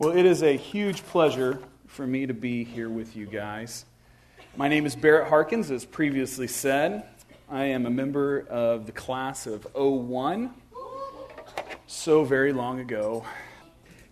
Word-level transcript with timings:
Well, 0.00 0.16
it 0.16 0.26
is 0.26 0.44
a 0.44 0.56
huge 0.56 1.02
pleasure 1.06 1.58
for 1.88 2.06
me 2.06 2.26
to 2.26 2.32
be 2.32 2.62
here 2.62 2.88
with 2.88 3.16
you 3.16 3.26
guys. 3.26 3.84
My 4.56 4.68
name 4.68 4.86
is 4.86 4.94
Barrett 4.94 5.26
Harkins, 5.26 5.72
as 5.72 5.84
previously 5.84 6.46
said. 6.46 7.02
I 7.50 7.64
am 7.64 7.84
a 7.84 7.90
member 7.90 8.46
of 8.48 8.86
the 8.86 8.92
class 8.92 9.48
of 9.48 9.66
01, 9.74 10.54
so 11.88 12.22
very 12.22 12.52
long 12.52 12.78
ago. 12.78 13.24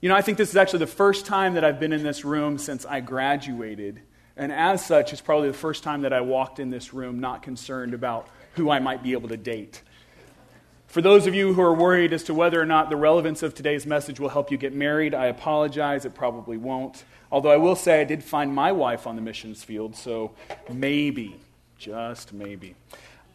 You 0.01 0.09
know, 0.09 0.17
I 0.17 0.23
think 0.23 0.39
this 0.39 0.51
is 0.51 0.57
actually 0.57 0.81
the 0.81 0.89
first 0.89 1.25
time 1.25 1.55
that 1.55 1.63
I've 1.63 1.79
been 1.79 1.93
in 1.93 2.03
this 2.03 2.25
room 2.25 2.59
since 2.59 2.85
I 2.85 2.99
graduated. 2.99 4.01
And 4.37 4.51
as 4.51 4.85
such, 4.85 5.13
it's 5.13 5.23
probably 5.23 5.47
the 5.47 5.55
first 5.55 5.85
time 5.85 6.03
that 6.03 6.13
I 6.13 6.21
walked 6.21 6.59
in 6.59 6.69
this 6.69 6.93
room 6.95 7.21
not 7.21 7.45
concerned 7.45 7.95
about 7.95 8.27
who 8.55 8.71
I 8.71 8.81
might 8.81 9.05
be 9.05 9.13
able 9.13 9.29
to 9.29 9.37
date. 9.37 9.83
For 10.87 11.03
those 11.03 11.27
of 11.27 11.35
you 11.35 11.53
who 11.53 11.61
are 11.61 11.75
worried 11.75 12.13
as 12.13 12.23
to 12.25 12.35
whether 12.35 12.61
or 12.61 12.67
not 12.67 12.91
the 12.91 12.97
relevance 12.97 13.43
of 13.43 13.55
today's 13.55 13.87
message 13.87 14.21
will 14.21 14.29
help 14.29 14.51
you 14.51 14.57
get 14.57 14.73
married, 14.73 15.15
I 15.15 15.27
apologize. 15.27 16.05
It 16.05 16.15
probably 16.15 16.57
won't. 16.57 17.05
Although 17.31 17.51
I 17.51 17.57
will 17.57 17.77
say 17.77 18.01
I 18.01 18.05
did 18.05 18.23
find 18.23 18.55
my 18.55 18.73
wife 18.73 19.07
on 19.07 19.17
the 19.17 19.23
missions 19.23 19.65
field, 19.65 19.97
so 19.97 20.33
maybe, 20.73 21.37
just 21.77 22.33
maybe. 22.33 22.77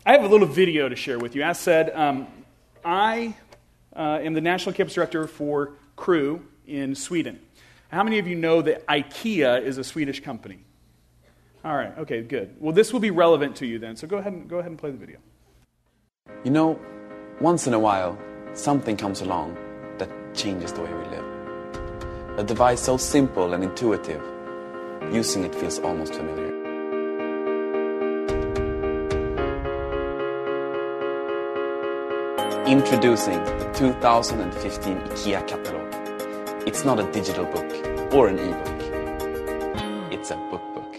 I 0.05 0.13
have 0.13 0.23
a 0.23 0.27
little 0.27 0.47
video 0.47 0.89
to 0.89 0.95
share 0.95 1.19
with 1.19 1.35
you. 1.35 1.43
As 1.43 1.59
said, 1.59 1.91
um, 1.93 2.27
I 2.83 3.35
uh, 3.95 4.19
am 4.21 4.33
the 4.33 4.41
National 4.41 4.73
Campus 4.73 4.95
Director 4.95 5.27
for 5.27 5.73
Cru 5.95 6.43
in 6.65 6.95
Sweden. 6.95 7.39
How 7.89 8.03
many 8.03 8.17
of 8.17 8.27
you 8.27 8.35
know 8.35 8.61
that 8.61 8.87
IKEA 8.87 9.61
is 9.61 9.77
a 9.77 9.83
Swedish 9.83 10.21
company? 10.21 10.59
All 11.63 11.75
right, 11.75 11.95
okay, 11.99 12.21
good. 12.21 12.55
Well, 12.59 12.73
this 12.73 12.91
will 12.91 13.01
be 13.01 13.11
relevant 13.11 13.57
to 13.57 13.67
you 13.67 13.77
then, 13.77 13.97
so 13.97 14.07
go 14.07 14.17
ahead 14.17 14.33
and, 14.33 14.49
go 14.49 14.57
ahead 14.57 14.71
and 14.71 14.79
play 14.79 14.89
the 14.89 14.97
video. 14.97 15.17
You 16.43 16.49
know, 16.49 16.79
once 17.41 17.65
in 17.65 17.73
a 17.73 17.79
while, 17.79 18.15
something 18.53 18.95
comes 18.95 19.21
along 19.21 19.57
that 19.97 20.07
changes 20.35 20.71
the 20.73 20.81
way 20.81 20.93
we 20.93 21.05
live. 21.05 21.25
A 22.37 22.43
device 22.43 22.79
so 22.79 22.97
simple 22.97 23.55
and 23.55 23.63
intuitive, 23.63 24.21
using 25.11 25.43
it 25.43 25.55
feels 25.55 25.79
almost 25.79 26.13
familiar. 26.13 26.53
Introducing 32.67 33.43
the 33.43 33.71
2015 33.73 34.97
IKEA 34.97 35.47
catalog. 35.47 36.67
It's 36.67 36.85
not 36.85 36.99
a 36.99 37.11
digital 37.11 37.45
book 37.45 38.13
or 38.13 38.27
an 38.27 38.37
e-book. 38.37 40.13
It's 40.13 40.29
a 40.29 40.35
book 40.51 40.61
book. 40.75 40.95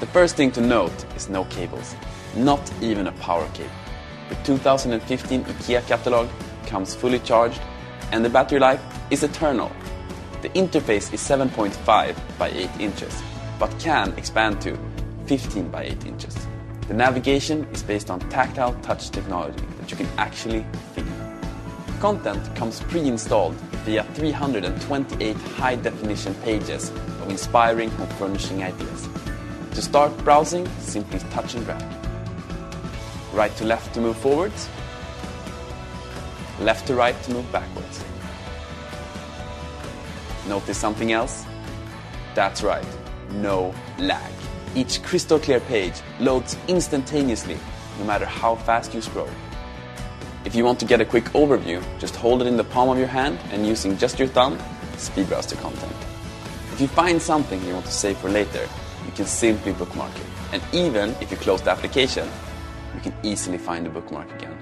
The 0.00 0.06
first 0.06 0.36
thing 0.36 0.50
to 0.52 0.62
note 0.62 1.04
is 1.16 1.28
no 1.28 1.44
cables, 1.44 1.94
not 2.34 2.72
even 2.80 3.08
a 3.08 3.12
power 3.12 3.46
cable. 3.52 3.85
The 4.28 4.34
2015 4.44 5.44
IKEA 5.44 5.86
catalog 5.86 6.28
comes 6.66 6.94
fully 6.94 7.20
charged 7.20 7.60
and 8.12 8.24
the 8.24 8.28
battery 8.28 8.58
life 8.58 8.80
is 9.10 9.22
eternal. 9.22 9.70
The 10.42 10.48
interface 10.50 11.12
is 11.12 11.20
7.5 11.20 12.16
by 12.38 12.48
8 12.50 12.70
inches, 12.80 13.22
but 13.58 13.76
can 13.78 14.12
expand 14.16 14.60
to 14.62 14.78
15 15.26 15.68
by 15.70 15.84
8 15.84 16.06
inches. 16.06 16.36
The 16.88 16.94
navigation 16.94 17.64
is 17.72 17.82
based 17.82 18.10
on 18.10 18.20
tactile 18.30 18.74
touch 18.82 19.10
technology 19.10 19.64
that 19.80 19.90
you 19.90 19.96
can 19.96 20.08
actually 20.18 20.64
feel. 20.94 21.04
Content 22.00 22.54
comes 22.54 22.80
pre-installed 22.82 23.54
via 23.84 24.04
328 24.14 25.36
high-definition 25.36 26.34
pages 26.42 26.90
of 26.90 27.30
inspiring 27.30 27.90
home 27.90 28.08
furnishing 28.18 28.62
ideas. 28.62 29.08
To 29.72 29.82
start 29.82 30.16
browsing, 30.18 30.68
simply 30.78 31.18
touch 31.30 31.54
and 31.54 31.64
drag. 31.64 31.95
Right 33.36 33.54
to 33.58 33.66
left 33.66 33.92
to 33.92 34.00
move 34.00 34.16
forwards. 34.16 34.66
Left 36.58 36.86
to 36.86 36.94
right 36.94 37.22
to 37.24 37.34
move 37.34 37.52
backwards. 37.52 38.02
Notice 40.48 40.78
something 40.78 41.12
else? 41.12 41.44
That's 42.34 42.62
right, 42.62 42.86
no 43.32 43.74
lag. 43.98 44.32
Each 44.74 45.02
crystal 45.02 45.38
clear 45.38 45.60
page 45.60 45.92
loads 46.18 46.56
instantaneously, 46.66 47.58
no 47.98 48.06
matter 48.06 48.24
how 48.24 48.54
fast 48.54 48.94
you 48.94 49.02
scroll. 49.02 49.28
If 50.46 50.54
you 50.54 50.64
want 50.64 50.80
to 50.80 50.86
get 50.86 51.02
a 51.02 51.04
quick 51.04 51.24
overview, 51.34 51.84
just 51.98 52.16
hold 52.16 52.40
it 52.40 52.46
in 52.46 52.56
the 52.56 52.64
palm 52.64 52.88
of 52.88 52.96
your 52.96 53.06
hand 53.06 53.38
and 53.50 53.66
using 53.66 53.98
just 53.98 54.18
your 54.18 54.28
thumb, 54.28 54.58
speed 54.96 55.28
browse 55.28 55.46
the 55.46 55.56
content. 55.56 55.96
If 56.72 56.80
you 56.80 56.88
find 56.88 57.20
something 57.20 57.62
you 57.66 57.74
want 57.74 57.84
to 57.84 57.92
save 57.92 58.16
for 58.16 58.30
later, 58.30 58.66
you 59.04 59.12
can 59.12 59.26
simply 59.26 59.74
bookmark 59.74 60.16
it. 60.16 60.26
And 60.54 60.62
even 60.72 61.10
if 61.20 61.30
you 61.30 61.36
close 61.36 61.60
the 61.60 61.70
application, 61.70 62.26
you 62.96 63.02
can 63.02 63.14
easily 63.22 63.58
find 63.58 63.86
the 63.86 63.90
bookmark 63.90 64.32
again. 64.32 64.56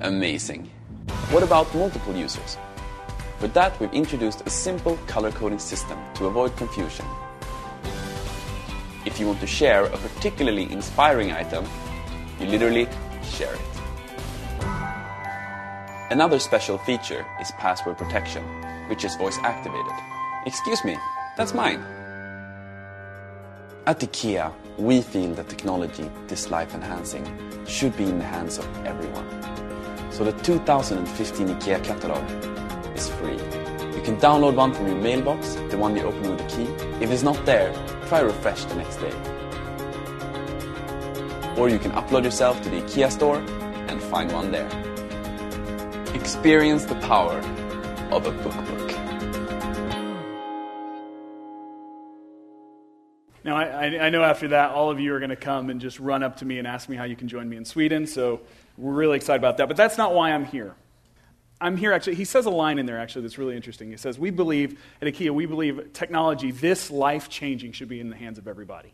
Amazing. 0.00 0.70
What 1.30 1.42
about 1.42 1.74
multiple 1.74 2.14
users? 2.14 2.58
For 3.38 3.48
that, 3.48 3.78
we've 3.80 3.92
introduced 3.92 4.42
a 4.46 4.50
simple 4.50 4.96
color 5.06 5.30
coding 5.30 5.58
system 5.60 5.98
to 6.14 6.26
avoid 6.26 6.56
confusion. 6.56 7.06
If 9.06 9.20
you 9.20 9.26
want 9.26 9.40
to 9.40 9.46
share 9.46 9.84
a 9.84 9.96
particularly 9.96 10.70
inspiring 10.70 11.32
item, 11.32 11.64
you 12.40 12.46
literally 12.46 12.88
share 13.22 13.54
it. 13.54 13.60
Another 16.10 16.38
special 16.38 16.78
feature 16.78 17.24
is 17.40 17.52
password 17.52 17.98
protection, 17.98 18.42
which 18.88 19.04
is 19.04 19.14
voice 19.16 19.38
activated. 19.42 19.92
Excuse 20.46 20.84
me, 20.84 20.96
that's 21.36 21.54
mine. 21.54 21.84
At 23.88 24.00
IKEA, 24.00 24.52
we 24.76 25.00
feel 25.00 25.32
that 25.36 25.48
technology 25.48 26.10
this 26.26 26.50
life 26.50 26.74
enhancing 26.74 27.24
should 27.66 27.96
be 27.96 28.04
in 28.04 28.18
the 28.18 28.24
hands 28.26 28.58
of 28.58 28.66
everyone. 28.84 29.26
So 30.12 30.24
the 30.24 30.32
2015 30.42 31.48
IKEA 31.48 31.82
catalog 31.82 32.22
is 32.94 33.08
free. 33.08 33.38
You 33.96 34.02
can 34.04 34.18
download 34.18 34.56
one 34.56 34.74
from 34.74 34.88
your 34.88 34.96
mailbox, 34.96 35.54
the 35.70 35.78
one 35.78 35.96
you 35.96 36.02
open 36.02 36.20
with 36.20 36.38
a 36.38 36.48
key. 36.54 36.70
If 37.02 37.10
it's 37.10 37.22
not 37.22 37.46
there, 37.46 37.72
try 38.08 38.20
refresh 38.20 38.62
the 38.66 38.74
next 38.74 38.96
day. 38.96 39.14
Or 41.56 41.70
you 41.70 41.78
can 41.78 41.92
upload 41.92 42.24
yourself 42.24 42.60
to 42.64 42.68
the 42.68 42.82
IKEA 42.82 43.10
store 43.10 43.38
and 43.88 44.02
find 44.02 44.30
one 44.32 44.50
there. 44.50 44.68
Experience 46.14 46.84
the 46.84 46.96
power 46.96 47.38
of 48.10 48.26
a 48.26 48.32
book 48.32 48.77
Now, 53.48 53.56
I, 53.56 53.86
I, 54.04 54.10
know 54.10 54.22
after 54.22 54.48
that, 54.48 54.72
all 54.72 54.90
of 54.90 55.00
you 55.00 55.14
are 55.14 55.20
going 55.20 55.30
to 55.30 55.36
come 55.36 55.70
and 55.70 55.80
just 55.80 55.98
run 55.98 56.22
up 56.22 56.36
to 56.40 56.44
me 56.44 56.58
and 56.58 56.66
ask 56.66 56.86
me 56.86 56.96
how 56.96 57.04
you 57.04 57.16
can 57.16 57.28
join 57.28 57.48
me 57.48 57.56
in 57.56 57.64
Sweden, 57.64 58.06
so 58.06 58.40
we're 58.76 58.92
really 58.92 59.16
excited 59.16 59.40
about 59.40 59.56
that. 59.56 59.68
But 59.68 59.76
that's 59.78 59.96
not 59.96 60.14
why 60.14 60.32
I'm 60.32 60.44
here. 60.44 60.74
I'm 61.58 61.78
here 61.78 61.94
actually, 61.94 62.16
he 62.16 62.26
says 62.26 62.44
a 62.44 62.50
line 62.50 62.78
in 62.78 62.84
there 62.84 62.98
actually 63.00 63.22
that's 63.22 63.38
really 63.38 63.56
interesting. 63.56 63.90
He 63.90 63.96
says, 63.96 64.18
We 64.18 64.28
believe, 64.28 64.78
at 65.00 65.08
IKEA, 65.08 65.30
we 65.30 65.46
believe 65.46 65.94
technology, 65.94 66.50
this 66.50 66.90
life 66.90 67.30
changing, 67.30 67.72
should 67.72 67.88
be 67.88 68.00
in 68.00 68.10
the 68.10 68.16
hands 68.16 68.36
of 68.36 68.46
everybody. 68.46 68.92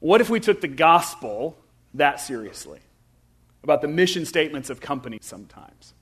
What 0.00 0.20
if 0.20 0.28
we 0.28 0.40
took 0.40 0.60
the 0.60 0.66
gospel 0.66 1.56
that 1.94 2.20
seriously? 2.20 2.80
About 3.62 3.80
the 3.80 3.86
mission 3.86 4.26
statements 4.26 4.70
of 4.70 4.80
companies 4.80 5.24
sometimes, 5.24 5.94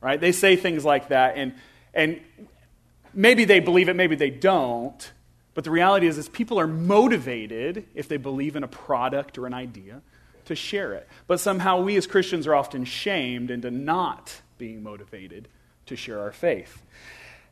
right? 0.00 0.18
They 0.18 0.32
say 0.32 0.56
things 0.56 0.82
like 0.82 1.10
that, 1.10 1.36
and, 1.36 1.56
and 1.92 2.22
maybe 3.12 3.44
they 3.44 3.60
believe 3.60 3.90
it, 3.90 3.96
maybe 3.96 4.16
they 4.16 4.30
don't. 4.30 5.12
But 5.56 5.64
the 5.64 5.70
reality 5.70 6.06
is, 6.06 6.18
is 6.18 6.28
people 6.28 6.60
are 6.60 6.66
motivated, 6.66 7.86
if 7.94 8.08
they 8.08 8.18
believe 8.18 8.56
in 8.56 8.62
a 8.62 8.68
product 8.68 9.38
or 9.38 9.46
an 9.46 9.54
idea, 9.54 10.02
to 10.44 10.54
share 10.54 10.92
it. 10.92 11.08
But 11.26 11.40
somehow 11.40 11.80
we 11.80 11.96
as 11.96 12.06
Christians 12.06 12.46
are 12.46 12.54
often 12.54 12.84
shamed 12.84 13.50
into 13.50 13.70
not 13.70 14.42
being 14.58 14.82
motivated 14.82 15.48
to 15.86 15.96
share 15.96 16.20
our 16.20 16.30
faith. 16.30 16.82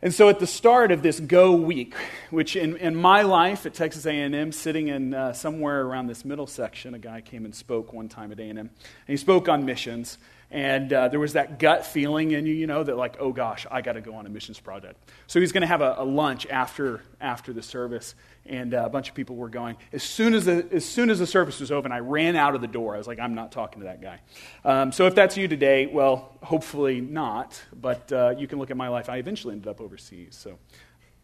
And 0.03 0.13
so 0.13 0.29
at 0.29 0.39
the 0.39 0.47
start 0.47 0.93
of 0.93 1.03
this 1.03 1.19
Go 1.19 1.53
Week, 1.53 1.95
which 2.29 2.57
in, 2.57 2.77
in 2.77 2.95
my 2.95 3.23
life 3.23 3.65
at 3.65 3.73
Texas 3.73 4.05
A&M, 4.05 4.53
sitting 4.53 4.89
in 4.89 5.15
uh, 5.15 5.33
somewhere 5.33 5.81
around 5.81 6.09
this 6.09 6.27
middle 6.27 6.47
section, 6.47 6.93
a 6.93 6.99
guy 6.99 7.23
came 7.23 7.47
and 7.47 7.55
spoke 7.55 7.95
one 7.95 8.11
time 8.11 8.31
at 8.33 8.39
A&M, 8.39 8.59
and 8.59 8.71
he 9.07 9.17
spoke 9.17 9.49
on 9.49 9.65
missions. 9.65 10.19
And 10.55 10.93
uh, 10.93 11.09
there 11.09 11.19
was 11.19 11.33
that 11.33 11.59
gut 11.59 11.85
feeling 11.85 12.31
in 12.31 12.47
you, 12.47 12.55
you 12.55 12.69
know, 12.69 12.85
that 12.85 12.97
like, 12.97 13.17
oh 13.19 13.33
gosh, 13.33 13.67
I 13.73 13.83
got 13.83 13.95
to 13.95 14.01
go 14.01 14.15
on 14.15 14.25
a 14.25 14.29
missions 14.29 14.61
project. 14.61 15.11
So 15.27 15.41
he's 15.41 15.51
going 15.51 15.63
to 15.63 15.67
have 15.67 15.81
a, 15.81 15.97
a, 15.99 16.05
lunch 16.05 16.47
after, 16.47 17.03
after 17.21 17.53
the 17.53 17.61
service, 17.61 18.15
and 18.47 18.73
uh, 18.73 18.85
a 18.87 18.89
bunch 18.89 19.09
of 19.09 19.17
people 19.17 19.35
were 19.35 19.49
going. 19.49 19.77
As 19.93 20.05
soon 20.05 20.33
as, 20.33 20.45
the, 20.45 20.65
as 20.71 20.85
soon 20.85 21.11
as 21.11 21.19
the 21.19 21.27
service 21.27 21.59
was 21.59 21.73
open, 21.73 21.91
I 21.91 21.99
ran 21.99 22.37
out 22.37 22.55
of 22.55 22.61
the 22.61 22.69
door. 22.69 22.95
I 22.95 22.99
was 22.99 23.09
like, 23.09 23.19
I'm 23.19 23.35
not 23.35 23.51
talking 23.51 23.81
to 23.81 23.87
that 23.87 24.01
guy. 24.01 24.21
Um, 24.65 24.93
so 24.93 25.09
if 25.09 25.17
that's 25.17 25.37
you 25.37 25.49
today, 25.49 25.87
well, 25.87 26.39
hopefully 26.41 27.01
not, 27.01 27.61
but 27.75 28.13
uh, 28.13 28.37
you 28.39 28.47
can 28.47 28.61
look 28.61 28.71
at 28.71 28.77
my 28.77 28.87
life. 28.87 29.09
I 29.09 29.17
eventually 29.17 29.55
ended 29.55 29.67
up 29.67 29.81
overseas, 29.81 30.37
so 30.37 30.57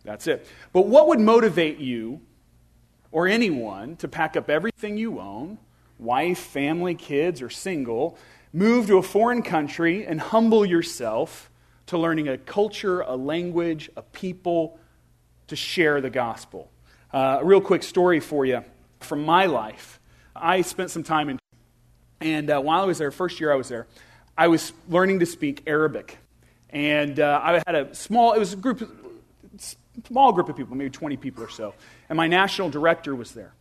that's 0.03 0.27
it. 0.27 0.44
But 0.73 0.88
what 0.88 1.06
would 1.06 1.21
motivate 1.21 1.79
you 1.79 2.21
or 3.12 3.29
anyone 3.29 3.94
to 3.99 4.09
pack 4.09 4.37
up 4.37 4.50
everything 4.50 4.97
you 4.97 5.21
own, 5.21 5.59
wife, 6.00 6.41
family, 6.41 6.97
kids, 6.97 7.41
or 7.41 7.49
single, 7.49 8.19
Move 8.52 8.88
to 8.88 8.99
a 8.99 9.02
foreign 9.02 9.43
country 9.43 10.05
and 10.05 10.20
humble 10.20 10.67
yourself 10.67 11.50
to 11.87 11.97
learning 11.97 12.29
a 12.29 12.37
culture, 12.37 13.00
a 13.02 13.14
language, 13.14 13.88
a 13.97 14.02
people 14.02 14.79
to 15.47 15.55
share 15.55 16.00
the 16.00 16.11
gospel. 16.11 16.70
Uh, 17.12 17.38
a 17.41 17.44
real 17.44 17.61
quick 17.61 17.82
story 17.85 18.19
for 18.19 18.44
you 18.44 18.64
from 18.99 19.25
my 19.25 19.47
life. 19.47 20.00
I 20.35 20.62
spent 20.62 20.91
some 20.91 21.05
time 21.05 21.29
in, 21.29 21.38
and 22.20 22.50
uh, 22.50 22.61
while 22.61 22.82
I 22.82 22.87
was 22.87 22.99
there, 22.99 23.12
first 23.12 23.41
year 23.41 23.52
I 23.52 23.56
was 23.56 23.69
there, 23.69 23.87
I 24.37 24.49
was 24.49 24.73
learning 24.88 25.20
to 25.20 25.26
speak 25.26 25.62
Arabic. 25.67 26.19
And 26.70 27.20
uh, 27.20 27.41
I 27.43 27.62
had 27.67 27.75
a 27.75 27.94
small, 27.94 28.32
it 28.32 28.38
was 28.41 28.53
a 28.53 28.56
group, 28.56 28.82
small 30.08 30.32
group 30.32 30.49
of 30.49 30.56
people, 30.56 30.76
maybe 30.76 30.91
20 30.91 31.17
people 31.17 31.44
or 31.44 31.50
so. 31.50 31.75
And 32.08 32.17
my 32.17 32.26
national 32.26 32.70
director 32.70 33.14
was 33.14 33.32
there. 33.32 33.53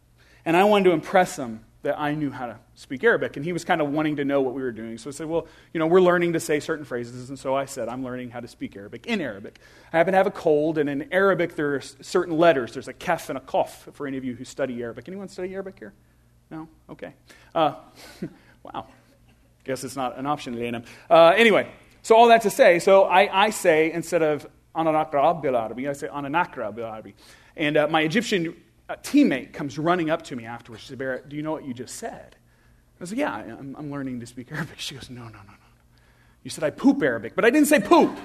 And 0.45 0.57
I 0.57 0.63
wanted 0.63 0.85
to 0.85 0.92
impress 0.92 1.38
him 1.38 1.63
that 1.81 1.98
I 1.98 2.14
knew 2.14 2.30
how 2.30 2.48
to 2.48 2.58
speak 2.76 3.04
Arabic. 3.04 3.38
And 3.38 3.46
he 3.46 3.54
was 3.54 3.64
kind 3.64 3.81
of 3.81 3.90
wanting 3.90 4.18
to 4.18 4.26
know 4.26 4.42
what 4.42 4.54
we 4.54 4.62
were 4.62 4.72
doing. 4.72 4.98
So 4.98 5.10
I 5.10 5.14
said, 5.14 5.28
Well, 5.28 5.48
you 5.74 5.80
know, 5.80 5.88
we're 5.88 6.02
learning 6.02 6.34
to 6.34 6.40
say 6.40 6.60
certain 6.60 6.84
phrases. 6.84 7.30
And 7.30 7.40
so 7.40 7.56
I 7.56 7.66
said, 7.66 7.88
I'm 7.88 8.04
learning 8.04 8.31
how 8.31 8.42
to 8.42 8.48
speak 8.48 8.76
Arabic 8.76 9.08
in 9.08 9.22
Arabic. 9.22 9.60
I 9.94 9.98
happen 9.98 10.12
to 10.14 10.18
have 10.18 10.28
a 10.28 10.31
cold, 10.31 10.78
and 10.78 10.90
in 10.90 11.12
Arabic, 11.14 11.56
there 11.56 11.76
are 11.76 11.81
certain 11.81 12.38
letters. 12.38 12.74
There's 12.74 12.88
a 12.90 12.94
kef 12.94 13.30
and 13.30 13.38
a 13.38 13.42
kof 13.42 13.94
for 13.94 14.08
any 14.08 14.18
of 14.18 14.26
you 14.26 14.36
who 14.36 14.44
study 14.44 14.81
Arabic. 14.81 15.08
Anyone 15.08 15.30
study 15.30 15.54
Arabic 15.54 15.80
here? 15.80 15.94
No? 16.52 16.68
Okay. 16.90 17.14
Uh, 17.56 17.76
wow. 18.64 18.88
Guess 19.64 19.84
it's 19.84 19.96
not 19.96 20.18
an 20.18 20.26
option 20.26 20.76
at. 20.76 20.86
Uh, 21.10 21.34
anyway, 21.36 21.72
so 22.02 22.16
all 22.16 22.28
that 22.30 22.42
to 22.42 22.50
say, 22.50 22.80
so 22.80 23.04
I, 23.04 23.46
I 23.46 23.50
say, 23.52 23.92
instead 23.92 24.22
of 24.22 24.48
ananakra 24.76 25.42
bil 25.42 25.56
Arabi, 25.56 25.88
I 25.88 25.94
say 25.94 26.08
ananakra 26.08 26.74
bil 26.74 26.86
Arabi. 26.86 27.14
And 27.56 27.78
uh, 27.78 27.88
my 27.88 28.02
Egyptian 28.02 28.56
uh, 28.89 28.95
teammate 28.97 29.53
comes 29.53 29.77
running 29.77 30.09
up 30.09 30.24
to 30.24 30.36
me 30.36 30.45
afterwards. 30.45 30.83
She 30.83 30.89
said, 30.89 30.97
Barrett, 30.97 31.30
do 31.30 31.36
you 31.36 31.44
know 31.44 31.51
what 31.51 31.65
you 31.65 31.74
just 31.74 31.95
said? 31.95 32.36
I 33.00 33.06
said, 33.06 33.18
yeah, 33.18 33.33
I'm, 33.33 33.75
I'm 33.77 33.91
learning 33.91 34.19
to 34.19 34.25
speak 34.25 34.51
Arabic. 34.51 34.80
She 34.80 34.95
goes, 34.95 35.09
no, 35.09 35.21
no, 35.21 35.30
no, 35.30 35.38
no. 35.38 35.53
You 36.44 36.50
said 36.50 36.63
I 36.63 36.69
poop 36.69 37.01
Arabic, 37.01 37.36
but 37.36 37.45
I 37.45 37.50
didn't 37.50 37.68
say 37.68 37.80
poop. 37.80 38.18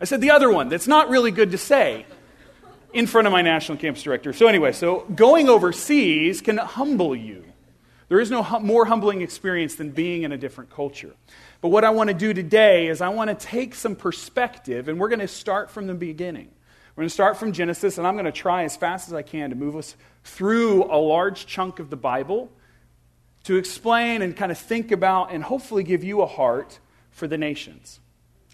I 0.00 0.04
said 0.04 0.20
the 0.20 0.30
other 0.30 0.50
one 0.50 0.68
that's 0.68 0.86
not 0.86 1.10
really 1.10 1.30
good 1.30 1.50
to 1.50 1.58
say 1.58 2.06
in 2.92 3.06
front 3.06 3.26
of 3.26 3.32
my 3.32 3.42
national 3.42 3.78
campus 3.78 4.02
director. 4.02 4.32
So, 4.32 4.46
anyway, 4.46 4.72
so 4.72 5.00
going 5.14 5.48
overseas 5.48 6.40
can 6.40 6.56
humble 6.56 7.14
you. 7.14 7.44
There 8.08 8.20
is 8.20 8.30
no 8.30 8.42
more 8.60 8.86
humbling 8.86 9.20
experience 9.20 9.74
than 9.74 9.90
being 9.90 10.22
in 10.22 10.32
a 10.32 10.38
different 10.38 10.70
culture. 10.70 11.14
But 11.60 11.68
what 11.68 11.84
I 11.84 11.90
want 11.90 12.08
to 12.08 12.14
do 12.14 12.32
today 12.32 12.86
is 12.86 13.00
I 13.00 13.10
want 13.10 13.28
to 13.28 13.46
take 13.46 13.74
some 13.74 13.96
perspective, 13.96 14.88
and 14.88 14.98
we're 14.98 15.08
going 15.08 15.18
to 15.18 15.28
start 15.28 15.70
from 15.70 15.86
the 15.88 15.94
beginning. 15.94 16.48
We're 16.98 17.02
going 17.02 17.10
to 17.10 17.14
start 17.14 17.36
from 17.36 17.52
Genesis, 17.52 17.96
and 17.98 18.08
I'm 18.08 18.14
going 18.14 18.24
to 18.24 18.32
try 18.32 18.64
as 18.64 18.74
fast 18.74 19.06
as 19.06 19.14
I 19.14 19.22
can 19.22 19.50
to 19.50 19.54
move 19.54 19.76
us 19.76 19.94
through 20.24 20.82
a 20.92 20.98
large 20.98 21.46
chunk 21.46 21.78
of 21.78 21.90
the 21.90 21.96
Bible 21.96 22.50
to 23.44 23.54
explain 23.54 24.20
and 24.20 24.36
kind 24.36 24.50
of 24.50 24.58
think 24.58 24.90
about 24.90 25.30
and 25.30 25.44
hopefully 25.44 25.84
give 25.84 26.02
you 26.02 26.22
a 26.22 26.26
heart 26.26 26.80
for 27.12 27.28
the 27.28 27.38
nations 27.38 28.00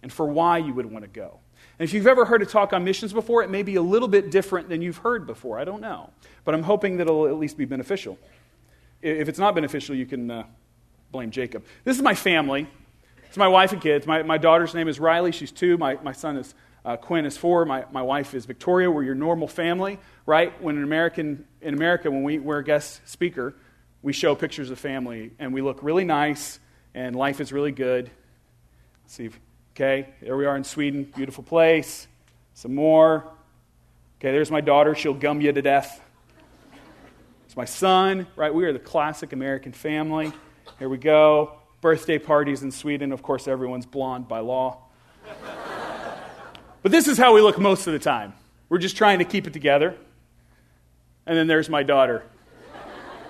and 0.02 0.12
for 0.12 0.26
why 0.26 0.58
you 0.58 0.74
would 0.74 0.84
want 0.84 1.06
to 1.06 1.10
go. 1.10 1.38
And 1.78 1.88
if 1.88 1.94
you've 1.94 2.06
ever 2.06 2.26
heard 2.26 2.42
a 2.42 2.44
talk 2.44 2.74
on 2.74 2.84
missions 2.84 3.14
before, 3.14 3.42
it 3.42 3.48
may 3.48 3.62
be 3.62 3.76
a 3.76 3.82
little 3.82 4.08
bit 4.08 4.30
different 4.30 4.68
than 4.68 4.82
you've 4.82 4.98
heard 4.98 5.26
before. 5.26 5.58
I 5.58 5.64
don't 5.64 5.80
know. 5.80 6.10
But 6.44 6.54
I'm 6.54 6.64
hoping 6.64 6.98
that 6.98 7.06
it'll 7.06 7.26
at 7.26 7.38
least 7.38 7.56
be 7.56 7.64
beneficial. 7.64 8.18
If 9.00 9.30
it's 9.30 9.38
not 9.38 9.54
beneficial, 9.54 9.96
you 9.96 10.04
can 10.04 10.30
uh, 10.30 10.44
blame 11.12 11.30
Jacob. 11.30 11.64
This 11.84 11.96
is 11.96 12.02
my 12.02 12.14
family. 12.14 12.68
It's 13.26 13.38
my 13.38 13.48
wife 13.48 13.72
and 13.72 13.80
kids. 13.80 14.06
My, 14.06 14.22
my 14.22 14.36
daughter's 14.36 14.74
name 14.74 14.86
is 14.86 15.00
Riley. 15.00 15.32
She's 15.32 15.50
two. 15.50 15.78
My, 15.78 15.94
my 16.02 16.12
son 16.12 16.36
is 16.36 16.54
uh, 16.84 16.96
Quinn 16.96 17.24
is 17.24 17.36
four. 17.36 17.64
My, 17.64 17.84
my 17.90 18.02
wife 18.02 18.34
is 18.34 18.44
Victoria. 18.44 18.90
We're 18.90 19.04
your 19.04 19.14
normal 19.14 19.48
family, 19.48 19.98
right? 20.26 20.60
When 20.62 20.76
an 20.76 20.84
American, 20.84 21.46
in 21.62 21.74
America, 21.74 22.10
when 22.10 22.22
we, 22.22 22.38
we're 22.38 22.58
a 22.58 22.64
guest 22.64 23.00
speaker, 23.08 23.54
we 24.02 24.12
show 24.12 24.34
pictures 24.34 24.70
of 24.70 24.78
family 24.78 25.32
and 25.38 25.54
we 25.54 25.62
look 25.62 25.82
really 25.82 26.04
nice 26.04 26.58
and 26.94 27.16
life 27.16 27.40
is 27.40 27.52
really 27.52 27.72
good. 27.72 28.10
Let's 29.02 29.14
see. 29.14 29.30
Okay, 29.74 30.10
there 30.20 30.36
we 30.36 30.46
are 30.46 30.56
in 30.56 30.64
Sweden. 30.64 31.10
Beautiful 31.16 31.42
place. 31.42 32.06
Some 32.52 32.74
more. 32.74 33.24
Okay, 34.20 34.30
there's 34.30 34.50
my 34.50 34.60
daughter. 34.60 34.94
She'll 34.94 35.14
gum 35.14 35.40
you 35.40 35.52
to 35.52 35.62
death. 35.62 36.00
It's 37.46 37.56
my 37.56 37.64
son, 37.64 38.26
right? 38.36 38.54
We 38.54 38.64
are 38.66 38.72
the 38.72 38.78
classic 38.78 39.32
American 39.32 39.72
family. 39.72 40.32
Here 40.78 40.88
we 40.88 40.98
go. 40.98 41.58
Birthday 41.80 42.18
parties 42.18 42.62
in 42.62 42.70
Sweden. 42.70 43.10
Of 43.10 43.22
course, 43.22 43.48
everyone's 43.48 43.86
blonde 43.86 44.28
by 44.28 44.40
law. 44.40 44.82
But 46.84 46.92
this 46.92 47.08
is 47.08 47.16
how 47.16 47.34
we 47.34 47.40
look 47.40 47.58
most 47.58 47.86
of 47.86 47.94
the 47.94 47.98
time. 47.98 48.34
We're 48.68 48.76
just 48.76 48.98
trying 48.98 49.20
to 49.20 49.24
keep 49.24 49.46
it 49.46 49.54
together. 49.54 49.96
And 51.24 51.34
then 51.34 51.46
there's 51.46 51.70
my 51.70 51.82
daughter. 51.82 52.24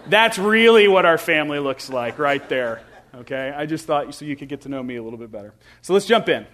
That's 0.09 0.39
really 0.39 0.89
what 0.89 1.07
our 1.07 1.19
family 1.19 1.61
looks 1.61 1.89
like 1.89 2.19
right 2.19 2.47
there. 2.49 2.83
Okay? 3.15 3.55
I 3.57 3.67
just 3.67 3.87
thought 3.87 4.13
so 4.13 4.25
you 4.25 4.35
could 4.35 4.49
get 4.49 4.63
to 4.63 4.69
know 4.69 4.83
me 4.83 4.97
a 4.97 5.03
little 5.05 5.21
bit 5.21 5.31
better. 5.31 5.55
So 5.83 5.93
let's 5.93 6.05
jump 6.05 6.29
in. 6.29 6.49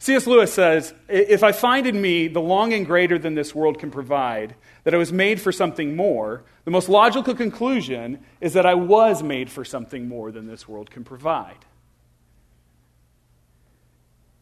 C.S. 0.00 0.26
Lewis 0.26 0.52
says, 0.52 0.92
If 1.08 1.44
I 1.44 1.52
find 1.52 1.86
in 1.86 2.02
me 2.02 2.26
the 2.26 2.40
longing 2.40 2.82
greater 2.82 3.20
than 3.20 3.36
this 3.36 3.54
world 3.54 3.78
can 3.78 3.92
provide, 3.92 4.56
that 4.82 4.94
I 4.94 4.98
was 4.98 5.12
made 5.12 5.40
for 5.40 5.52
something 5.52 5.94
more, 5.94 6.42
the 6.64 6.72
most 6.72 6.88
logical 6.88 7.36
conclusion 7.36 8.18
is 8.40 8.54
that 8.54 8.66
I 8.66 8.74
was 8.74 9.22
made 9.22 9.48
for 9.48 9.64
something 9.64 10.08
more 10.08 10.32
than 10.32 10.48
this 10.48 10.66
world 10.66 10.90
can 10.90 11.04
provide. 11.04 11.64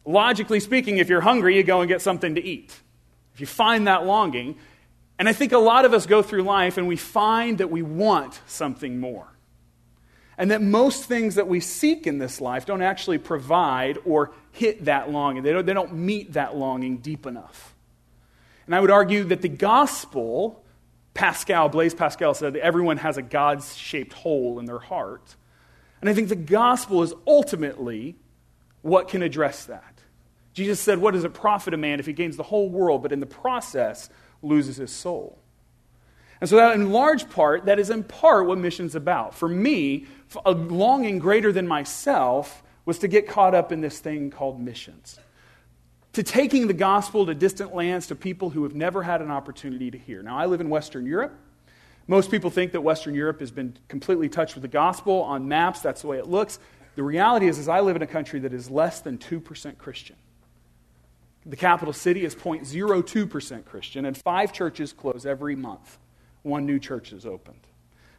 Logically 0.05 0.59
speaking, 0.59 0.99
if 0.99 1.09
you're 1.09 1.21
hungry, 1.21 1.57
you 1.57 1.63
go 1.63 1.81
and 1.81 1.89
get 1.89 2.01
something 2.01 2.35
to 2.35 2.43
eat. 2.43 2.79
If 3.33 3.41
you 3.41 3.47
find 3.47 3.87
that 3.87 4.05
longing, 4.05 4.57
and 5.17 5.27
I 5.27 5.33
think 5.33 5.51
a 5.51 5.57
lot 5.57 5.85
of 5.85 5.93
us 5.93 6.05
go 6.05 6.21
through 6.21 6.43
life 6.43 6.77
and 6.77 6.87
we 6.87 6.95
find 6.95 7.57
that 7.57 7.71
we 7.71 7.81
want 7.81 8.39
something 8.45 8.99
more. 8.99 9.27
And 10.37 10.51
that 10.51 10.61
most 10.61 11.05
things 11.05 11.35
that 11.35 11.47
we 11.47 11.61
seek 11.61 12.05
in 12.07 12.17
this 12.17 12.41
life 12.41 12.65
don't 12.65 12.81
actually 12.81 13.17
provide 13.17 13.97
or 14.05 14.33
hit 14.51 14.85
that 14.85 15.09
longing. 15.09 15.43
They 15.43 15.53
don't, 15.53 15.65
they 15.65 15.73
don't 15.73 15.93
meet 15.93 16.33
that 16.33 16.55
longing 16.57 16.97
deep 16.97 17.25
enough. 17.25 17.73
And 18.65 18.75
I 18.75 18.81
would 18.81 18.91
argue 18.91 19.23
that 19.25 19.41
the 19.41 19.49
gospel, 19.49 20.65
Pascal, 21.13 21.69
Blaise 21.69 21.93
Pascal 21.93 22.33
said, 22.33 22.53
that 22.53 22.61
everyone 22.61 22.97
has 22.97 23.17
a 23.17 23.21
God 23.21 23.63
shaped 23.63 24.11
hole 24.11 24.59
in 24.59 24.65
their 24.65 24.79
heart. 24.79 25.35
And 26.01 26.09
I 26.09 26.13
think 26.13 26.27
the 26.27 26.35
gospel 26.35 27.01
is 27.01 27.13
ultimately 27.25 28.17
what 28.81 29.07
can 29.07 29.21
address 29.21 29.65
that. 29.65 29.94
Jesus 30.55 30.79
said, 30.79 30.99
What 30.99 31.13
does 31.13 31.25
it 31.25 31.33
profit 31.33 31.73
a 31.73 31.77
man 31.77 31.99
if 31.99 32.05
he 32.07 32.13
gains 32.13 32.37
the 32.37 32.43
whole 32.43 32.69
world, 32.69 33.03
but 33.03 33.11
in 33.11 33.19
the 33.19 33.25
process 33.27 34.09
loses 34.41 34.77
his 34.77 34.89
soul? 34.89 35.37
And 36.41 36.49
so, 36.49 36.55
that 36.55 36.75
in 36.75 36.91
large 36.91 37.29
part, 37.29 37.65
that 37.65 37.77
is 37.77 37.89
in 37.89 38.03
part 38.03 38.47
what 38.47 38.57
mission's 38.57 38.95
about. 38.95 39.35
For 39.35 39.49
me, 39.49 40.07
a 40.45 40.51
longing 40.51 41.19
greater 41.19 41.51
than 41.51 41.67
myself 41.67 42.63
was 42.85 42.99
to 42.99 43.07
get 43.07 43.27
caught 43.27 43.53
up 43.53 43.71
in 43.71 43.81
this 43.81 43.99
thing 43.99 44.31
called 44.31 44.59
missions. 44.59 45.19
To 46.13 46.23
taking 46.23 46.67
the 46.67 46.73
gospel 46.73 47.25
to 47.25 47.35
distant 47.35 47.75
lands 47.75 48.07
to 48.07 48.15
people 48.15 48.49
who 48.49 48.63
have 48.63 48.75
never 48.75 49.03
had 49.03 49.21
an 49.21 49.31
opportunity 49.31 49.91
to 49.91 49.97
hear. 49.97 50.23
Now, 50.23 50.37
I 50.37 50.45
live 50.45 50.61
in 50.61 50.69
Western 50.69 51.05
Europe. 51.05 51.37
Most 52.07 52.31
people 52.31 52.49
think 52.49 52.71
that 52.71 52.81
Western 52.81 53.13
Europe 53.13 53.41
has 53.41 53.51
been 53.51 53.77
completely 53.89 54.29
touched 54.29 54.55
with 54.55 54.61
the 54.61 54.69
gospel. 54.69 55.23
On 55.23 55.49
maps, 55.49 55.81
that's 55.81 56.01
the 56.01 56.07
way 56.07 56.17
it 56.17 56.27
looks. 56.27 56.59
The 56.95 57.03
reality 57.03 57.47
is, 57.47 57.57
is 57.57 57.67
I 57.67 57.81
live 57.81 57.97
in 57.97 58.01
a 58.01 58.07
country 58.07 58.39
that 58.41 58.53
is 58.53 58.69
less 58.69 59.01
than 59.01 59.17
2% 59.17 59.77
Christian. 59.77 60.15
The 61.45 61.55
capital 61.55 61.93
city 61.93 62.25
is 62.25 62.35
0.02% 62.35 63.65
Christian, 63.65 64.05
and 64.05 64.17
five 64.17 64.51
churches 64.51 64.93
close 64.93 65.25
every 65.25 65.55
month 65.55 65.97
one 66.45 66.65
new 66.65 66.79
church 66.79 67.11
is 67.11 67.25
opened. 67.25 67.59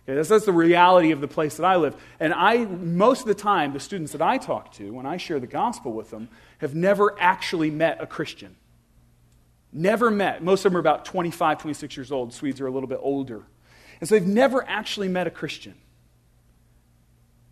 Okay, 0.04 0.14
that's, 0.14 0.28
that's 0.28 0.44
the 0.44 0.52
reality 0.52 1.12
of 1.12 1.20
the 1.20 1.28
place 1.28 1.56
that 1.56 1.64
I 1.64 1.76
live. 1.76 1.96
And 2.20 2.34
I, 2.34 2.58
most 2.64 3.22
of 3.22 3.26
the 3.26 3.34
time, 3.34 3.72
the 3.72 3.80
students 3.80 4.12
that 4.12 4.22
I 4.22 4.38
talk 4.38 4.72
to, 4.74 4.92
when 4.92 5.06
I 5.06 5.16
share 5.16 5.40
the 5.40 5.46
gospel 5.46 5.92
with 5.92 6.10
them, 6.10 6.28
have 6.58 6.74
never 6.74 7.18
actually 7.18 7.70
met 7.70 8.00
a 8.00 8.06
Christian. 8.06 8.56
Never 9.72 10.10
met. 10.10 10.42
Most 10.42 10.64
of 10.64 10.72
them 10.72 10.76
are 10.76 10.80
about 10.80 11.04
25, 11.04 11.58
26 11.58 11.96
years 11.96 12.12
old. 12.12 12.32
Swedes 12.32 12.60
are 12.60 12.66
a 12.66 12.70
little 12.70 12.88
bit 12.88 13.00
older. 13.00 13.42
And 14.00 14.08
so 14.08 14.14
they've 14.14 14.26
never 14.26 14.66
actually 14.68 15.08
met 15.08 15.26
a 15.26 15.30
Christian. 15.30 15.74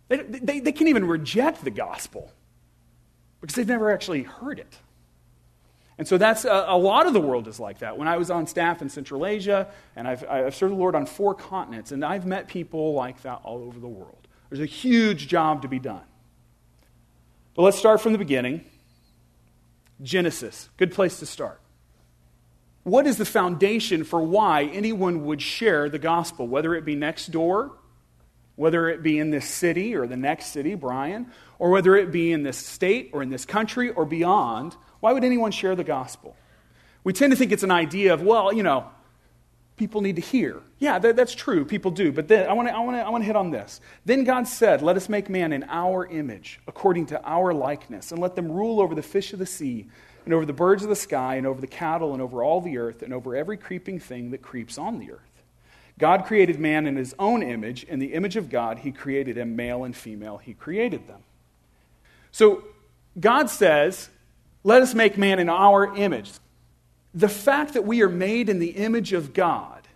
They, 0.07 0.17
they, 0.17 0.59
they 0.59 0.71
can't 0.71 0.89
even 0.89 1.05
reject 1.05 1.63
the 1.63 1.71
gospel 1.71 2.31
because 3.41 3.55
they've 3.55 3.67
never 3.67 3.91
actually 3.91 4.23
heard 4.23 4.59
it. 4.59 4.77
And 5.97 6.07
so 6.07 6.17
that's 6.17 6.43
a, 6.43 6.65
a, 6.67 6.77
lot 6.77 7.07
of 7.07 7.13
the 7.13 7.21
world 7.21 7.47
is 7.47 7.59
like 7.59 7.79
that. 7.79 7.97
When 7.97 8.07
I 8.07 8.17
was 8.17 8.29
on 8.29 8.47
staff 8.47 8.81
in 8.81 8.89
Central 8.89 9.25
Asia, 9.25 9.67
and 9.95 10.07
I've, 10.07 10.27
I've 10.29 10.55
served 10.55 10.73
the 10.73 10.77
Lord 10.77 10.93
on 10.93 11.05
four 11.05 11.33
continents, 11.33 11.91
and 11.91 12.03
I've 12.03 12.25
met 12.25 12.47
people 12.47 12.93
like 12.93 13.21
that 13.21 13.41
all 13.43 13.63
over 13.63 13.79
the 13.79 13.87
world. 13.87 14.27
There's 14.49 14.61
a 14.61 14.65
huge 14.65 15.27
job 15.27 15.61
to 15.61 15.67
be 15.67 15.79
done. 15.79 16.03
But 17.55 17.61
let's 17.61 17.77
start 17.77 18.01
from 18.01 18.11
the 18.11 18.17
beginning. 18.17 18.65
Genesis, 20.01 20.69
good 20.75 20.91
place 20.91 21.19
to 21.19 21.25
start. 21.25 21.61
What 22.83 23.07
is 23.07 23.17
the 23.17 23.25
foundation 23.25 24.03
for 24.03 24.21
why 24.21 24.65
anyone 24.65 25.25
would 25.25 25.41
share 25.41 25.89
the 25.89 25.97
gospel, 25.97 26.47
whether 26.47 26.75
it 26.75 26.85
be 26.85 26.95
next 26.95 27.27
door, 27.27 27.71
whether 28.55 28.89
it 28.89 29.01
be 29.01 29.17
in 29.17 29.31
this 29.31 29.49
city 29.49 29.95
or 29.95 30.05
the 30.05 30.17
next 30.17 30.47
city, 30.47 30.75
Bryan, 30.75 31.31
or 31.57 31.71
whether 31.71 31.95
it 31.95 32.11
be 32.11 32.31
in 32.31 32.43
this 32.43 32.57
state 32.57 33.09
or 33.13 33.23
in 33.23 33.29
this 33.29 33.45
country 33.45 33.89
or 33.89 34.05
beyond? 34.05 34.75
Why 35.05 35.13
would 35.13 35.23
anyone 35.23 35.51
share 35.51 35.75
the 35.75 35.83
gospel? 35.83 36.35
We 37.03 37.13
tend 37.13 37.29
to 37.29 37.37
think 37.37 37.51
it's 37.51 37.61
an 37.61 37.69
idea 37.69 38.15
of, 38.15 38.23
well, 38.23 38.51
you 38.51 38.63
know, 38.63 38.89
people 39.77 40.01
need 40.01 40.15
to 40.15 40.21
hear. 40.23 40.63
Yeah, 40.79 40.97
that, 40.97 41.15
that's 41.15 41.35
true. 41.35 41.63
People 41.63 41.91
do. 41.91 42.11
But 42.11 42.27
then 42.27 42.49
I 42.49 42.53
want 42.53 42.69
to 42.69 42.75
I 42.75 42.79
wanna, 42.79 42.97
I 42.97 43.09
wanna 43.09 43.25
hit 43.25 43.35
on 43.35 43.51
this. 43.51 43.81
Then 44.03 44.23
God 44.23 44.47
said, 44.47 44.81
Let 44.81 44.97
us 44.97 45.07
make 45.07 45.29
man 45.29 45.53
in 45.53 45.63
our 45.69 46.07
image, 46.07 46.59
according 46.65 47.05
to 47.07 47.23
our 47.23 47.53
likeness, 47.53 48.11
and 48.11 48.19
let 48.19 48.35
them 48.35 48.51
rule 48.51 48.81
over 48.81 48.95
the 48.95 49.03
fish 49.03 49.31
of 49.31 49.37
the 49.37 49.45
sea, 49.45 49.85
and 50.25 50.33
over 50.33 50.43
the 50.43 50.53
birds 50.53 50.81
of 50.81 50.89
the 50.89 50.95
sky, 50.95 51.35
and 51.35 51.45
over 51.45 51.61
the 51.61 51.67
cattle, 51.67 52.13
and 52.13 52.19
over 52.19 52.43
all 52.43 52.59
the 52.59 52.79
earth, 52.79 53.03
and 53.03 53.13
over 53.13 53.35
every 53.35 53.57
creeping 53.57 53.99
thing 53.99 54.31
that 54.31 54.41
creeps 54.41 54.79
on 54.79 54.97
the 54.97 55.11
earth. 55.11 55.43
God 55.99 56.25
created 56.25 56.59
man 56.59 56.87
in 56.87 56.95
his 56.95 57.13
own 57.19 57.43
image. 57.43 57.83
In 57.83 57.99
the 57.99 58.15
image 58.15 58.37
of 58.37 58.49
God, 58.49 58.79
he 58.79 58.91
created 58.91 59.37
him, 59.37 59.55
male 59.55 59.83
and 59.83 59.95
female, 59.95 60.37
he 60.39 60.55
created 60.55 61.07
them. 61.07 61.21
So 62.31 62.63
God 63.19 63.51
says, 63.51 64.09
Let 64.65 64.81
us 64.81 64.95
make 64.95 65.15
man 65.15 65.37
in 65.37 65.47
our 65.47 65.95
image. 65.95 66.31
The 67.13 67.29
fact 67.29 67.75
that 67.75 67.85
we 67.85 68.01
are 68.01 68.09
made 68.09 68.49
in 68.49 68.57
the 68.57 68.71
image 68.71 69.13
of 69.13 69.31
God 69.31 69.87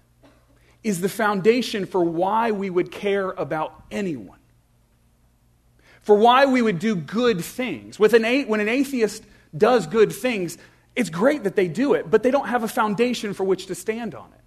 is 0.83 1.01
the 1.01 1.09
foundation 1.09 1.87
for 1.87 2.03
why 2.03 2.51
we 2.51 2.69
would 2.69 2.91
care 2.91 3.31
about 3.31 3.73
anyone, 3.89 4.37
for 6.03 6.15
why 6.15 6.45
we 6.45 6.61
would 6.61 6.77
do 6.77 6.95
good 6.95 7.43
things. 7.43 7.97
With 7.97 8.13
an, 8.13 8.47
when 8.47 8.59
an 8.59 8.69
atheist 8.69 9.23
does 9.57 9.87
good 9.87 10.13
things, 10.13 10.59
it's 10.95 11.09
great 11.09 11.45
that 11.45 11.55
they 11.55 11.67
do 11.67 11.95
it, 11.95 12.09
but 12.09 12.21
they 12.21 12.29
don't 12.29 12.47
have 12.47 12.63
a 12.63 12.67
foundation 12.67 13.33
for 13.33 13.43
which 13.43 13.65
to 13.65 13.75
stand 13.75 14.13
on 14.13 14.27
it. 14.33 14.41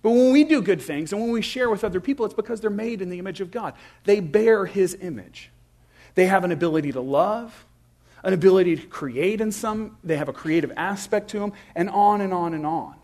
But 0.00 0.12
when 0.12 0.32
we 0.32 0.44
do 0.44 0.62
good 0.62 0.80
things 0.80 1.12
and 1.12 1.20
when 1.20 1.32
we 1.32 1.42
share 1.42 1.68
with 1.68 1.84
other 1.84 2.00
people, 2.00 2.24
it's 2.24 2.34
because 2.34 2.62
they're 2.62 2.70
made 2.70 3.02
in 3.02 3.10
the 3.10 3.18
image 3.18 3.42
of 3.42 3.50
God. 3.50 3.74
They 4.04 4.20
bear 4.20 4.64
His 4.64 4.96
image. 4.98 5.50
They 6.14 6.26
have 6.26 6.44
an 6.44 6.52
ability 6.52 6.92
to 6.92 7.02
love, 7.02 7.66
an 8.26 8.32
ability 8.32 8.74
to 8.74 8.86
create 8.88 9.40
in 9.40 9.52
some, 9.52 9.96
they 10.02 10.16
have 10.16 10.28
a 10.28 10.32
creative 10.32 10.72
aspect 10.76 11.30
to 11.30 11.38
them, 11.38 11.52
and 11.76 11.88
on 11.88 12.20
and 12.20 12.34
on 12.34 12.54
and 12.54 12.66
on. 12.66 12.96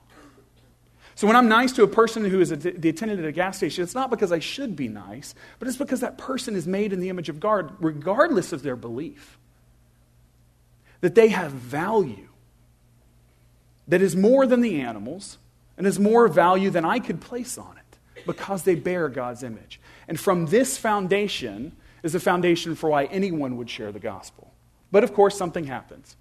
So 1.14 1.28
when 1.28 1.36
I'm 1.36 1.48
nice 1.48 1.70
to 1.74 1.84
a 1.84 1.88
person 1.88 2.24
who 2.24 2.40
is 2.40 2.50
a, 2.50 2.56
the 2.56 2.88
attendant 2.88 3.20
at 3.20 3.26
a 3.26 3.30
gas 3.30 3.56
station, 3.56 3.84
it's 3.84 3.94
not 3.94 4.10
because 4.10 4.32
I 4.32 4.40
should 4.40 4.74
be 4.74 4.88
nice, 4.88 5.36
but 5.60 5.68
it's 5.68 5.76
because 5.76 6.00
that 6.00 6.18
person 6.18 6.56
is 6.56 6.66
made 6.66 6.92
in 6.92 6.98
the 6.98 7.08
image 7.08 7.28
of 7.28 7.38
God, 7.38 7.72
regardless 7.78 8.52
of 8.52 8.64
their 8.64 8.74
belief. 8.74 9.38
That 11.02 11.14
they 11.14 11.28
have 11.28 11.52
value 11.52 12.28
that 13.86 14.02
is 14.02 14.16
more 14.16 14.44
than 14.44 14.60
the 14.60 14.80
animals 14.80 15.38
and 15.78 15.86
is 15.86 16.00
more 16.00 16.26
value 16.26 16.70
than 16.70 16.84
I 16.84 16.98
could 16.98 17.20
place 17.20 17.58
on 17.58 17.76
it 17.76 18.26
because 18.26 18.64
they 18.64 18.74
bear 18.74 19.08
God's 19.08 19.44
image. 19.44 19.80
And 20.08 20.18
from 20.18 20.46
this 20.46 20.76
foundation 20.76 21.76
is 22.02 22.12
the 22.14 22.20
foundation 22.20 22.74
for 22.74 22.90
why 22.90 23.04
anyone 23.04 23.56
would 23.58 23.70
share 23.70 23.92
the 23.92 24.00
gospel. 24.00 24.51
But 24.92 25.02
of 25.02 25.12
course, 25.12 25.36
something 25.36 25.64
happens. 25.64 26.16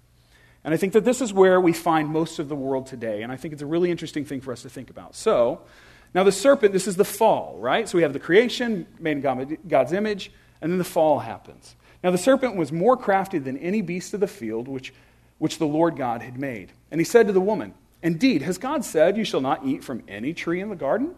And 0.64 0.74
I 0.74 0.76
think 0.76 0.94
that 0.94 1.04
this 1.04 1.20
is 1.20 1.32
where 1.32 1.60
we 1.60 1.72
find 1.72 2.08
most 2.08 2.38
of 2.38 2.48
the 2.48 2.56
world 2.56 2.86
today. 2.86 3.22
And 3.22 3.30
I 3.30 3.36
think 3.36 3.52
it's 3.52 3.62
a 3.62 3.66
really 3.66 3.90
interesting 3.90 4.24
thing 4.24 4.40
for 4.40 4.52
us 4.52 4.62
to 4.62 4.68
think 4.68 4.90
about. 4.90 5.14
So, 5.14 5.60
now 6.14 6.24
the 6.24 6.32
serpent, 6.32 6.72
this 6.72 6.86
is 6.86 6.96
the 6.96 7.04
fall, 7.04 7.56
right? 7.58 7.88
So 7.88 7.96
we 7.96 8.02
have 8.02 8.12
the 8.12 8.18
creation 8.18 8.86
made 8.98 9.24
in 9.24 9.58
God's 9.66 9.92
image, 9.92 10.30
and 10.60 10.70
then 10.70 10.78
the 10.78 10.84
fall 10.84 11.20
happens. 11.20 11.74
Now 12.04 12.10
the 12.10 12.18
serpent 12.18 12.56
was 12.56 12.70
more 12.70 12.96
crafty 12.96 13.38
than 13.38 13.56
any 13.58 13.80
beast 13.80 14.12
of 14.12 14.20
the 14.20 14.26
field 14.26 14.68
which, 14.68 14.92
which 15.38 15.58
the 15.58 15.66
Lord 15.66 15.96
God 15.96 16.22
had 16.22 16.38
made. 16.38 16.72
And 16.90 17.00
he 17.00 17.04
said 17.04 17.26
to 17.28 17.32
the 17.32 17.40
woman, 17.40 17.74
Indeed, 18.02 18.42
has 18.42 18.58
God 18.58 18.84
said, 18.84 19.16
You 19.16 19.24
shall 19.24 19.40
not 19.40 19.64
eat 19.64 19.84
from 19.84 20.02
any 20.08 20.34
tree 20.34 20.60
in 20.60 20.68
the 20.68 20.76
garden? 20.76 21.14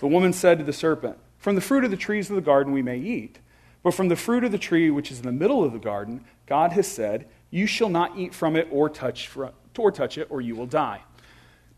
The 0.00 0.08
woman 0.08 0.32
said 0.32 0.58
to 0.58 0.64
the 0.64 0.72
serpent, 0.72 1.16
From 1.38 1.54
the 1.54 1.60
fruit 1.60 1.84
of 1.84 1.90
the 1.90 1.96
trees 1.96 2.28
of 2.28 2.36
the 2.36 2.42
garden 2.42 2.72
we 2.72 2.82
may 2.82 2.98
eat. 2.98 3.38
But 3.82 3.94
from 3.94 4.08
the 4.08 4.16
fruit 4.16 4.44
of 4.44 4.52
the 4.52 4.58
tree 4.58 4.90
which 4.90 5.10
is 5.12 5.18
in 5.18 5.26
the 5.26 5.32
middle 5.32 5.62
of 5.62 5.72
the 5.72 5.78
garden, 5.78 6.24
God 6.46 6.72
has 6.72 6.86
said, 6.86 7.26
You 7.50 7.66
shall 7.66 7.88
not 7.88 8.16
eat 8.16 8.34
from 8.34 8.56
it 8.56 8.68
or 8.70 8.88
touch, 8.88 9.30
or 9.78 9.92
touch 9.92 10.18
it, 10.18 10.28
or 10.30 10.40
you 10.40 10.56
will 10.56 10.66
die. 10.66 11.02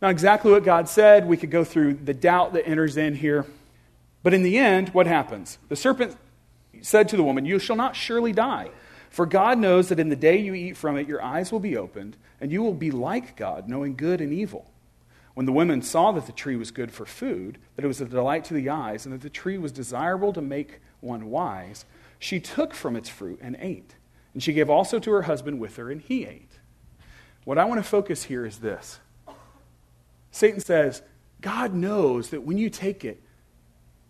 Not 0.02 0.11
exactly 0.11 0.50
what 0.50 0.64
God 0.64 0.88
said. 0.88 1.26
We 1.26 1.37
could 1.37 1.50
go 1.50 1.64
through 1.64 1.94
the 1.94 2.14
doubt 2.14 2.52
that 2.52 2.66
enters 2.66 2.96
in 2.96 3.14
here. 3.14 3.46
But 4.23 4.35
in 4.35 4.42
the 4.42 4.58
end, 4.58 4.90
what 4.90 5.06
happens? 5.06 5.58
The 5.68 5.76
serpent 5.76 6.16
said 6.82 7.08
to 7.08 7.16
the 7.16 7.23
woman, 7.23 7.44
You 7.44 7.58
shall 7.58 7.76
not 7.76 7.96
surely 7.96 8.32
die. 8.32 8.70
For 9.08 9.25
God 9.25 9.58
knows 9.58 9.88
that 9.88 10.00
in 10.00 10.11
the 10.11 10.16
day 10.16 10.37
you 10.37 10.52
eat 10.52 10.76
from 10.76 10.96
it, 10.99 11.08
your 11.08 11.23
eyes 11.23 11.50
will 11.50 11.61
be 11.61 11.76
opened, 11.76 12.16
and 12.40 12.52
you 12.52 12.62
will 12.62 12.75
be 12.75 12.90
like 12.90 13.37
God, 13.37 13.68
knowing 13.68 13.96
good 13.96 14.20
and 14.20 14.32
evil. 14.32 14.66
When 15.32 15.46
the 15.46 15.52
women 15.52 15.82
saw 15.82 16.12
that 16.12 16.26
the 16.26 16.32
tree 16.32 16.56
was 16.56 16.70
good 16.70 16.90
for 16.90 17.06
food, 17.06 17.58
that 17.76 17.85
it 17.85 17.88
was 17.88 18.00
a 18.00 18.06
delight 18.06 18.44
to 18.46 18.54
the 18.54 18.68
eyes, 18.68 19.06
and 19.06 19.14
that 19.14 19.23
the 19.23 19.30
tree 19.30 19.58
was 19.58 19.73
desirable 19.73 20.32
to 20.32 20.42
make 20.42 20.80
one 21.00 21.30
wise, 21.30 21.85
she 22.18 22.40
took 22.40 22.75
from 22.75 22.96
its 22.96 23.08
fruit 23.08 23.38
and 23.42 23.56
ate. 23.61 23.95
And 24.37 24.43
she 24.43 24.52
gave 24.52 24.69
also 24.69 24.99
to 24.99 25.11
her 25.12 25.23
husband 25.23 25.61
with 25.61 25.76
her, 25.76 25.90
and 25.90 25.99
he 25.99 26.26
ate. 26.26 26.50
What 27.45 27.57
I 27.57 27.64
want 27.64 27.83
to 27.83 27.88
focus 27.88 28.25
here 28.25 28.45
is 28.45 28.59
this 28.59 29.00
Satan 30.31 30.61
says, 30.61 31.00
God 31.40 31.73
knows 31.73 32.28
that 32.28 32.43
when 32.43 32.59
you 32.59 32.69
take 32.69 33.02
it, 33.02 33.23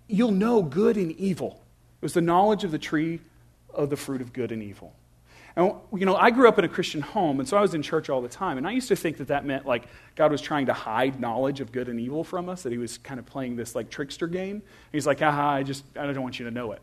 you'll 0.08 0.32
know 0.32 0.62
good 0.62 0.96
and 0.96 1.12
evil. 1.12 1.62
It 2.00 2.04
was 2.04 2.14
the 2.14 2.22
knowledge 2.22 2.64
of 2.64 2.72
the 2.72 2.78
tree 2.78 3.20
of 3.72 3.88
the 3.88 3.96
fruit 3.96 4.20
of 4.20 4.32
good 4.32 4.50
and 4.50 4.64
evil. 4.64 4.96
And, 5.54 5.74
you 5.94 6.04
know, 6.04 6.16
I 6.16 6.32
grew 6.32 6.48
up 6.48 6.58
in 6.58 6.64
a 6.64 6.68
Christian 6.68 7.02
home, 7.02 7.38
and 7.38 7.48
so 7.48 7.56
I 7.56 7.60
was 7.60 7.74
in 7.74 7.82
church 7.82 8.10
all 8.10 8.20
the 8.20 8.28
time. 8.28 8.58
And 8.58 8.66
I 8.66 8.72
used 8.72 8.88
to 8.88 8.96
think 8.96 9.18
that 9.18 9.28
that 9.28 9.44
meant 9.44 9.64
like 9.64 9.84
God 10.16 10.32
was 10.32 10.40
trying 10.40 10.66
to 10.66 10.72
hide 10.72 11.20
knowledge 11.20 11.60
of 11.60 11.70
good 11.70 11.88
and 11.88 12.00
evil 12.00 12.24
from 12.24 12.48
us, 12.48 12.64
that 12.64 12.72
he 12.72 12.78
was 12.78 12.98
kind 12.98 13.20
of 13.20 13.26
playing 13.26 13.54
this 13.54 13.76
like 13.76 13.90
trickster 13.90 14.26
game. 14.26 14.60
He's 14.90 15.06
like, 15.06 15.22
aha, 15.22 15.52
I 15.52 15.62
just, 15.62 15.84
I 15.96 16.04
don't 16.04 16.20
want 16.20 16.40
you 16.40 16.46
to 16.46 16.50
know 16.50 16.72
it. 16.72 16.82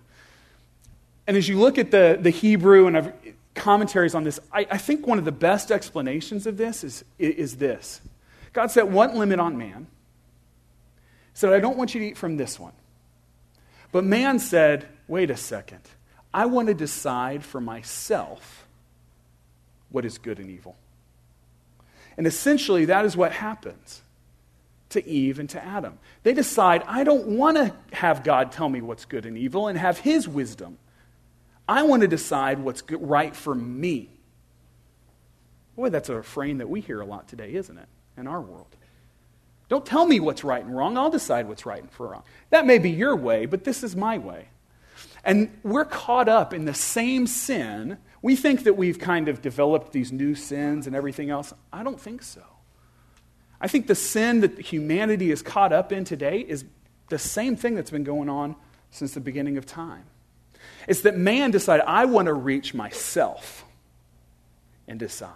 And 1.27 1.37
as 1.37 1.47
you 1.47 1.59
look 1.59 1.77
at 1.77 1.91
the, 1.91 2.17
the 2.19 2.29
Hebrew 2.29 2.87
and 2.87 3.13
commentaries 3.55 4.15
on 4.15 4.23
this, 4.23 4.39
I, 4.51 4.67
I 4.71 4.77
think 4.77 5.07
one 5.07 5.19
of 5.19 5.25
the 5.25 5.31
best 5.31 5.71
explanations 5.71 6.45
of 6.47 6.57
this 6.57 6.83
is, 6.83 7.05
is 7.17 7.57
this 7.57 8.01
God 8.51 8.71
set 8.71 8.87
one 8.87 9.15
limit 9.15 9.39
on 9.39 9.57
man. 9.57 9.87
Said, 11.33 11.53
I 11.53 11.59
don't 11.59 11.77
want 11.77 11.95
you 11.95 12.01
to 12.01 12.07
eat 12.07 12.17
from 12.17 12.37
this 12.37 12.59
one. 12.59 12.73
But 13.91 14.03
man 14.03 14.37
said, 14.39 14.87
wait 15.07 15.31
a 15.31 15.37
second. 15.37 15.81
I 16.33 16.45
want 16.45 16.67
to 16.67 16.73
decide 16.73 17.43
for 17.43 17.59
myself 17.59 18.67
what 19.89 20.05
is 20.05 20.17
good 20.17 20.39
and 20.39 20.49
evil. 20.49 20.75
And 22.17 22.27
essentially, 22.27 22.85
that 22.85 23.05
is 23.05 23.17
what 23.17 23.31
happens 23.31 24.01
to 24.89 25.07
Eve 25.07 25.39
and 25.39 25.49
to 25.49 25.63
Adam. 25.63 25.97
They 26.21 26.33
decide, 26.33 26.83
I 26.87 27.03
don't 27.03 27.25
want 27.25 27.57
to 27.57 27.73
have 27.95 28.23
God 28.23 28.51
tell 28.51 28.69
me 28.69 28.81
what's 28.81 29.05
good 29.05 29.25
and 29.25 29.37
evil 29.37 29.67
and 29.67 29.77
have 29.77 29.99
his 29.99 30.27
wisdom. 30.27 30.77
I 31.67 31.83
want 31.83 32.01
to 32.01 32.07
decide 32.07 32.59
what's 32.59 32.83
right 32.91 33.35
for 33.35 33.55
me. 33.55 34.09
Boy, 35.75 35.89
that's 35.89 36.09
a 36.09 36.15
refrain 36.15 36.59
that 36.59 36.69
we 36.69 36.81
hear 36.81 37.01
a 37.01 37.05
lot 37.05 37.27
today, 37.27 37.53
isn't 37.53 37.77
it, 37.77 37.87
in 38.17 38.27
our 38.27 38.41
world? 38.41 38.75
Don't 39.69 39.85
tell 39.85 40.05
me 40.05 40.19
what's 40.19 40.43
right 40.43 40.63
and 40.63 40.75
wrong. 40.75 40.97
I'll 40.97 41.09
decide 41.09 41.47
what's 41.47 41.65
right 41.65 41.81
and 41.81 41.89
wrong. 41.97 42.23
That 42.51 42.65
may 42.65 42.77
be 42.77 42.91
your 42.91 43.15
way, 43.15 43.45
but 43.45 43.63
this 43.63 43.83
is 43.83 43.95
my 43.95 44.17
way. 44.17 44.49
And 45.23 45.49
we're 45.63 45.85
caught 45.85 46.27
up 46.27 46.53
in 46.53 46.65
the 46.65 46.73
same 46.73 47.25
sin. 47.27 47.97
We 48.21 48.35
think 48.35 48.65
that 48.65 48.75
we've 48.75 48.99
kind 48.99 49.29
of 49.29 49.41
developed 49.41 49.93
these 49.93 50.11
new 50.11 50.35
sins 50.35 50.85
and 50.85 50.95
everything 50.95 51.29
else. 51.29 51.53
I 51.71 51.83
don't 51.83 51.99
think 51.99 52.21
so. 52.23 52.43
I 53.59 53.67
think 53.67 53.87
the 53.87 53.95
sin 53.95 54.41
that 54.41 54.59
humanity 54.59 55.31
is 55.31 55.41
caught 55.41 55.71
up 55.71 55.93
in 55.93 56.03
today 56.03 56.39
is 56.39 56.65
the 57.07 57.17
same 57.17 57.55
thing 57.55 57.75
that's 57.75 57.91
been 57.91 58.03
going 58.03 58.29
on 58.29 58.55
since 58.91 59.13
the 59.13 59.21
beginning 59.21 59.57
of 59.57 59.65
time. 59.65 60.03
It's 60.87 61.01
that 61.01 61.17
man 61.17 61.51
decided, 61.51 61.85
I 61.87 62.05
want 62.05 62.27
to 62.27 62.33
reach 62.33 62.73
myself 62.73 63.65
and 64.87 64.99
decide. 64.99 65.31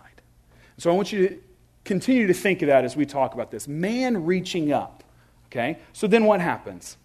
So 0.77 0.91
I 0.91 0.93
want 0.93 1.11
you 1.11 1.27
to 1.27 1.39
continue 1.85 2.27
to 2.27 2.33
think 2.33 2.61
of 2.61 2.67
that 2.67 2.85
as 2.85 2.95
we 2.95 3.05
talk 3.05 3.33
about 3.33 3.51
this. 3.51 3.67
Man 3.67 4.25
reaching 4.25 4.71
up. 4.71 5.03
Okay? 5.47 5.79
So 5.93 6.07
then 6.07 6.25
what 6.25 6.41
happens? 6.41 6.97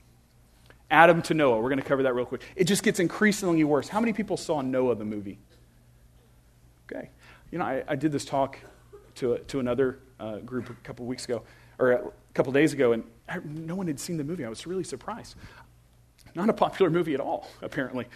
Adam 0.91 1.23
to 1.23 1.35
Noah. 1.35 1.61
We're 1.61 1.71
going 1.71 1.81
to 1.81 1.89
cover 1.89 2.03
that 2.03 2.15
real 2.15 2.27
quick. 2.27 2.43
It 2.55 2.65
just 2.65 2.83
gets 2.83 3.01
increasingly 3.01 3.65
worse. 3.65 3.89
How 3.89 4.01
many 4.01 4.13
people 4.13 4.37
saw 4.37 4.61
Noah, 4.61 4.95
the 4.95 5.05
movie? 5.05 5.39
Okay. 6.93 7.09
You 7.51 7.59
know, 7.59 7.65
I, 7.65 7.83
I 7.89 7.97
did 7.97 8.13
this 8.13 8.25
talk 8.25 8.59
to, 9.17 9.35
a, 9.35 9.39
to 9.39 9.61
another 9.61 10.01
uh, 10.21 10.39
group 10.39 10.69
a 10.69 10.75
couple 10.85 11.07
weeks 11.07 11.25
ago, 11.25 11.43
or 11.79 11.93
a 11.93 12.03
couple 12.35 12.53
days 12.53 12.73
ago, 12.73 12.93
and 12.93 13.05
I, 13.29 13.39
no 13.45 13.75
one 13.75 13.87
had 13.87 13.99
seen 13.99 14.17
the 14.17 14.25
movie. 14.25 14.45
I 14.45 14.49
was 14.49 14.67
really 14.67 14.85
surprised. 14.85 15.37
Not 16.35 16.49
a 16.49 16.53
popular 16.53 16.91
movie 16.91 17.15
at 17.15 17.21
all, 17.21 17.49
apparently. 17.61 18.07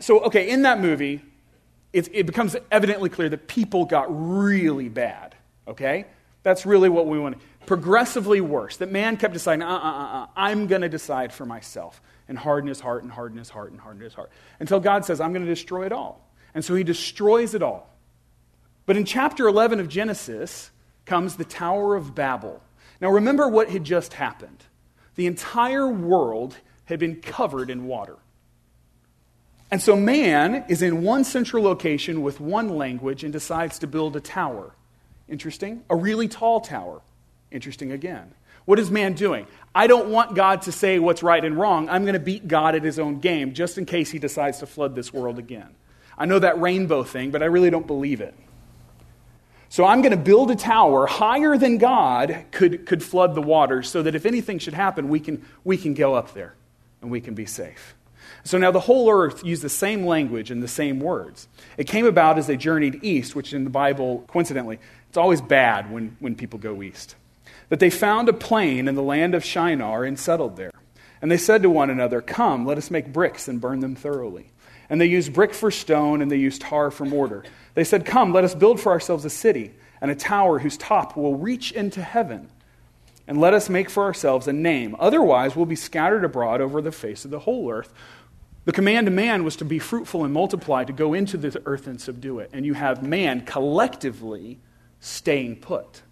So, 0.00 0.20
okay, 0.24 0.50
in 0.50 0.62
that 0.62 0.80
movie, 0.80 1.22
it, 1.92 2.08
it 2.12 2.26
becomes 2.26 2.56
evidently 2.70 3.08
clear 3.08 3.28
that 3.28 3.46
people 3.46 3.84
got 3.84 4.06
really 4.08 4.88
bad, 4.88 5.34
okay? 5.68 6.06
That's 6.42 6.66
really 6.66 6.88
what 6.88 7.06
we 7.06 7.18
want. 7.18 7.38
Progressively 7.66 8.40
worse. 8.40 8.78
That 8.78 8.90
man 8.90 9.16
kept 9.16 9.32
deciding, 9.32 9.62
uh 9.62 9.68
uh 9.68 9.78
uh, 9.78 10.22
uh 10.22 10.26
I'm 10.34 10.66
going 10.66 10.82
to 10.82 10.88
decide 10.88 11.32
for 11.32 11.46
myself. 11.46 12.00
And 12.28 12.38
harden 12.38 12.68
his 12.68 12.80
heart, 12.80 13.02
and 13.02 13.12
harden 13.12 13.38
his 13.38 13.50
heart, 13.50 13.72
and 13.72 13.80
harden 13.80 14.02
his 14.02 14.14
heart. 14.14 14.30
Until 14.58 14.80
God 14.80 15.04
says, 15.04 15.20
I'm 15.20 15.32
going 15.32 15.44
to 15.44 15.50
destroy 15.50 15.86
it 15.86 15.92
all. 15.92 16.26
And 16.54 16.64
so 16.64 16.74
he 16.74 16.84
destroys 16.84 17.54
it 17.54 17.62
all. 17.62 17.90
But 18.86 18.96
in 18.96 19.04
chapter 19.04 19.46
11 19.48 19.80
of 19.80 19.88
Genesis 19.88 20.70
comes 21.04 21.36
the 21.36 21.44
Tower 21.44 21.94
of 21.94 22.14
Babel. 22.14 22.62
Now 23.00 23.10
remember 23.10 23.48
what 23.48 23.68
had 23.68 23.84
just 23.84 24.14
happened. 24.14 24.64
The 25.16 25.26
entire 25.26 25.88
world 25.88 26.56
had 26.86 26.98
been 26.98 27.20
covered 27.20 27.70
in 27.70 27.86
water. 27.86 28.16
And 29.72 29.80
so 29.80 29.96
man 29.96 30.66
is 30.68 30.82
in 30.82 31.02
one 31.02 31.24
central 31.24 31.64
location 31.64 32.20
with 32.20 32.40
one 32.40 32.76
language 32.76 33.24
and 33.24 33.32
decides 33.32 33.78
to 33.78 33.86
build 33.86 34.14
a 34.16 34.20
tower. 34.20 34.74
Interesting. 35.28 35.82
A 35.88 35.96
really 35.96 36.28
tall 36.28 36.60
tower. 36.60 37.00
Interesting 37.50 37.90
again. 37.90 38.34
What 38.66 38.78
is 38.78 38.90
man 38.90 39.14
doing? 39.14 39.46
I 39.74 39.86
don't 39.86 40.10
want 40.10 40.34
God 40.34 40.62
to 40.62 40.72
say 40.72 40.98
what's 40.98 41.22
right 41.22 41.42
and 41.42 41.58
wrong. 41.58 41.88
I'm 41.88 42.02
going 42.02 42.12
to 42.12 42.20
beat 42.20 42.46
God 42.46 42.74
at 42.74 42.82
his 42.82 42.98
own 42.98 43.20
game 43.20 43.54
just 43.54 43.78
in 43.78 43.86
case 43.86 44.10
he 44.10 44.18
decides 44.18 44.58
to 44.58 44.66
flood 44.66 44.94
this 44.94 45.10
world 45.10 45.38
again. 45.38 45.74
I 46.18 46.26
know 46.26 46.38
that 46.38 46.60
rainbow 46.60 47.02
thing, 47.02 47.30
but 47.30 47.42
I 47.42 47.46
really 47.46 47.70
don't 47.70 47.86
believe 47.86 48.20
it. 48.20 48.34
So 49.70 49.86
I'm 49.86 50.02
going 50.02 50.12
to 50.12 50.18
build 50.18 50.50
a 50.50 50.56
tower 50.56 51.06
higher 51.06 51.56
than 51.56 51.78
God 51.78 52.44
could, 52.50 52.84
could 52.84 53.02
flood 53.02 53.34
the 53.34 53.40
waters 53.40 53.88
so 53.88 54.02
that 54.02 54.14
if 54.14 54.26
anything 54.26 54.58
should 54.58 54.74
happen, 54.74 55.08
we 55.08 55.18
can, 55.18 55.46
we 55.64 55.78
can 55.78 55.94
go 55.94 56.14
up 56.14 56.34
there 56.34 56.54
and 57.02 57.10
we 57.10 57.20
can 57.20 57.34
be 57.34 57.46
safe. 57.46 57.94
So 58.44 58.58
now 58.58 58.70
the 58.70 58.80
whole 58.80 59.10
earth 59.10 59.44
used 59.44 59.62
the 59.62 59.68
same 59.68 60.06
language 60.06 60.50
and 60.50 60.62
the 60.62 60.68
same 60.68 61.00
words. 61.00 61.48
It 61.76 61.86
came 61.86 62.06
about 62.06 62.38
as 62.38 62.46
they 62.46 62.56
journeyed 62.56 63.04
east, 63.04 63.36
which 63.36 63.52
in 63.52 63.64
the 63.64 63.70
Bible, 63.70 64.24
coincidentally, 64.28 64.78
it's 65.08 65.18
always 65.18 65.40
bad 65.40 65.90
when, 65.92 66.16
when 66.18 66.34
people 66.34 66.58
go 66.58 66.82
east. 66.82 67.14
That 67.68 67.78
they 67.78 67.90
found 67.90 68.28
a 68.28 68.32
plain 68.32 68.88
in 68.88 68.94
the 68.94 69.02
land 69.02 69.34
of 69.34 69.44
Shinar 69.44 70.04
and 70.04 70.18
settled 70.18 70.56
there. 70.56 70.72
And 71.20 71.30
they 71.30 71.36
said 71.36 71.62
to 71.62 71.70
one 71.70 71.90
another, 71.90 72.20
Come, 72.20 72.66
let 72.66 72.78
us 72.78 72.90
make 72.90 73.12
bricks 73.12 73.46
and 73.46 73.60
burn 73.60 73.80
them 73.80 73.94
thoroughly. 73.94 74.50
And 74.90 75.00
they 75.00 75.06
used 75.06 75.32
brick 75.32 75.54
for 75.54 75.70
stone, 75.70 76.20
and 76.20 76.30
they 76.30 76.36
used 76.36 76.62
tar 76.62 76.90
for 76.90 77.04
mortar. 77.04 77.44
They 77.74 77.84
said, 77.84 78.04
Come, 78.04 78.32
let 78.32 78.44
us 78.44 78.54
build 78.54 78.80
for 78.80 78.90
ourselves 78.90 79.24
a 79.24 79.30
city 79.30 79.72
and 80.00 80.10
a 80.10 80.16
tower 80.16 80.58
whose 80.58 80.76
top 80.76 81.16
will 81.16 81.36
reach 81.36 81.70
into 81.70 82.02
heaven. 82.02 82.48
And 83.26 83.40
let 83.40 83.54
us 83.54 83.68
make 83.68 83.88
for 83.88 84.02
ourselves 84.04 84.48
a 84.48 84.52
name. 84.52 84.96
Otherwise, 84.98 85.54
we'll 85.54 85.66
be 85.66 85.76
scattered 85.76 86.24
abroad 86.24 86.60
over 86.60 86.82
the 86.82 86.92
face 86.92 87.24
of 87.24 87.30
the 87.30 87.40
whole 87.40 87.70
earth. 87.70 87.92
The 88.64 88.72
command 88.72 89.06
to 89.06 89.10
man 89.10 89.44
was 89.44 89.56
to 89.56 89.64
be 89.64 89.78
fruitful 89.78 90.24
and 90.24 90.32
multiply, 90.32 90.84
to 90.84 90.92
go 90.92 91.14
into 91.14 91.36
the 91.36 91.60
earth 91.66 91.86
and 91.86 92.00
subdue 92.00 92.38
it. 92.38 92.50
And 92.52 92.64
you 92.64 92.74
have 92.74 93.02
man 93.02 93.42
collectively 93.42 94.58
staying 95.00 95.56
put. 95.56 96.02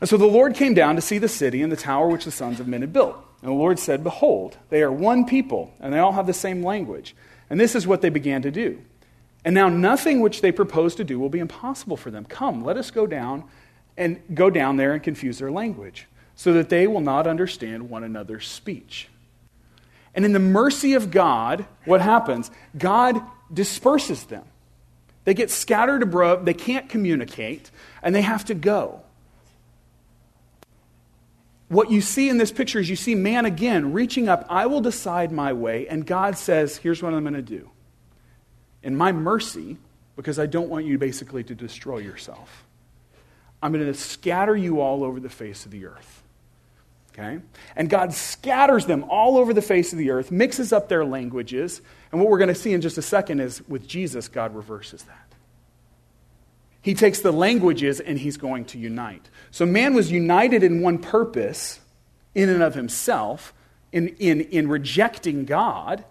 And 0.00 0.08
so 0.08 0.16
the 0.16 0.26
Lord 0.26 0.54
came 0.54 0.74
down 0.74 0.96
to 0.96 1.02
see 1.02 1.18
the 1.18 1.28
city 1.28 1.62
and 1.62 1.72
the 1.72 1.76
tower 1.76 2.08
which 2.08 2.26
the 2.26 2.30
sons 2.30 2.60
of 2.60 2.68
men 2.68 2.82
had 2.82 2.92
built. 2.92 3.16
And 3.40 3.50
the 3.50 3.54
Lord 3.56 3.78
said, 3.78 4.04
Behold, 4.04 4.56
they 4.68 4.82
are 4.82 4.92
one 4.92 5.24
people, 5.24 5.72
and 5.80 5.92
they 5.92 5.98
all 5.98 6.12
have 6.12 6.26
the 6.26 6.34
same 6.34 6.62
language. 6.62 7.14
And 7.48 7.58
this 7.58 7.74
is 7.74 7.86
what 7.86 8.02
they 8.02 8.10
began 8.10 8.42
to 8.42 8.50
do. 8.50 8.82
And 9.44 9.54
now 9.54 9.68
nothing 9.68 10.20
which 10.20 10.40
they 10.40 10.52
propose 10.52 10.94
to 10.96 11.04
do 11.04 11.18
will 11.18 11.28
be 11.28 11.38
impossible 11.38 11.96
for 11.96 12.10
them. 12.10 12.24
Come, 12.24 12.64
let 12.64 12.76
us 12.76 12.90
go 12.90 13.06
down 13.06 13.44
and 13.96 14.20
go 14.34 14.50
down 14.50 14.76
there 14.76 14.92
and 14.92 15.02
confuse 15.02 15.38
their 15.38 15.50
language, 15.50 16.06
so 16.34 16.52
that 16.52 16.68
they 16.68 16.86
will 16.86 17.00
not 17.00 17.26
understand 17.26 17.88
one 17.88 18.04
another's 18.04 18.46
speech. 18.46 19.08
And 20.14 20.24
in 20.24 20.32
the 20.32 20.38
mercy 20.38 20.94
of 20.94 21.10
God, 21.10 21.66
what 21.84 22.00
happens? 22.00 22.50
God 22.76 23.20
disperses 23.52 24.24
them. 24.24 24.44
They 25.24 25.34
get 25.34 25.50
scattered 25.50 26.02
abroad, 26.02 26.46
they 26.46 26.54
can't 26.54 26.88
communicate, 26.88 27.70
and 28.02 28.14
they 28.14 28.22
have 28.22 28.44
to 28.46 28.54
go 28.54 29.02
what 31.68 31.90
you 31.90 32.00
see 32.00 32.28
in 32.28 32.38
this 32.38 32.52
picture 32.52 32.78
is 32.78 32.88
you 32.88 32.96
see 32.96 33.14
man 33.14 33.44
again 33.44 33.92
reaching 33.92 34.28
up, 34.28 34.46
I 34.48 34.66
will 34.66 34.80
decide 34.80 35.32
my 35.32 35.52
way, 35.52 35.88
and 35.88 36.06
God 36.06 36.38
says, 36.38 36.76
Here's 36.76 37.02
what 37.02 37.12
I'm 37.12 37.22
going 37.22 37.34
to 37.34 37.42
do. 37.42 37.70
In 38.82 38.96
my 38.96 39.12
mercy, 39.12 39.78
because 40.14 40.38
I 40.38 40.46
don't 40.46 40.68
want 40.68 40.86
you 40.86 40.96
basically 40.98 41.42
to 41.44 41.54
destroy 41.54 41.98
yourself, 41.98 42.64
I'm 43.62 43.72
going 43.72 43.84
to 43.84 43.94
scatter 43.94 44.56
you 44.56 44.80
all 44.80 45.02
over 45.02 45.20
the 45.20 45.28
face 45.28 45.64
of 45.64 45.70
the 45.70 45.86
earth. 45.86 46.22
Okay? 47.12 47.40
And 47.74 47.88
God 47.88 48.12
scatters 48.12 48.86
them 48.86 49.04
all 49.08 49.38
over 49.38 49.54
the 49.54 49.62
face 49.62 49.92
of 49.92 49.98
the 49.98 50.10
earth, 50.10 50.30
mixes 50.30 50.72
up 50.72 50.88
their 50.88 51.04
languages, 51.04 51.80
and 52.12 52.20
what 52.20 52.30
we're 52.30 52.38
going 52.38 52.48
to 52.48 52.54
see 52.54 52.72
in 52.72 52.80
just 52.80 52.98
a 52.98 53.02
second 53.02 53.40
is 53.40 53.66
with 53.68 53.86
Jesus, 53.86 54.28
God 54.28 54.54
reverses 54.54 55.02
that. 55.04 55.26
He 56.82 56.94
takes 56.94 57.20
the 57.20 57.32
languages 57.32 57.98
and 57.98 58.18
he's 58.18 58.36
going 58.36 58.66
to 58.66 58.78
unite. 58.78 59.28
So 59.50 59.66
man 59.66 59.92
was 59.92 60.12
united 60.12 60.62
in 60.62 60.82
one 60.82 60.98
purpose, 60.98 61.80
in 62.34 62.48
and 62.48 62.62
of 62.62 62.74
himself, 62.74 63.52
in, 63.90 64.08
in, 64.18 64.42
in 64.42 64.68
rejecting 64.68 65.46
God. 65.46 66.04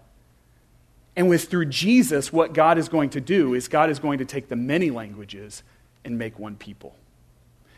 And 1.14 1.30
with 1.30 1.48
through 1.48 1.66
Jesus, 1.66 2.30
what 2.30 2.52
God 2.52 2.76
is 2.76 2.90
going 2.90 3.10
to 3.10 3.22
do 3.22 3.54
is 3.54 3.68
God 3.68 3.88
is 3.88 3.98
going 3.98 4.18
to 4.18 4.26
take 4.26 4.48
the 4.48 4.56
many 4.56 4.90
languages 4.90 5.62
and 6.04 6.18
make 6.18 6.38
one 6.38 6.56
people. 6.56 6.94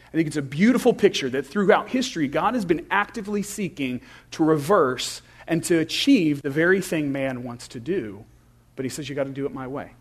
I 0.08 0.16
think 0.16 0.26
it's 0.26 0.36
a 0.36 0.42
beautiful 0.42 0.94
picture 0.94 1.28
that 1.30 1.46
throughout 1.46 1.88
history, 1.88 2.28
God 2.28 2.54
has 2.54 2.64
been 2.64 2.86
actively 2.90 3.42
seeking 3.42 4.00
to 4.32 4.44
reverse 4.44 5.20
and 5.46 5.62
to 5.64 5.78
achieve 5.78 6.42
the 6.42 6.50
very 6.50 6.80
thing 6.80 7.12
man 7.12 7.42
wants 7.42 7.68
to 7.68 7.80
do. 7.80 8.24
But 8.76 8.84
he 8.84 8.88
says, 8.88 9.08
You 9.08 9.14
got 9.14 9.24
to 9.24 9.30
do 9.30 9.44
it 9.44 9.52
my 9.52 9.66
way. 9.66 9.92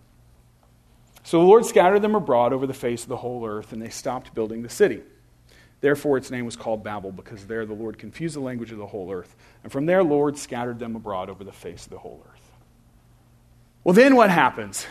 So 1.24 1.40
the 1.40 1.46
Lord 1.46 1.66
scattered 1.66 2.02
them 2.02 2.16
abroad 2.16 2.54
over 2.54 2.66
the 2.66 2.74
face 2.74 3.04
of 3.04 3.10
the 3.10 3.18
whole 3.18 3.46
earth, 3.46 3.74
and 3.74 3.82
they 3.82 3.90
stopped 3.90 4.34
building 4.34 4.62
the 4.62 4.70
city. 4.70 5.02
Therefore, 5.82 6.18
its 6.18 6.32
name 6.32 6.46
was 6.46 6.56
called 6.56 6.84
Babel, 6.84 7.12
because 7.12 7.46
there 7.46 7.66
the 7.66 7.74
Lord 7.74 7.98
confused 7.98 8.36
the 8.36 8.40
language 8.40 8.72
of 8.72 8.78
the 8.78 8.88
whole 8.88 9.12
earth. 9.12 9.36
And 9.64 9.72
from 9.72 9.86
there, 9.86 10.04
the 10.04 10.10
Lord 10.10 10.38
scattered 10.38 10.80
them 10.80 10.96
abroad 10.96 11.30
over 11.30 11.44
the 11.44 11.52
face 11.52 11.84
of 11.84 11.92
the 11.92 12.00
whole 12.00 12.24
earth. 12.30 12.52
Well, 13.84 13.94
then 13.94 14.16
what 14.16 14.30
happens? 14.30 14.88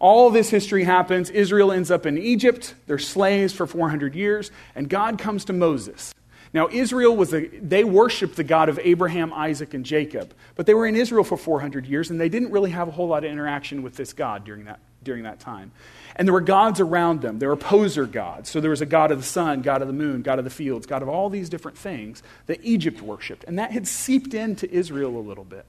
All 0.00 0.30
this 0.30 0.50
history 0.50 0.84
happens. 0.84 1.30
Israel 1.30 1.72
ends 1.72 1.90
up 1.90 2.06
in 2.06 2.18
Egypt. 2.18 2.74
They're 2.86 2.98
slaves 2.98 3.52
for 3.52 3.66
400 3.66 4.14
years. 4.14 4.50
And 4.74 4.88
God 4.88 5.18
comes 5.18 5.44
to 5.46 5.52
Moses. 5.52 6.14
Now, 6.54 6.68
Israel 6.70 7.14
was 7.16 7.34
a, 7.34 7.46
they 7.46 7.84
worshiped 7.84 8.36
the 8.36 8.44
God 8.44 8.68
of 8.68 8.78
Abraham, 8.82 9.32
Isaac, 9.32 9.74
and 9.74 9.84
Jacob. 9.84 10.32
But 10.54 10.66
they 10.66 10.74
were 10.74 10.86
in 10.86 10.96
Israel 10.96 11.24
for 11.24 11.36
400 11.36 11.86
years, 11.86 12.10
and 12.10 12.20
they 12.20 12.28
didn't 12.28 12.52
really 12.52 12.70
have 12.70 12.88
a 12.88 12.90
whole 12.90 13.08
lot 13.08 13.24
of 13.24 13.30
interaction 13.30 13.82
with 13.82 13.96
this 13.96 14.12
God 14.12 14.44
during 14.44 14.64
that 14.64 14.80
during 15.02 15.22
that 15.22 15.38
time. 15.38 15.70
And 16.16 16.26
there 16.26 16.32
were 16.32 16.40
gods 16.40 16.80
around 16.80 17.22
them. 17.22 17.38
There 17.38 17.48
were 17.48 17.56
poser 17.56 18.04
gods. 18.04 18.50
So 18.50 18.60
there 18.60 18.70
was 18.70 18.80
a 18.80 18.86
god 18.86 19.12
of 19.12 19.18
the 19.18 19.24
sun, 19.24 19.62
god 19.62 19.80
of 19.80 19.86
the 19.86 19.94
moon, 19.94 20.22
god 20.22 20.38
of 20.38 20.44
the 20.44 20.50
fields, 20.50 20.86
god 20.86 21.02
of 21.02 21.08
all 21.08 21.30
these 21.30 21.48
different 21.48 21.78
things 21.78 22.22
that 22.46 22.58
Egypt 22.62 23.00
worshiped. 23.00 23.44
And 23.44 23.58
that 23.60 23.70
had 23.70 23.86
seeped 23.86 24.34
into 24.34 24.68
Israel 24.70 25.16
a 25.16 25.20
little 25.20 25.44
bit. 25.44 25.64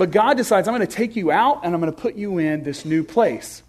But 0.00 0.12
God 0.12 0.38
decides, 0.38 0.66
I'm 0.66 0.74
going 0.74 0.88
to 0.88 0.90
take 0.90 1.14
you 1.14 1.30
out 1.30 1.60
and 1.62 1.74
I'm 1.74 1.80
going 1.82 1.92
to 1.92 2.00
put 2.00 2.14
you 2.14 2.38
in 2.38 2.62
this 2.62 2.86
new 2.86 3.04
place. 3.04 3.62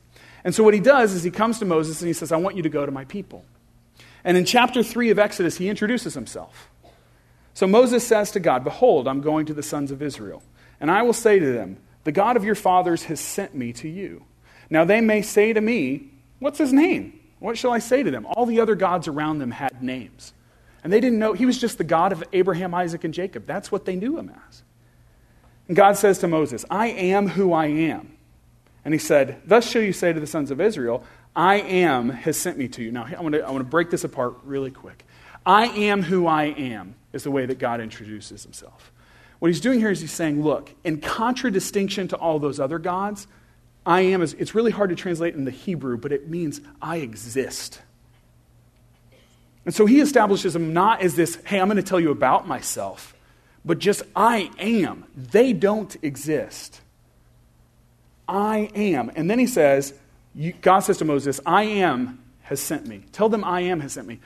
And 0.45 0.55
so 0.55 0.63
what 0.63 0.73
he 0.73 0.79
does 0.79 1.11
is 1.11 1.23
he 1.23 1.29
comes 1.29 1.59
to 1.59 1.65
Moses 1.65 1.99
and 1.99 2.07
he 2.07 2.13
says, 2.13 2.31
I 2.31 2.37
want 2.37 2.55
you 2.55 2.63
to 2.63 2.69
go 2.69 2.85
to 2.85 2.91
my 2.91 3.03
people. 3.03 3.43
And 4.23 4.37
in 4.37 4.45
chapter 4.45 4.81
3 4.81 5.09
of 5.09 5.19
Exodus, 5.19 5.57
he 5.57 5.67
introduces 5.67 6.13
himself. 6.13 6.69
So 7.53 7.67
Moses 7.67 8.07
says 8.07 8.31
to 8.31 8.39
God, 8.39 8.63
Behold, 8.63 9.09
I'm 9.09 9.19
going 9.19 9.47
to 9.47 9.53
the 9.53 9.61
sons 9.61 9.91
of 9.91 10.01
Israel, 10.01 10.41
and 10.79 10.89
I 10.89 11.01
will 11.01 11.11
say 11.11 11.37
to 11.37 11.51
them, 11.51 11.75
The 12.05 12.13
God 12.13 12.37
of 12.37 12.45
your 12.45 12.55
fathers 12.55 13.03
has 13.03 13.19
sent 13.19 13.53
me 13.53 13.73
to 13.73 13.89
you. 13.89 14.23
Now 14.69 14.85
they 14.85 15.01
may 15.01 15.23
say 15.23 15.51
to 15.51 15.59
me, 15.59 16.13
What's 16.39 16.59
his 16.59 16.71
name? 16.71 17.19
What 17.39 17.57
shall 17.57 17.73
I 17.73 17.79
say 17.79 18.03
to 18.03 18.09
them? 18.09 18.25
All 18.25 18.45
the 18.45 18.61
other 18.61 18.75
gods 18.75 19.09
around 19.09 19.39
them 19.39 19.51
had 19.51 19.83
names. 19.83 20.31
And 20.81 20.93
they 20.93 21.01
didn't 21.01 21.19
know, 21.19 21.33
he 21.33 21.45
was 21.45 21.59
just 21.59 21.77
the 21.77 21.83
God 21.83 22.13
of 22.13 22.23
Abraham, 22.31 22.73
Isaac, 22.73 23.03
and 23.03 23.13
Jacob. 23.13 23.45
That's 23.45 23.69
what 23.69 23.83
they 23.83 23.97
knew 23.97 24.17
him 24.17 24.31
as. 24.47 24.63
And 25.71 25.75
God 25.77 25.95
says 25.95 26.19
to 26.19 26.27
Moses, 26.27 26.65
I 26.69 26.87
am 26.87 27.29
who 27.29 27.53
I 27.53 27.67
am. 27.67 28.17
And 28.83 28.93
he 28.93 28.97
said, 28.97 29.41
Thus 29.45 29.65
shall 29.65 29.81
you 29.81 29.93
say 29.93 30.11
to 30.11 30.19
the 30.19 30.27
sons 30.27 30.51
of 30.51 30.59
Israel, 30.59 31.05
I 31.33 31.61
am 31.61 32.09
has 32.09 32.35
sent 32.35 32.57
me 32.57 32.67
to 32.67 32.83
you. 32.83 32.91
Now, 32.91 33.05
I 33.05 33.21
want 33.21 33.35
to, 33.35 33.41
I 33.41 33.49
want 33.51 33.59
to 33.59 33.69
break 33.69 33.89
this 33.89 34.03
apart 34.03 34.33
really 34.43 34.71
quick. 34.71 35.05
I 35.45 35.67
am 35.67 36.01
who 36.01 36.27
I 36.27 36.47
am 36.47 36.95
is 37.13 37.23
the 37.23 37.31
way 37.31 37.45
that 37.45 37.57
God 37.57 37.79
introduces 37.79 38.43
himself. 38.43 38.91
What 39.39 39.47
he's 39.47 39.61
doing 39.61 39.79
here 39.79 39.89
is 39.89 40.01
he's 40.01 40.11
saying, 40.11 40.43
Look, 40.43 40.75
in 40.83 40.99
contradistinction 40.99 42.09
to 42.09 42.17
all 42.17 42.37
those 42.37 42.59
other 42.59 42.77
gods, 42.77 43.27
I 43.85 44.01
am 44.01 44.21
is 44.21 44.33
it's 44.33 44.53
really 44.53 44.71
hard 44.71 44.89
to 44.89 44.97
translate 44.97 45.35
in 45.35 45.45
the 45.45 45.51
Hebrew, 45.51 45.95
but 45.95 46.11
it 46.11 46.29
means 46.29 46.59
I 46.81 46.97
exist. 46.97 47.81
And 49.63 49.73
so 49.73 49.85
he 49.85 50.01
establishes 50.01 50.53
him 50.53 50.73
not 50.73 51.01
as 51.01 51.15
this, 51.15 51.37
hey, 51.45 51.61
I'm 51.61 51.69
going 51.69 51.77
to 51.77 51.81
tell 51.81 52.01
you 52.01 52.11
about 52.11 52.45
myself, 52.45 53.15
but 53.63 53.79
just 53.79 54.03
I 54.15 54.49
am. 54.59 55.05
They 55.15 55.53
don't 55.53 55.95
exist. 56.01 56.81
I 58.27 58.69
am. 58.75 59.11
And 59.15 59.29
then 59.29 59.39
he 59.39 59.47
says, 59.47 59.93
God 60.61 60.79
says 60.79 60.97
to 60.99 61.05
Moses, 61.05 61.39
I 61.45 61.63
am 61.63 62.19
has 62.43 62.59
sent 62.59 62.87
me. 62.87 63.03
Tell 63.11 63.29
them 63.29 63.43
I 63.43 63.61
am 63.61 63.81
has 63.81 63.93
sent 63.93 64.07
me. 64.07 64.19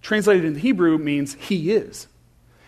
Translated 0.00 0.44
in 0.44 0.54
Hebrew 0.54 0.96
means 0.98 1.34
he 1.34 1.72
is. 1.72 2.06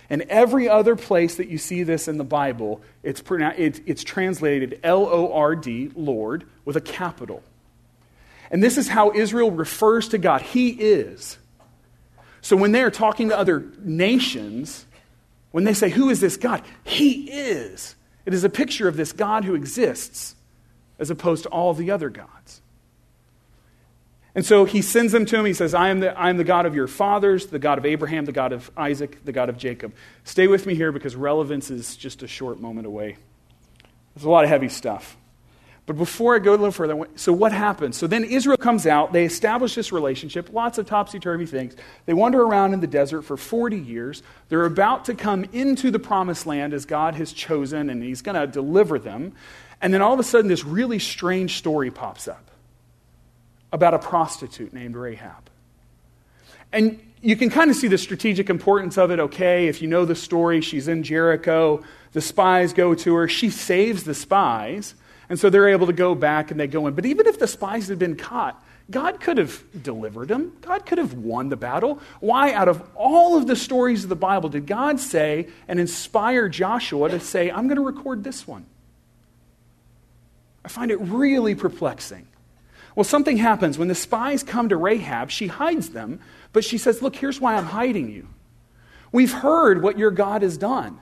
And 0.08 0.22
every 0.22 0.68
other 0.68 0.96
place 0.96 1.36
that 1.36 1.48
you 1.48 1.58
see 1.58 1.84
this 1.84 2.08
in 2.08 2.18
the 2.18 2.24
Bible, 2.24 2.82
it's, 3.04 3.22
it's, 3.30 3.80
it's 3.86 4.02
translated 4.02 4.80
L 4.82 5.06
O 5.06 5.32
R 5.32 5.54
D, 5.54 5.92
Lord, 5.94 6.44
with 6.64 6.76
a 6.76 6.80
capital. 6.80 7.44
And 8.50 8.60
this 8.62 8.76
is 8.76 8.88
how 8.88 9.12
Israel 9.12 9.52
refers 9.52 10.08
to 10.08 10.18
God. 10.18 10.42
He 10.42 10.70
is. 10.70 11.38
So 12.40 12.56
when 12.56 12.72
they 12.72 12.82
are 12.82 12.90
talking 12.90 13.28
to 13.28 13.38
other 13.38 13.64
nations, 13.78 14.86
when 15.50 15.64
they 15.64 15.74
say, 15.74 15.90
Who 15.90 16.10
is 16.10 16.20
this 16.20 16.36
God? 16.36 16.62
He 16.84 17.30
is. 17.30 17.96
It 18.26 18.34
is 18.34 18.44
a 18.44 18.50
picture 18.50 18.88
of 18.88 18.96
this 18.96 19.12
God 19.12 19.44
who 19.44 19.54
exists 19.54 20.34
as 20.98 21.10
opposed 21.10 21.44
to 21.44 21.48
all 21.48 21.74
the 21.74 21.90
other 21.90 22.10
gods. 22.10 22.60
And 24.34 24.44
so 24.44 24.64
he 24.64 24.80
sends 24.80 25.12
them 25.12 25.26
to 25.26 25.38
him. 25.38 25.44
He 25.44 25.54
says, 25.54 25.74
I 25.74 25.88
am, 25.88 26.00
the, 26.00 26.16
I 26.16 26.30
am 26.30 26.36
the 26.36 26.44
God 26.44 26.66
of 26.66 26.74
your 26.74 26.86
fathers, 26.86 27.46
the 27.46 27.58
God 27.58 27.78
of 27.78 27.86
Abraham, 27.86 28.26
the 28.26 28.32
God 28.32 28.52
of 28.52 28.70
Isaac, 28.76 29.24
the 29.24 29.32
God 29.32 29.48
of 29.48 29.56
Jacob. 29.56 29.92
Stay 30.22 30.46
with 30.46 30.66
me 30.66 30.74
here 30.74 30.92
because 30.92 31.16
relevance 31.16 31.70
is 31.70 31.96
just 31.96 32.22
a 32.22 32.28
short 32.28 32.60
moment 32.60 32.86
away. 32.86 33.16
There's 34.14 34.24
a 34.24 34.30
lot 34.30 34.44
of 34.44 34.50
heavy 34.50 34.68
stuff. 34.68 35.16
But 35.90 35.96
before 35.96 36.36
I 36.36 36.38
go 36.38 36.52
a 36.52 36.52
little 36.52 36.70
further, 36.70 37.08
so 37.16 37.32
what 37.32 37.50
happens? 37.50 37.96
So 37.96 38.06
then 38.06 38.22
Israel 38.22 38.56
comes 38.56 38.86
out. 38.86 39.12
They 39.12 39.24
establish 39.24 39.74
this 39.74 39.90
relationship, 39.90 40.52
lots 40.52 40.78
of 40.78 40.86
topsy 40.86 41.18
turvy 41.18 41.46
things. 41.46 41.74
They 42.06 42.14
wander 42.14 42.40
around 42.40 42.74
in 42.74 42.80
the 42.80 42.86
desert 42.86 43.22
for 43.22 43.36
40 43.36 43.76
years. 43.76 44.22
They're 44.50 44.66
about 44.66 45.06
to 45.06 45.14
come 45.14 45.46
into 45.52 45.90
the 45.90 45.98
promised 45.98 46.46
land 46.46 46.74
as 46.74 46.86
God 46.86 47.16
has 47.16 47.32
chosen, 47.32 47.90
and 47.90 48.04
He's 48.04 48.22
going 48.22 48.40
to 48.40 48.46
deliver 48.46 49.00
them. 49.00 49.32
And 49.82 49.92
then 49.92 50.00
all 50.00 50.14
of 50.14 50.20
a 50.20 50.22
sudden, 50.22 50.46
this 50.46 50.64
really 50.64 51.00
strange 51.00 51.58
story 51.58 51.90
pops 51.90 52.28
up 52.28 52.52
about 53.72 53.92
a 53.92 53.98
prostitute 53.98 54.72
named 54.72 54.94
Rahab. 54.94 55.50
And 56.72 57.00
you 57.20 57.34
can 57.34 57.50
kind 57.50 57.68
of 57.68 57.76
see 57.76 57.88
the 57.88 57.98
strategic 57.98 58.48
importance 58.48 58.96
of 58.96 59.10
it, 59.10 59.18
okay? 59.18 59.66
If 59.66 59.82
you 59.82 59.88
know 59.88 60.04
the 60.04 60.14
story, 60.14 60.60
she's 60.60 60.86
in 60.86 61.02
Jericho, 61.02 61.82
the 62.12 62.20
spies 62.20 62.72
go 62.74 62.94
to 62.94 63.14
her, 63.16 63.26
she 63.26 63.50
saves 63.50 64.04
the 64.04 64.14
spies, 64.14 64.94
and 65.30 65.38
so 65.38 65.48
they're 65.48 65.68
able 65.68 65.86
to 65.86 65.92
go 65.92 66.16
back 66.16 66.50
and 66.50 66.58
they 66.58 66.66
go 66.66 66.88
in. 66.88 66.94
But 66.94 67.06
even 67.06 67.28
if 67.28 67.38
the 67.38 67.46
spies 67.46 67.86
had 67.86 68.00
been 68.00 68.16
caught, 68.16 68.62
God 68.90 69.20
could 69.20 69.38
have 69.38 69.62
delivered 69.80 70.26
them. 70.26 70.56
God 70.60 70.84
could 70.84 70.98
have 70.98 71.14
won 71.14 71.48
the 71.48 71.56
battle. 71.56 72.00
Why, 72.18 72.52
out 72.52 72.66
of 72.66 72.82
all 72.96 73.36
of 73.36 73.46
the 73.46 73.54
stories 73.54 74.02
of 74.02 74.08
the 74.08 74.16
Bible, 74.16 74.48
did 74.48 74.66
God 74.66 74.98
say 74.98 75.46
and 75.68 75.78
inspire 75.78 76.48
Joshua 76.48 77.08
to 77.10 77.20
say, 77.20 77.48
I'm 77.48 77.68
going 77.68 77.76
to 77.76 77.84
record 77.84 78.24
this 78.24 78.44
one? 78.44 78.66
I 80.64 80.68
find 80.68 80.90
it 80.90 81.00
really 81.00 81.54
perplexing. 81.54 82.26
Well, 82.96 83.04
something 83.04 83.36
happens. 83.36 83.78
When 83.78 83.86
the 83.86 83.94
spies 83.94 84.42
come 84.42 84.68
to 84.70 84.76
Rahab, 84.76 85.30
she 85.30 85.46
hides 85.46 85.90
them, 85.90 86.18
but 86.52 86.64
she 86.64 86.76
says, 86.76 87.02
Look, 87.02 87.14
here's 87.14 87.40
why 87.40 87.54
I'm 87.54 87.66
hiding 87.66 88.10
you. 88.10 88.26
We've 89.12 89.32
heard 89.32 89.80
what 89.80 89.96
your 89.96 90.10
God 90.10 90.42
has 90.42 90.58
done. 90.58 91.00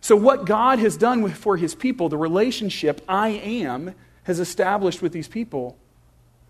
So, 0.00 0.16
what 0.16 0.46
God 0.46 0.78
has 0.78 0.96
done 0.96 1.28
for 1.30 1.56
his 1.56 1.74
people, 1.74 2.08
the 2.08 2.16
relationship 2.16 3.02
I 3.08 3.28
am 3.28 3.94
has 4.24 4.40
established 4.40 5.02
with 5.02 5.12
these 5.12 5.28
people, 5.28 5.76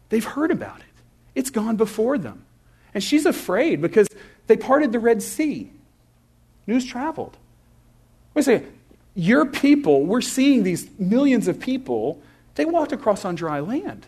they've 0.08 0.24
heard 0.24 0.50
about 0.50 0.80
it. 0.80 0.84
It's 1.34 1.50
gone 1.50 1.76
before 1.76 2.18
them. 2.18 2.44
And 2.94 3.02
she's 3.02 3.26
afraid 3.26 3.80
because 3.80 4.08
they 4.46 4.56
parted 4.56 4.92
the 4.92 4.98
Red 4.98 5.22
Sea. 5.22 5.70
News 6.66 6.84
traveled. 6.84 7.36
Wait 8.34 8.40
a 8.40 8.44
second. 8.44 8.72
Your 9.14 9.46
people, 9.46 10.04
we're 10.04 10.20
seeing 10.20 10.62
these 10.62 10.88
millions 10.98 11.48
of 11.48 11.58
people, 11.58 12.20
they 12.54 12.64
walked 12.64 12.92
across 12.92 13.24
on 13.24 13.34
dry 13.34 13.60
land. 13.60 14.06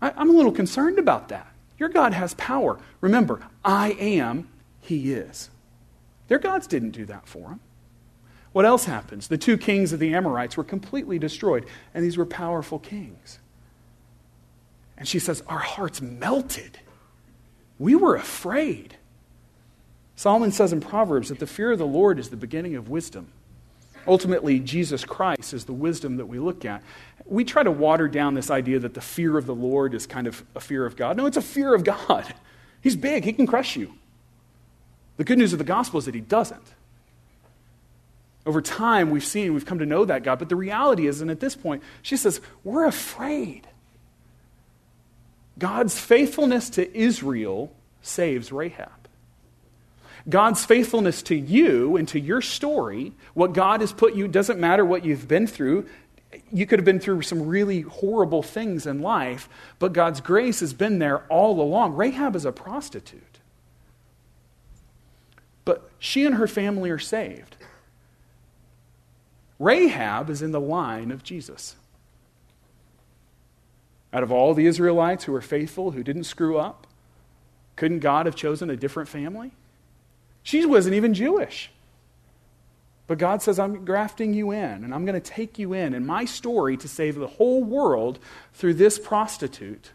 I, 0.00 0.12
I'm 0.16 0.30
a 0.30 0.32
little 0.32 0.52
concerned 0.52 0.98
about 0.98 1.28
that. 1.28 1.46
Your 1.78 1.88
God 1.88 2.12
has 2.12 2.34
power. 2.34 2.78
Remember, 3.00 3.40
I 3.64 3.92
am, 3.92 4.48
He 4.80 5.12
is. 5.12 5.50
Their 6.28 6.38
gods 6.38 6.66
didn't 6.66 6.90
do 6.90 7.06
that 7.06 7.26
for 7.26 7.48
them. 7.48 7.60
What 8.58 8.66
else 8.66 8.86
happens? 8.86 9.28
The 9.28 9.38
two 9.38 9.56
kings 9.56 9.92
of 9.92 10.00
the 10.00 10.12
Amorites 10.12 10.56
were 10.56 10.64
completely 10.64 11.16
destroyed, 11.16 11.64
and 11.94 12.02
these 12.02 12.18
were 12.18 12.26
powerful 12.26 12.80
kings. 12.80 13.38
And 14.96 15.06
she 15.06 15.20
says, 15.20 15.44
Our 15.46 15.60
hearts 15.60 16.02
melted. 16.02 16.80
We 17.78 17.94
were 17.94 18.16
afraid. 18.16 18.96
Solomon 20.16 20.50
says 20.50 20.72
in 20.72 20.80
Proverbs 20.80 21.28
that 21.28 21.38
the 21.38 21.46
fear 21.46 21.70
of 21.70 21.78
the 21.78 21.86
Lord 21.86 22.18
is 22.18 22.30
the 22.30 22.36
beginning 22.36 22.74
of 22.74 22.88
wisdom. 22.88 23.28
Ultimately, 24.08 24.58
Jesus 24.58 25.04
Christ 25.04 25.54
is 25.54 25.64
the 25.64 25.72
wisdom 25.72 26.16
that 26.16 26.26
we 26.26 26.40
look 26.40 26.64
at. 26.64 26.82
We 27.26 27.44
try 27.44 27.62
to 27.62 27.70
water 27.70 28.08
down 28.08 28.34
this 28.34 28.50
idea 28.50 28.80
that 28.80 28.94
the 28.94 29.00
fear 29.00 29.38
of 29.38 29.46
the 29.46 29.54
Lord 29.54 29.94
is 29.94 30.04
kind 30.04 30.26
of 30.26 30.44
a 30.56 30.60
fear 30.60 30.84
of 30.84 30.96
God. 30.96 31.16
No, 31.16 31.26
it's 31.26 31.36
a 31.36 31.42
fear 31.42 31.76
of 31.76 31.84
God. 31.84 32.34
He's 32.80 32.96
big, 32.96 33.22
He 33.22 33.32
can 33.32 33.46
crush 33.46 33.76
you. 33.76 33.94
The 35.16 35.22
good 35.22 35.38
news 35.38 35.52
of 35.52 35.60
the 35.60 35.64
gospel 35.64 35.98
is 35.98 36.06
that 36.06 36.16
He 36.16 36.20
doesn't. 36.20 36.74
Over 38.48 38.62
time, 38.62 39.10
we've 39.10 39.22
seen, 39.22 39.52
we've 39.52 39.66
come 39.66 39.80
to 39.80 39.84
know 39.84 40.06
that 40.06 40.22
God, 40.22 40.38
but 40.38 40.48
the 40.48 40.56
reality 40.56 41.06
is, 41.06 41.20
and 41.20 41.30
at 41.30 41.38
this 41.38 41.54
point, 41.54 41.82
she 42.00 42.16
says, 42.16 42.40
We're 42.64 42.86
afraid. 42.86 43.68
God's 45.58 46.00
faithfulness 46.00 46.70
to 46.70 46.98
Israel 46.98 47.70
saves 48.00 48.50
Rahab. 48.50 48.88
God's 50.26 50.64
faithfulness 50.64 51.20
to 51.24 51.34
you 51.34 51.98
and 51.98 52.08
to 52.08 52.18
your 52.18 52.40
story, 52.40 53.12
what 53.34 53.52
God 53.52 53.82
has 53.82 53.92
put 53.92 54.14
you, 54.14 54.26
doesn't 54.26 54.58
matter 54.58 54.82
what 54.82 55.04
you've 55.04 55.28
been 55.28 55.46
through. 55.46 55.86
You 56.50 56.64
could 56.64 56.78
have 56.78 56.86
been 56.86 57.00
through 57.00 57.20
some 57.22 57.48
really 57.48 57.82
horrible 57.82 58.42
things 58.42 58.86
in 58.86 59.02
life, 59.02 59.46
but 59.78 59.92
God's 59.92 60.22
grace 60.22 60.60
has 60.60 60.72
been 60.72 61.00
there 61.00 61.18
all 61.24 61.60
along. 61.60 61.96
Rahab 61.96 62.34
is 62.34 62.46
a 62.46 62.52
prostitute. 62.52 63.40
But 65.66 65.90
she 65.98 66.24
and 66.24 66.36
her 66.36 66.48
family 66.48 66.88
are 66.88 66.98
saved. 66.98 67.56
Rahab 69.58 70.30
is 70.30 70.42
in 70.42 70.52
the 70.52 70.60
line 70.60 71.10
of 71.10 71.22
Jesus. 71.22 71.76
Out 74.12 74.22
of 74.22 74.32
all 74.32 74.54
the 74.54 74.66
Israelites 74.66 75.24
who 75.24 75.32
were 75.32 75.40
faithful, 75.40 75.90
who 75.90 76.02
didn't 76.02 76.24
screw 76.24 76.58
up, 76.58 76.86
couldn't 77.76 78.00
God 78.00 78.26
have 78.26 78.34
chosen 78.34 78.70
a 78.70 78.76
different 78.76 79.08
family? 79.08 79.52
She 80.42 80.64
wasn't 80.64 80.94
even 80.94 81.14
Jewish. 81.14 81.70
But 83.06 83.18
God 83.18 83.42
says, 83.42 83.58
I'm 83.58 83.84
grafting 83.84 84.34
you 84.34 84.50
in, 84.50 84.84
and 84.84 84.94
I'm 84.94 85.04
going 85.06 85.20
to 85.20 85.30
take 85.30 85.58
you 85.58 85.72
in. 85.72 85.94
And 85.94 86.06
my 86.06 86.24
story 86.24 86.76
to 86.76 86.88
save 86.88 87.14
the 87.14 87.26
whole 87.26 87.64
world 87.64 88.18
through 88.52 88.74
this 88.74 88.98
prostitute 88.98 89.92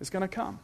is 0.00 0.10
going 0.10 0.22
to 0.22 0.28
come. 0.28 0.58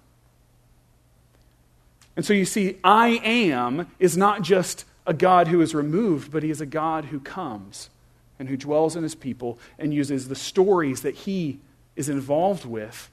And 2.16 2.26
so 2.26 2.32
you 2.34 2.44
see, 2.44 2.78
I 2.82 3.20
am 3.24 3.86
is 3.98 4.16
not 4.16 4.42
just 4.42 4.84
a 5.06 5.14
God 5.14 5.48
who 5.48 5.60
is 5.60 5.74
removed, 5.74 6.30
but 6.30 6.42
he 6.42 6.50
is 6.50 6.60
a 6.60 6.66
God 6.66 7.06
who 7.06 7.20
comes 7.20 7.90
and 8.38 8.48
who 8.48 8.56
dwells 8.56 8.96
in 8.96 9.02
his 9.02 9.14
people 9.14 9.58
and 9.78 9.92
uses 9.92 10.28
the 10.28 10.36
stories 10.36 11.02
that 11.02 11.14
he 11.14 11.60
is 11.96 12.08
involved 12.08 12.64
with 12.64 13.10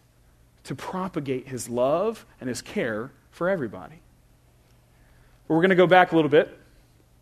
to 0.64 0.76
propagate 0.76 1.48
his 1.48 1.70
love 1.70 2.26
and 2.40 2.48
his 2.48 2.62
care 2.62 3.12
for 3.32 3.50
everybody. 3.50 4.00
But 5.48 5.56
we're 5.56 5.62
going 5.62 5.70
to 5.70 5.76
go 5.76 5.88
back 5.88 6.12
a 6.12 6.16
little 6.16 6.30
bit. 6.30 6.56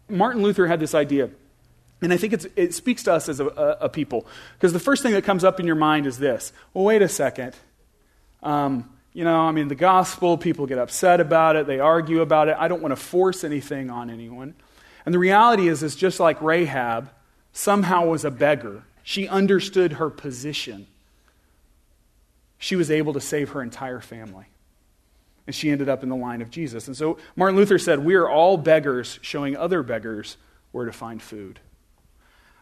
Martin 0.09 0.41
Luther 0.41 0.67
had 0.67 0.79
this 0.79 0.93
idea, 0.93 1.29
and 2.01 2.13
I 2.13 2.17
think 2.17 2.33
it 2.55 2.73
speaks 2.73 3.03
to 3.03 3.13
us 3.13 3.29
as 3.29 3.39
a, 3.39 3.47
a, 3.47 3.77
a 3.81 3.89
people. 3.89 4.25
Because 4.53 4.73
the 4.73 4.79
first 4.79 5.03
thing 5.03 5.13
that 5.13 5.23
comes 5.23 5.43
up 5.43 5.59
in 5.59 5.65
your 5.65 5.75
mind 5.75 6.05
is 6.05 6.19
this 6.19 6.53
well, 6.73 6.85
wait 6.85 7.01
a 7.01 7.09
second. 7.09 7.55
Um, 8.43 8.89
you 9.17 9.23
know, 9.23 9.39
I 9.39 9.51
mean, 9.51 9.67
the 9.67 9.73
gospel, 9.73 10.37
people 10.37 10.67
get 10.67 10.77
upset 10.77 11.19
about 11.19 11.55
it, 11.55 11.65
they 11.65 11.79
argue 11.79 12.21
about 12.21 12.49
it. 12.49 12.55
I 12.59 12.67
don't 12.67 12.83
want 12.83 12.91
to 12.91 12.95
force 12.95 13.43
anything 13.43 13.89
on 13.89 14.11
anyone. 14.11 14.53
And 15.07 15.15
the 15.15 15.17
reality 15.17 15.67
is, 15.69 15.81
is 15.81 15.95
just 15.95 16.19
like 16.19 16.39
Rahab 16.39 17.09
somehow 17.51 18.05
was 18.05 18.25
a 18.25 18.29
beggar, 18.29 18.83
she 19.01 19.27
understood 19.27 19.93
her 19.93 20.11
position. 20.11 20.85
She 22.59 22.75
was 22.75 22.91
able 22.91 23.13
to 23.13 23.19
save 23.19 23.49
her 23.49 23.63
entire 23.63 24.01
family. 24.01 24.45
And 25.47 25.55
she 25.55 25.71
ended 25.71 25.89
up 25.89 26.03
in 26.03 26.09
the 26.09 26.15
line 26.15 26.43
of 26.43 26.51
Jesus. 26.51 26.85
And 26.85 26.95
so 26.95 27.17
Martin 27.35 27.55
Luther 27.55 27.79
said, 27.79 28.05
We 28.05 28.13
are 28.13 28.29
all 28.29 28.55
beggars 28.55 29.17
showing 29.23 29.57
other 29.57 29.81
beggars 29.81 30.37
where 30.71 30.85
to 30.85 30.91
find 30.91 31.19
food. 31.19 31.59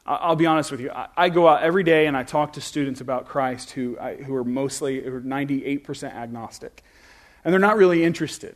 I'll 0.06 0.36
be 0.36 0.46
honest 0.46 0.72
with 0.72 0.82
you. 0.82 0.91
I 1.18 1.30
go 1.30 1.48
out 1.48 1.63
every 1.63 1.84
day 1.84 2.06
and 2.06 2.15
I 2.15 2.24
talk 2.24 2.54
to 2.54 2.62
students 2.62 3.02
about 3.02 3.26
Christ 3.26 3.72
who, 3.72 3.96
who 3.96 4.36
are 4.36 4.44
mostly, 4.44 5.02
who 5.02 5.15
are 5.15 5.22
98% 5.22 6.13
agnostic. 6.13 6.84
And 7.44 7.52
they're 7.52 7.60
not 7.60 7.78
really 7.78 8.04
interested. 8.04 8.56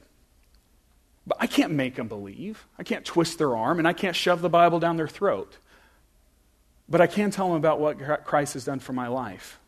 But 1.25 1.37
I 1.39 1.47
can't 1.47 1.73
make 1.73 1.95
them 1.95 2.07
believe. 2.07 2.67
I 2.77 2.83
can't 2.83 3.03
twist 3.03 3.39
their 3.39 3.55
arm 3.55 3.79
and 3.79 3.87
I 3.87 3.93
can't 3.93 4.15
shove 4.15 4.41
the 4.41 4.49
Bible 4.49 4.79
down 4.79 4.97
their 4.97 5.07
throat. 5.07 5.57
But 6.87 7.01
I 7.01 7.07
can 7.07 7.31
tell 7.31 7.47
them 7.47 7.57
about 7.57 7.79
what 7.79 8.25
Christ 8.25 8.53
has 8.53 8.65
done 8.65 8.79
for 8.79 8.93
my 8.93 9.07
life. 9.07 9.59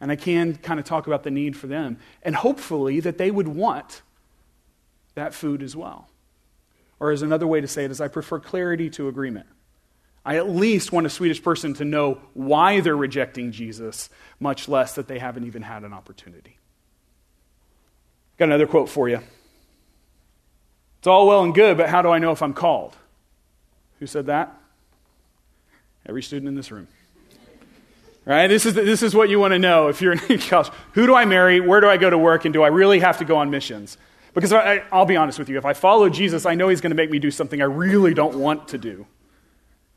And 0.00 0.10
I 0.10 0.16
can 0.16 0.56
kind 0.56 0.80
of 0.80 0.86
talk 0.86 1.06
about 1.06 1.24
the 1.24 1.30
need 1.30 1.56
for 1.56 1.66
them. 1.66 1.98
And 2.22 2.34
hopefully 2.34 3.00
that 3.00 3.18
they 3.18 3.30
would 3.30 3.48
want 3.48 4.00
that 5.14 5.34
food 5.34 5.62
as 5.62 5.76
well. 5.76 6.08
Or 6.98 7.10
as 7.10 7.20
another 7.20 7.46
way 7.46 7.60
to 7.60 7.68
say 7.68 7.84
it 7.84 7.90
is 7.90 8.00
I 8.00 8.08
prefer 8.08 8.40
clarity 8.40 8.88
to 8.90 9.08
agreement. 9.08 9.46
I 10.24 10.36
at 10.36 10.48
least 10.48 10.92
want 10.92 11.06
a 11.06 11.10
Swedish 11.10 11.42
person 11.42 11.74
to 11.74 11.84
know 11.84 12.20
why 12.34 12.80
they're 12.80 12.96
rejecting 12.96 13.50
Jesus, 13.50 14.08
much 14.38 14.68
less 14.68 14.94
that 14.94 15.08
they 15.08 15.18
haven't 15.18 15.44
even 15.44 15.62
had 15.62 15.82
an 15.82 15.92
opportunity. 15.92 16.58
Got 18.38 18.46
another 18.46 18.66
quote 18.66 18.88
for 18.88 19.08
you. 19.08 19.20
It's 20.98 21.06
all 21.08 21.26
well 21.26 21.42
and 21.42 21.52
good, 21.52 21.76
but 21.76 21.88
how 21.88 22.02
do 22.02 22.10
I 22.10 22.18
know 22.18 22.30
if 22.30 22.42
I'm 22.42 22.54
called? 22.54 22.96
Who 23.98 24.06
said 24.06 24.26
that? 24.26 24.56
Every 26.06 26.22
student 26.22 26.48
in 26.48 26.54
this 26.54 26.70
room. 26.70 26.86
Right? 28.24 28.46
This 28.46 28.66
is, 28.66 28.74
this 28.74 29.02
is 29.02 29.14
what 29.14 29.28
you 29.28 29.40
want 29.40 29.52
to 29.52 29.58
know 29.58 29.88
if 29.88 30.00
you're 30.00 30.12
in 30.12 30.38
college. 30.48 30.70
Who 30.92 31.06
do 31.06 31.14
I 31.16 31.24
marry? 31.24 31.58
Where 31.58 31.80
do 31.80 31.88
I 31.88 31.96
go 31.96 32.08
to 32.08 32.18
work? 32.18 32.44
And 32.44 32.54
do 32.54 32.62
I 32.62 32.68
really 32.68 33.00
have 33.00 33.18
to 33.18 33.24
go 33.24 33.38
on 33.38 33.50
missions? 33.50 33.98
Because 34.32 34.52
I, 34.52 34.84
I'll 34.92 35.06
be 35.06 35.16
honest 35.16 35.40
with 35.40 35.48
you, 35.48 35.58
if 35.58 35.64
I 35.64 35.72
follow 35.72 36.08
Jesus, 36.08 36.46
I 36.46 36.54
know 36.54 36.68
he's 36.68 36.80
going 36.80 36.92
to 36.92 36.96
make 36.96 37.10
me 37.10 37.18
do 37.18 37.32
something 37.32 37.60
I 37.60 37.66
really 37.66 38.14
don't 38.14 38.36
want 38.36 38.68
to 38.68 38.78
do. 38.78 39.06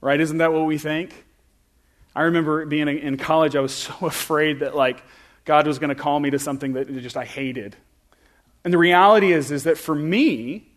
Right? 0.05 0.21
Isn't 0.21 0.37
that 0.37 0.53
what 0.53 0.67
we 0.67 0.77
think? 0.77 1.25
I 2.15 2.21
remember 2.21 2.63
being 2.67 2.87
in 2.87 3.17
college, 3.17 3.55
I 3.55 3.59
was 3.59 3.73
so 3.73 3.95
afraid 4.03 4.59
that 4.59 4.75
like 4.75 5.01
God 5.45 5.65
was 5.65 5.79
going 5.79 5.89
to 5.89 5.95
call 5.95 6.19
me 6.19 6.29
to 6.29 6.37
something 6.37 6.73
that 6.73 6.95
just 7.01 7.17
I 7.17 7.25
hated. 7.25 7.75
And 8.63 8.71
the 8.71 8.77
reality 8.77 9.33
is, 9.33 9.49
is 9.49 9.63
that 9.63 9.79
for 9.79 9.95
me, 9.95 10.67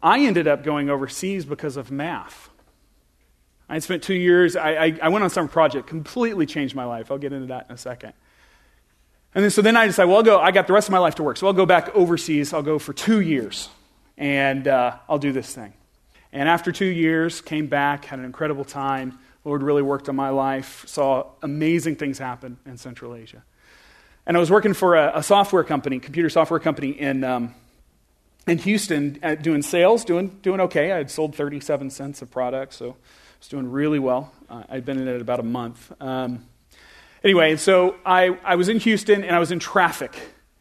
I 0.00 0.20
ended 0.20 0.46
up 0.46 0.62
going 0.62 0.90
overseas 0.90 1.44
because 1.44 1.76
of 1.76 1.90
math. 1.90 2.50
I 3.68 3.80
spent 3.80 4.04
two 4.04 4.14
years, 4.14 4.54
I, 4.54 4.74
I, 4.74 4.98
I 5.02 5.08
went 5.08 5.24
on 5.24 5.30
some 5.30 5.48
project, 5.48 5.88
completely 5.88 6.46
changed 6.46 6.76
my 6.76 6.84
life. 6.84 7.10
I'll 7.10 7.18
get 7.18 7.32
into 7.32 7.48
that 7.48 7.66
in 7.68 7.74
a 7.74 7.78
second. 7.78 8.12
And 9.34 9.42
then, 9.42 9.50
so 9.50 9.60
then 9.60 9.76
I 9.76 9.88
decided, 9.88 10.06
well, 10.06 10.18
I'll 10.18 10.22
go, 10.22 10.38
I 10.38 10.52
got 10.52 10.68
the 10.68 10.72
rest 10.72 10.86
of 10.86 10.92
my 10.92 10.98
life 10.98 11.16
to 11.16 11.24
work. 11.24 11.36
So 11.36 11.48
I'll 11.48 11.52
go 11.52 11.66
back 11.66 11.92
overseas. 11.96 12.52
I'll 12.52 12.62
go 12.62 12.78
for 12.78 12.92
two 12.92 13.20
years, 13.22 13.70
and 14.16 14.68
uh, 14.68 14.98
I'll 15.08 15.18
do 15.18 15.32
this 15.32 15.52
thing. 15.52 15.72
And 16.32 16.48
after 16.48 16.72
two 16.72 16.86
years, 16.86 17.40
came 17.40 17.66
back, 17.66 18.04
had 18.04 18.18
an 18.18 18.24
incredible 18.24 18.64
time. 18.64 19.18
Lord 19.44 19.62
really 19.62 19.82
worked 19.82 20.08
on 20.08 20.16
my 20.16 20.28
life, 20.28 20.84
saw 20.86 21.26
amazing 21.42 21.96
things 21.96 22.18
happen 22.18 22.58
in 22.66 22.76
Central 22.76 23.14
Asia. 23.14 23.42
And 24.26 24.36
I 24.36 24.40
was 24.40 24.50
working 24.50 24.74
for 24.74 24.94
a, 24.94 25.18
a 25.18 25.22
software 25.22 25.64
company, 25.64 25.98
computer 26.00 26.28
software 26.28 26.60
company 26.60 26.90
in, 26.90 27.24
um, 27.24 27.54
in 28.46 28.58
Houston 28.58 29.18
uh, 29.22 29.36
doing 29.36 29.62
sales, 29.62 30.04
doing, 30.04 30.38
doing 30.42 30.60
okay. 30.60 30.92
I 30.92 30.98
had 30.98 31.10
sold 31.10 31.34
37 31.34 31.88
cents 31.88 32.20
of 32.20 32.30
product, 32.30 32.74
so 32.74 32.90
I 32.90 32.94
was 33.38 33.48
doing 33.48 33.70
really 33.70 33.98
well. 33.98 34.30
Uh, 34.50 34.64
I'd 34.68 34.84
been 34.84 34.98
in 34.98 35.08
it 35.08 35.22
about 35.22 35.40
a 35.40 35.44
month. 35.44 35.90
Um, 35.98 36.44
anyway, 37.24 37.56
so 37.56 37.96
I, 38.04 38.38
I 38.44 38.56
was 38.56 38.68
in 38.68 38.80
Houston 38.80 39.24
and 39.24 39.34
I 39.34 39.38
was 39.38 39.50
in 39.50 39.60
traffic. 39.60 40.14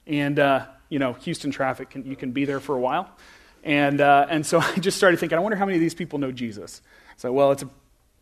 And, 0.06 0.40
uh, 0.40 0.66
you 0.88 1.00
know, 1.00 1.14
Houston 1.14 1.52
traffic, 1.52 1.90
can, 1.90 2.06
you 2.06 2.16
can 2.16 2.32
be 2.32 2.46
there 2.46 2.62
for 2.62 2.74
a 2.74 2.80
while. 2.80 3.10
And, 3.64 4.02
uh, 4.02 4.28
and 4.30 4.46
so 4.46 4.60
I 4.76 4.76
just 4.76 4.98
started 4.98 5.20
thinking, 5.20 5.38
I 5.38 5.42
wonder 5.42 5.58
how 5.58 5.66
many 5.66 5.78
of 5.78 5.82
these 5.82 5.96
people 5.96 6.20
know 6.20 6.32
Jesus. 6.32 6.82
So, 7.18 7.32
well, 7.32 7.52
it's 7.52 7.64
a 7.64 7.70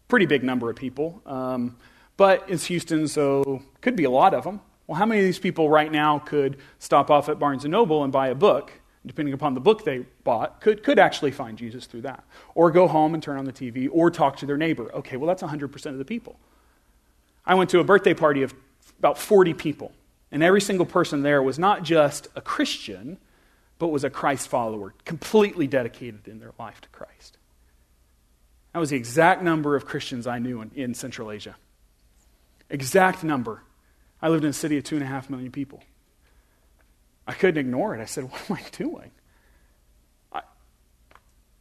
pretty 0.07 0.25
big 0.25 0.43
number 0.43 0.69
of 0.69 0.75
people. 0.75 1.21
Um, 1.25 1.77
but 2.17 2.45
it's 2.47 2.65
Houston, 2.65 3.07
so 3.07 3.61
could 3.81 3.95
be 3.95 4.05
a 4.05 4.09
lot 4.09 4.33
of 4.33 4.43
them. 4.43 4.61
Well, 4.87 4.97
how 4.97 5.05
many 5.05 5.21
of 5.21 5.25
these 5.25 5.39
people 5.39 5.69
right 5.69 5.91
now 5.91 6.19
could 6.19 6.57
stop 6.79 7.09
off 7.09 7.27
at 7.27 7.39
Barnes 7.39 7.65
& 7.65 7.67
Noble 7.67 8.03
and 8.03 8.13
buy 8.13 8.27
a 8.27 8.35
book, 8.35 8.71
depending 9.05 9.33
upon 9.33 9.53
the 9.53 9.59
book 9.59 9.83
they 9.83 10.05
bought, 10.23 10.61
could, 10.61 10.83
could 10.83 10.99
actually 10.99 11.31
find 11.31 11.57
Jesus 11.57 11.85
through 11.85 12.01
that? 12.01 12.23
Or 12.53 12.71
go 12.71 12.87
home 12.87 13.13
and 13.13 13.21
turn 13.21 13.37
on 13.37 13.45
the 13.45 13.53
TV, 13.53 13.89
or 13.91 14.11
talk 14.11 14.37
to 14.37 14.45
their 14.45 14.57
neighbor. 14.57 14.93
Okay, 14.93 15.17
well, 15.17 15.27
that's 15.27 15.43
100% 15.43 15.85
of 15.87 15.97
the 15.97 16.05
people. 16.05 16.39
I 17.45 17.55
went 17.55 17.69
to 17.71 17.79
a 17.79 17.83
birthday 17.83 18.13
party 18.13 18.43
of 18.43 18.53
about 18.99 19.17
40 19.17 19.53
people, 19.55 19.91
and 20.31 20.43
every 20.43 20.61
single 20.61 20.85
person 20.85 21.23
there 21.23 21.41
was 21.41 21.59
not 21.59 21.83
just 21.83 22.27
a 22.35 22.41
Christian, 22.41 23.17
but 23.77 23.87
was 23.87 24.03
a 24.03 24.09
Christ 24.09 24.47
follower, 24.47 24.93
completely 25.03 25.67
dedicated 25.67 26.27
in 26.27 26.39
their 26.39 26.53
life 26.57 26.79
to 26.81 26.89
Christ. 26.89 27.37
That 28.73 28.79
was 28.79 28.89
the 28.89 28.97
exact 28.97 29.41
number 29.41 29.75
of 29.75 29.85
Christians 29.85 30.27
I 30.27 30.39
knew 30.39 30.61
in, 30.61 30.71
in 30.75 30.93
Central 30.93 31.31
Asia. 31.31 31.55
Exact 32.69 33.23
number. 33.23 33.61
I 34.21 34.29
lived 34.29 34.43
in 34.43 34.49
a 34.49 34.53
city 34.53 34.77
of 34.77 34.83
two 34.83 34.95
and 34.95 35.03
a 35.03 35.07
half 35.07 35.29
million 35.29 35.51
people. 35.51 35.81
I 37.27 37.33
couldn't 37.33 37.57
ignore 37.57 37.95
it. 37.95 38.01
I 38.01 38.05
said, 38.05 38.23
What 38.29 38.49
am 38.49 38.57
I 38.57 38.61
doing? 38.71 39.11
I, 40.31 40.41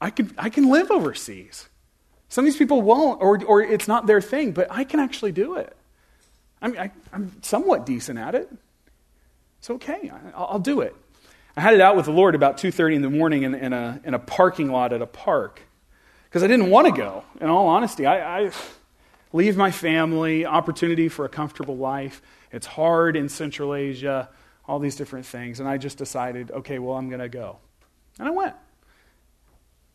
I, 0.00 0.10
can, 0.10 0.32
I 0.38 0.50
can 0.50 0.68
live 0.68 0.90
overseas. 0.90 1.68
Some 2.28 2.44
of 2.44 2.46
these 2.46 2.56
people 2.56 2.82
won't, 2.82 3.22
or, 3.22 3.44
or 3.44 3.62
it's 3.62 3.86
not 3.86 4.06
their 4.06 4.20
thing, 4.20 4.52
but 4.52 4.66
I 4.70 4.84
can 4.84 4.98
actually 4.98 5.32
do 5.32 5.54
it. 5.56 5.76
I 6.60 6.68
mean, 6.68 6.78
I, 6.78 6.90
am 7.12 7.36
somewhat 7.42 7.86
decent 7.86 8.18
at 8.18 8.34
it. 8.34 8.50
It's 9.58 9.70
okay. 9.70 10.10
I, 10.34 10.52
will 10.52 10.58
do 10.58 10.80
it. 10.80 10.96
I 11.56 11.60
had 11.60 11.74
it 11.74 11.80
out 11.80 11.94
with 11.94 12.06
the 12.06 12.12
Lord 12.12 12.34
about 12.34 12.56
2.30 12.56 12.96
in 12.96 13.02
the 13.02 13.10
morning 13.10 13.44
in, 13.44 13.54
in, 13.54 13.72
a, 13.72 14.00
in 14.04 14.14
a 14.14 14.18
parking 14.18 14.72
lot 14.72 14.92
at 14.92 15.00
a 15.00 15.06
park 15.06 15.60
because 16.24 16.42
I 16.42 16.48
didn't 16.48 16.68
want 16.68 16.88
to 16.88 16.92
go, 16.92 17.24
in 17.40 17.48
all 17.48 17.68
honesty. 17.68 18.06
I, 18.06 18.46
I 18.46 18.50
leave 19.32 19.56
my 19.56 19.70
family, 19.70 20.44
opportunity 20.44 21.08
for 21.08 21.24
a 21.24 21.28
comfortable 21.28 21.76
life. 21.76 22.22
It's 22.50 22.66
hard 22.66 23.16
in 23.16 23.28
Central 23.28 23.72
Asia, 23.72 24.28
all 24.66 24.80
these 24.80 24.96
different 24.96 25.26
things. 25.26 25.60
And 25.60 25.68
I 25.68 25.78
just 25.78 25.96
decided, 25.96 26.50
okay, 26.50 26.80
well, 26.80 26.96
I'm 26.96 27.08
going 27.08 27.20
to 27.20 27.28
go. 27.28 27.58
And 28.18 28.26
I 28.26 28.32
went. 28.32 28.54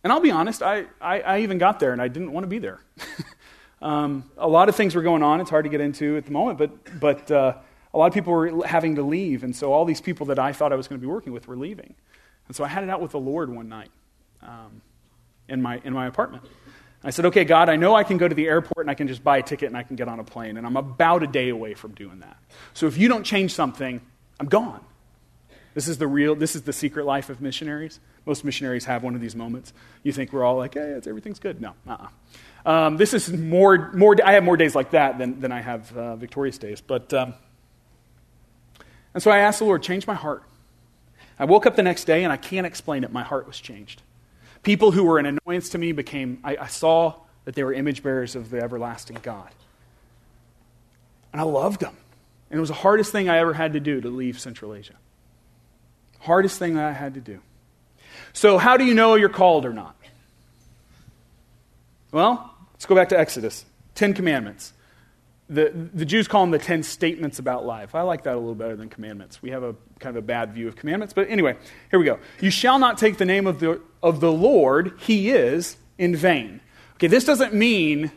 And 0.05 0.13
I'll 0.13 0.21
be 0.21 0.31
honest, 0.31 0.63
I, 0.63 0.85
I, 1.01 1.19
I 1.19 1.39
even 1.39 1.57
got 1.57 1.81
there 1.81 1.91
and 1.91 2.01
I 2.01 2.07
didn't 2.07 2.31
want 2.31 2.45
to 2.45 2.49
be 2.49 2.59
there. 2.59 2.79
um, 3.81 4.29
a 4.37 4.47
lot 4.47 4.69
of 4.69 4.77
things 4.77 4.95
were 4.95 5.01
going 5.01 5.23
on. 5.23 5.41
It's 5.41 5.49
hard 5.49 5.65
to 5.65 5.69
get 5.69 5.81
into 5.81 6.15
at 6.15 6.25
the 6.25 6.31
moment, 6.31 6.57
but, 6.57 6.99
but 7.01 7.29
uh, 7.29 7.57
a 7.93 7.97
lot 7.97 8.07
of 8.07 8.13
people 8.13 8.33
were 8.33 8.65
having 8.65 8.95
to 8.95 9.03
leave. 9.03 9.43
And 9.43 9.55
so 9.55 9.73
all 9.73 9.85
these 9.85 10.01
people 10.01 10.27
that 10.27 10.39
I 10.39 10.53
thought 10.53 10.71
I 10.71 10.75
was 10.75 10.87
going 10.87 10.99
to 10.99 11.05
be 11.05 11.11
working 11.11 11.33
with 11.33 11.47
were 11.47 11.57
leaving. 11.57 11.95
And 12.47 12.55
so 12.55 12.63
I 12.63 12.67
had 12.67 12.83
it 12.83 12.89
out 12.89 13.01
with 13.01 13.11
the 13.11 13.19
Lord 13.19 13.49
one 13.49 13.69
night. 13.69 13.91
Um, 14.41 14.81
in 15.49 15.61
my, 15.61 15.81
in 15.83 15.93
my 15.93 16.05
apartment. 16.05 16.43
I 17.03 17.09
said, 17.09 17.25
okay, 17.25 17.43
God, 17.43 17.69
I 17.69 17.75
know 17.75 17.95
I 17.95 18.03
can 18.03 18.17
go 18.17 18.27
to 18.27 18.35
the 18.35 18.47
airport 18.47 18.85
and 18.85 18.91
I 18.91 18.93
can 18.93 19.07
just 19.07 19.23
buy 19.23 19.37
a 19.37 19.41
ticket 19.41 19.67
and 19.67 19.75
I 19.75 19.83
can 19.83 19.95
get 19.95 20.07
on 20.07 20.19
a 20.19 20.23
plane, 20.23 20.57
and 20.57 20.67
I'm 20.67 20.77
about 20.77 21.23
a 21.23 21.27
day 21.27 21.49
away 21.49 21.73
from 21.73 21.93
doing 21.93 22.19
that. 22.19 22.37
So 22.73 22.87
if 22.87 22.97
you 22.97 23.07
don't 23.07 23.23
change 23.23 23.53
something, 23.53 23.99
I'm 24.39 24.47
gone. 24.47 24.81
This 25.73 25.87
is 25.87 25.97
the 25.97 26.07
real, 26.07 26.35
this 26.35 26.55
is 26.55 26.61
the 26.61 26.73
secret 26.73 27.05
life 27.05 27.29
of 27.29 27.41
missionaries. 27.41 27.99
Most 28.25 28.45
missionaries 28.45 28.85
have 28.85 29.01
one 29.01 29.15
of 29.15 29.21
these 29.21 29.35
moments. 29.35 29.73
You 30.03 30.11
think 30.11 30.31
we're 30.31 30.43
all 30.43 30.57
like, 30.57 30.75
hey, 30.75 30.91
it's, 30.91 31.07
everything's 31.07 31.39
good. 31.39 31.59
No, 31.59 31.73
uh-uh. 31.87 32.07
Um, 32.69 32.97
this 32.97 33.13
is 33.13 33.31
more, 33.31 33.91
more, 33.93 34.15
I 34.23 34.33
have 34.33 34.43
more 34.43 34.57
days 34.57 34.75
like 34.75 34.91
that 34.91 35.17
than, 35.17 35.39
than 35.39 35.51
I 35.51 35.61
have 35.61 35.95
uh, 35.97 36.15
victorious 36.17 36.57
days. 36.57 36.81
But, 36.81 37.13
um, 37.13 37.33
and 39.13 39.23
so 39.23 39.31
I 39.31 39.39
asked 39.39 39.59
the 39.59 39.65
Lord, 39.65 39.83
change 39.83 40.05
my 40.05 40.13
heart. 40.13 40.43
I 41.37 41.45
woke 41.45 41.65
up 41.65 41.75
the 41.75 41.83
next 41.83 42.03
day 42.03 42.23
and 42.23 42.33
I 42.33 42.37
can't 42.37 42.67
explain 42.67 43.03
it. 43.03 43.11
My 43.11 43.23
heart 43.23 43.47
was 43.47 43.59
changed. 43.59 44.01
People 44.61 44.91
who 44.91 45.05
were 45.05 45.19
an 45.19 45.25
annoyance 45.25 45.69
to 45.69 45.77
me 45.77 45.93
became, 45.93 46.39
I, 46.43 46.57
I 46.57 46.67
saw 46.67 47.15
that 47.45 47.55
they 47.55 47.63
were 47.63 47.73
image 47.73 48.03
bearers 48.03 48.35
of 48.35 48.49
the 48.49 48.61
everlasting 48.61 49.17
God. 49.21 49.49
And 51.31 51.39
I 51.39 51.45
loved 51.45 51.79
them. 51.79 51.95
And 52.49 52.57
it 52.57 52.61
was 52.61 52.69
the 52.69 52.75
hardest 52.75 53.11
thing 53.11 53.29
I 53.29 53.37
ever 53.37 53.53
had 53.53 53.73
to 53.73 53.79
do 53.79 54.01
to 54.01 54.09
leave 54.09 54.39
Central 54.39 54.73
Asia. 54.73 54.95
Hardest 56.19 56.59
thing 56.59 56.75
that 56.75 56.85
I 56.85 56.91
had 56.91 57.13
to 57.13 57.21
do. 57.21 57.39
So, 58.33 58.57
how 58.57 58.75
do 58.75 58.83
you 58.83 58.93
know 58.93 59.15
you're 59.15 59.29
called 59.29 59.65
or 59.65 59.73
not? 59.73 59.95
Well, 62.11 62.53
let's 62.73 62.85
go 62.85 62.95
back 62.95 63.09
to 63.09 63.19
Exodus 63.19 63.65
Ten 63.95 64.13
Commandments 64.13 64.73
the, 65.49 65.71
the 65.93 66.05
Jews 66.05 66.27
call 66.27 66.43
them 66.43 66.51
the 66.51 66.59
10 66.59 66.83
statements 66.83 67.39
about 67.39 67.65
life. 67.65 67.95
I 67.95 68.01
like 68.01 68.23
that 68.23 68.35
a 68.35 68.39
little 68.39 68.55
better 68.55 68.75
than 68.75 68.87
commandments. 68.87 69.41
We 69.41 69.49
have 69.49 69.63
a 69.63 69.75
kind 69.99 70.15
of 70.15 70.23
a 70.23 70.25
bad 70.25 70.53
view 70.53 70.67
of 70.67 70.75
commandments. 70.75 71.13
But 71.13 71.29
anyway, 71.29 71.57
here 71.89 71.99
we 71.99 72.05
go. 72.05 72.19
You 72.39 72.51
shall 72.51 72.77
not 72.77 72.99
take 72.99 73.17
the 73.17 73.25
name 73.25 73.47
of 73.47 73.59
the, 73.59 73.81
of 74.03 74.19
the 74.19 74.31
Lord, 74.31 74.93
He 74.99 75.31
is, 75.31 75.77
in 75.97 76.15
vain. 76.15 76.61
Okay, 76.95 77.07
this 77.07 77.25
doesn't 77.25 77.53
mean 77.53 78.11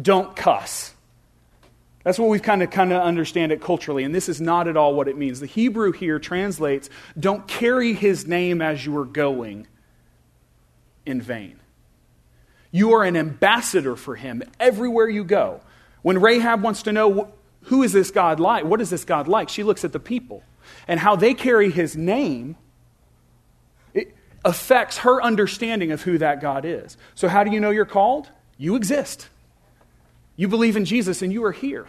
don't 0.00 0.36
cuss. 0.36 0.94
That's 2.04 2.18
what 2.18 2.28
we've 2.28 2.42
kind 2.42 2.62
of 2.62 2.70
kind 2.70 2.92
of 2.92 3.02
understand 3.02 3.52
it 3.52 3.60
culturally, 3.60 4.04
and 4.04 4.14
this 4.14 4.28
is 4.28 4.40
not 4.40 4.68
at 4.68 4.76
all 4.76 4.94
what 4.94 5.08
it 5.08 5.18
means. 5.18 5.40
The 5.40 5.46
Hebrew 5.46 5.92
here 5.92 6.18
translates, 6.18 6.88
don't 7.18 7.46
carry 7.46 7.92
his 7.92 8.26
name 8.26 8.62
as 8.62 8.84
you 8.84 8.96
are 8.98 9.04
going 9.04 9.66
in 11.04 11.20
vain. 11.20 11.58
You 12.70 12.92
are 12.94 13.04
an 13.04 13.16
ambassador 13.16 13.96
for 13.96 14.14
him 14.14 14.42
everywhere 14.58 15.08
you 15.08 15.24
go. 15.24 15.60
When 16.02 16.20
Rahab 16.20 16.62
wants 16.62 16.82
to 16.84 16.92
know 16.92 17.32
who 17.64 17.82
is 17.82 17.92
this 17.92 18.10
God 18.10 18.40
like, 18.40 18.64
what 18.64 18.80
is 18.80 18.90
this 18.90 19.04
God 19.04 19.28
like, 19.28 19.48
she 19.48 19.62
looks 19.62 19.84
at 19.84 19.92
the 19.92 20.00
people 20.00 20.42
and 20.88 21.00
how 21.00 21.16
they 21.16 21.34
carry 21.34 21.70
his 21.70 21.96
name. 21.96 22.56
It 23.92 24.14
affects 24.44 24.98
her 24.98 25.22
understanding 25.22 25.92
of 25.92 26.02
who 26.02 26.18
that 26.18 26.40
God 26.40 26.64
is. 26.64 26.96
So, 27.14 27.28
how 27.28 27.44
do 27.44 27.50
you 27.50 27.60
know 27.60 27.70
you're 27.70 27.84
called? 27.84 28.28
You 28.56 28.76
exist. 28.76 29.28
You 30.36 30.48
believe 30.48 30.76
in 30.76 30.84
Jesus 30.84 31.22
and 31.22 31.32
you 31.32 31.44
are 31.44 31.52
here. 31.52 31.86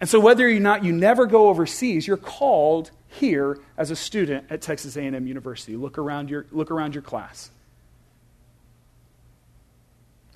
And 0.00 0.08
so 0.08 0.20
whether 0.20 0.46
or 0.48 0.60
not 0.60 0.84
you 0.84 0.92
never 0.92 1.26
go 1.26 1.48
overseas, 1.48 2.06
you're 2.06 2.16
called 2.16 2.90
here 3.08 3.58
as 3.78 3.90
a 3.90 3.96
student 3.96 4.46
at 4.50 4.60
Texas 4.60 4.96
A&M 4.96 5.26
University. 5.26 5.76
Look 5.76 5.96
around 5.96 6.28
your, 6.28 6.46
look 6.52 6.70
around 6.70 6.94
your 6.94 7.02
class. 7.02 7.50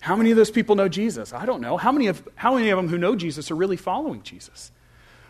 How 0.01 0.17
many 0.17 0.31
of 0.31 0.37
those 0.37 0.51
people 0.51 0.77
know 0.77 0.89
Jesus? 0.89 1.33
I 1.33 1.47
don't 1.47 1.61
know. 1.61 1.77
How 1.77 1.93
many 1.93 2.07
of, 2.09 2.27
how 2.35 2.55
many 2.55 2.71
of 2.71 2.77
them 2.77 2.89
who 2.89 2.99
know 2.99 3.15
Jesus 3.15 3.51
are 3.51 3.57
really 3.57 3.77
following 3.77 4.23
Jesus? 4.23 4.73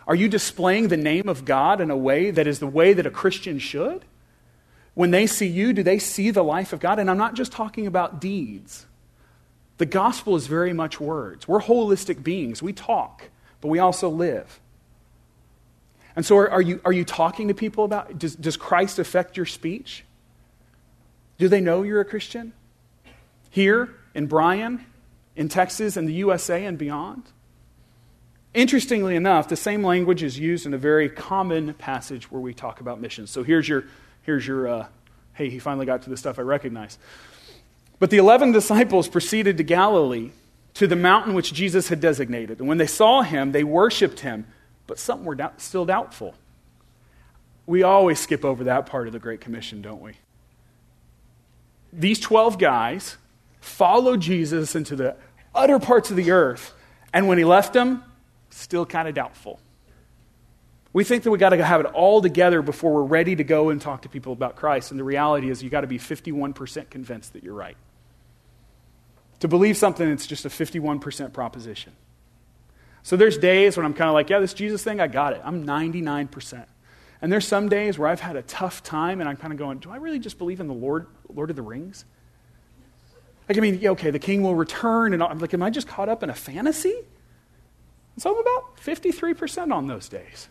Are 0.07 0.15
you 0.15 0.27
displaying 0.27 0.87
the 0.87 0.97
name 0.97 1.29
of 1.29 1.45
God 1.45 1.81
in 1.81 1.91
a 1.91 1.97
way 1.97 2.31
that 2.31 2.47
is 2.47 2.59
the 2.59 2.67
way 2.67 2.93
that 2.93 3.05
a 3.05 3.11
Christian 3.11 3.59
should? 3.59 4.05
When 4.93 5.11
they 5.11 5.27
see 5.27 5.47
you, 5.47 5.73
do 5.73 5.83
they 5.83 5.99
see 5.99 6.31
the 6.31 6.43
life 6.43 6.73
of 6.73 6.79
God? 6.79 6.99
And 6.99 7.09
I'm 7.09 7.17
not 7.17 7.35
just 7.35 7.51
talking 7.51 7.85
about 7.85 8.19
deeds. 8.19 8.85
The 9.77 9.85
gospel 9.85 10.35
is 10.35 10.47
very 10.47 10.73
much 10.73 10.99
words. 10.99 11.47
We're 11.47 11.61
holistic 11.61 12.23
beings. 12.23 12.61
We 12.61 12.73
talk, 12.73 13.29
but 13.61 13.69
we 13.69 13.79
also 13.79 14.09
live. 14.09 14.59
And 16.15 16.25
so, 16.25 16.37
are, 16.37 16.49
are, 16.49 16.61
you, 16.61 16.81
are 16.83 16.91
you 16.91 17.05
talking 17.05 17.47
to 17.47 17.53
people 17.53 17.85
about 17.85 18.19
does, 18.19 18.35
does 18.35 18.57
Christ 18.57 18.99
affect 18.99 19.37
your 19.37 19.45
speech? 19.45 20.03
Do 21.37 21.47
they 21.47 21.61
know 21.61 21.83
you're 21.83 22.01
a 22.01 22.05
Christian? 22.05 22.53
Here, 23.49 23.95
in 24.13 24.27
Bryan, 24.27 24.85
in 25.35 25.49
Texas, 25.49 25.97
in 25.97 26.05
the 26.05 26.13
USA, 26.13 26.65
and 26.65 26.77
beyond. 26.77 27.23
Interestingly 28.53 29.15
enough, 29.15 29.47
the 29.47 29.55
same 29.55 29.83
language 29.83 30.23
is 30.23 30.37
used 30.37 30.65
in 30.65 30.73
a 30.73 30.77
very 30.77 31.09
common 31.09 31.73
passage 31.73 32.29
where 32.29 32.41
we 32.41 32.53
talk 32.53 32.81
about 32.81 32.99
missions. 32.99 33.29
So 33.29 33.43
here's 33.43 33.67
your, 33.67 33.85
here's 34.23 34.45
your 34.45 34.67
uh, 34.67 34.87
hey, 35.33 35.49
he 35.49 35.59
finally 35.59 35.85
got 35.85 36.03
to 36.03 36.09
the 36.09 36.17
stuff 36.17 36.37
I 36.37 36.43
recognize. 36.43 36.97
But 37.99 38.09
the 38.09 38.17
11 38.17 38.51
disciples 38.51 39.07
proceeded 39.07 39.57
to 39.57 39.63
Galilee, 39.63 40.31
to 40.75 40.87
the 40.87 40.95
mountain 40.95 41.33
which 41.33 41.53
Jesus 41.53 41.89
had 41.89 41.99
designated. 41.99 42.59
And 42.59 42.67
when 42.67 42.77
they 42.77 42.87
saw 42.87 43.21
him, 43.21 43.51
they 43.51 43.63
worshiped 43.63 44.21
him, 44.21 44.45
but 44.87 44.99
some 44.99 45.23
were 45.23 45.35
doubt, 45.35 45.61
still 45.61 45.85
doubtful. 45.85 46.35
We 47.65 47.83
always 47.83 48.19
skip 48.19 48.43
over 48.43 48.65
that 48.65 48.85
part 48.85 49.07
of 49.07 49.13
the 49.13 49.19
Great 49.19 49.39
Commission, 49.41 49.81
don't 49.81 50.01
we? 50.01 50.13
These 51.93 52.19
12 52.19 52.57
guys 52.57 53.17
followed 53.61 54.19
Jesus 54.19 54.75
into 54.75 54.97
the 54.97 55.15
utter 55.55 55.79
parts 55.79 56.09
of 56.09 56.17
the 56.17 56.31
earth, 56.31 56.73
and 57.13 57.27
when 57.27 57.37
he 57.37 57.45
left 57.45 57.71
them, 57.73 58.03
still 58.49 58.85
kind 58.85 59.07
of 59.07 59.13
doubtful. 59.13 59.59
We 60.93 61.05
think 61.05 61.23
that 61.23 61.31
we 61.31 61.37
got 61.37 61.49
to 61.49 61.63
have 61.63 61.79
it 61.79 61.85
all 61.87 62.21
together 62.21 62.61
before 62.61 62.93
we're 62.93 63.03
ready 63.03 63.37
to 63.37 63.45
go 63.45 63.69
and 63.69 63.79
talk 63.79 64.01
to 64.01 64.09
people 64.09 64.33
about 64.33 64.57
Christ, 64.57 64.91
and 64.91 64.99
the 64.99 65.05
reality 65.05 65.49
is 65.49 65.63
you 65.63 65.69
got 65.69 65.81
to 65.81 65.87
be 65.87 65.97
51% 65.97 66.89
convinced 66.89 67.33
that 67.33 67.43
you're 67.43 67.53
right. 67.53 67.77
To 69.39 69.47
believe 69.47 69.77
something, 69.77 70.07
it's 70.07 70.27
just 70.27 70.45
a 70.45 70.49
51% 70.49 71.31
proposition. 71.31 71.93
So 73.03 73.15
there's 73.15 73.37
days 73.37 73.77
when 73.77 73.85
I'm 73.85 73.93
kind 73.93 74.09
of 74.09 74.13
like, 74.13 74.29
yeah, 74.29 74.39
this 74.39 74.53
Jesus 74.53 74.83
thing, 74.83 74.99
I 74.99 75.07
got 75.07 75.33
it. 75.33 75.41
I'm 75.43 75.65
99%. 75.65 76.65
And 77.21 77.31
there's 77.31 77.47
some 77.47 77.69
days 77.69 77.97
where 77.97 78.07
I've 78.09 78.19
had 78.19 78.35
a 78.35 78.41
tough 78.41 78.83
time 78.83 79.19
and 79.19 79.29
I'm 79.29 79.37
kind 79.37 79.53
of 79.53 79.57
going, 79.57 79.79
do 79.79 79.91
I 79.91 79.97
really 79.97 80.19
just 80.19 80.37
believe 80.37 80.59
in 80.59 80.67
the 80.67 80.73
Lord, 80.73 81.07
Lord 81.33 81.49
of 81.49 81.55
the 81.55 81.61
Rings? 81.61 82.05
Like, 83.51 83.57
I 83.57 83.69
mean, 83.69 83.85
okay, 83.85 84.11
the 84.11 84.19
king 84.19 84.43
will 84.43 84.55
return, 84.55 85.11
and 85.11 85.21
I'm 85.21 85.37
like, 85.39 85.53
am 85.53 85.61
I 85.61 85.69
just 85.69 85.85
caught 85.85 86.07
up 86.07 86.23
in 86.23 86.29
a 86.29 86.33
fantasy? 86.33 86.95
so 88.17 88.33
I'm 88.33 88.39
about 88.39 88.77
53% 88.77 89.73
on 89.73 89.87
those 89.87 90.07
days. 90.07 90.47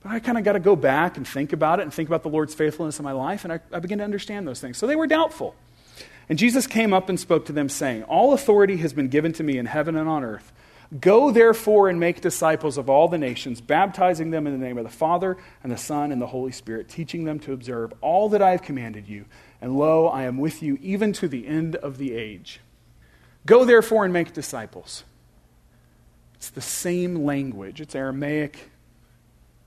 But 0.00 0.12
I 0.12 0.20
kind 0.20 0.38
of 0.38 0.44
got 0.44 0.52
to 0.52 0.60
go 0.60 0.76
back 0.76 1.16
and 1.16 1.26
think 1.26 1.52
about 1.52 1.80
it 1.80 1.82
and 1.82 1.92
think 1.92 2.08
about 2.08 2.22
the 2.22 2.28
Lord's 2.28 2.54
faithfulness 2.54 3.00
in 3.00 3.04
my 3.04 3.10
life, 3.10 3.42
and 3.42 3.54
I, 3.54 3.60
I 3.72 3.80
begin 3.80 3.98
to 3.98 4.04
understand 4.04 4.46
those 4.46 4.60
things. 4.60 4.78
So 4.78 4.86
they 4.86 4.94
were 4.94 5.08
doubtful. 5.08 5.56
And 6.28 6.38
Jesus 6.38 6.68
came 6.68 6.92
up 6.92 7.08
and 7.08 7.18
spoke 7.18 7.46
to 7.46 7.52
them, 7.52 7.68
saying, 7.68 8.04
All 8.04 8.34
authority 8.34 8.76
has 8.76 8.92
been 8.92 9.08
given 9.08 9.32
to 9.32 9.42
me 9.42 9.58
in 9.58 9.66
heaven 9.66 9.96
and 9.96 10.08
on 10.08 10.22
earth. 10.22 10.52
Go 11.00 11.32
therefore 11.32 11.88
and 11.88 11.98
make 11.98 12.20
disciples 12.20 12.78
of 12.78 12.88
all 12.88 13.08
the 13.08 13.18
nations, 13.18 13.60
baptizing 13.60 14.30
them 14.30 14.46
in 14.46 14.52
the 14.52 14.64
name 14.64 14.78
of 14.78 14.84
the 14.84 14.90
Father 14.90 15.36
and 15.64 15.72
the 15.72 15.76
Son 15.76 16.12
and 16.12 16.22
the 16.22 16.28
Holy 16.28 16.52
Spirit, 16.52 16.88
teaching 16.88 17.24
them 17.24 17.40
to 17.40 17.52
observe 17.52 17.92
all 18.00 18.28
that 18.28 18.42
I 18.42 18.52
have 18.52 18.62
commanded 18.62 19.08
you. 19.08 19.24
And 19.64 19.78
lo, 19.78 20.08
I 20.08 20.24
am 20.24 20.36
with 20.36 20.62
you 20.62 20.78
even 20.82 21.14
to 21.14 21.26
the 21.26 21.46
end 21.46 21.74
of 21.76 21.96
the 21.96 22.12
age. 22.12 22.60
Go 23.46 23.64
therefore 23.64 24.04
and 24.04 24.12
make 24.12 24.34
disciples. 24.34 25.04
It's 26.34 26.50
the 26.50 26.60
same 26.60 27.24
language, 27.24 27.80
it's 27.80 27.94
Aramaic. 27.94 28.70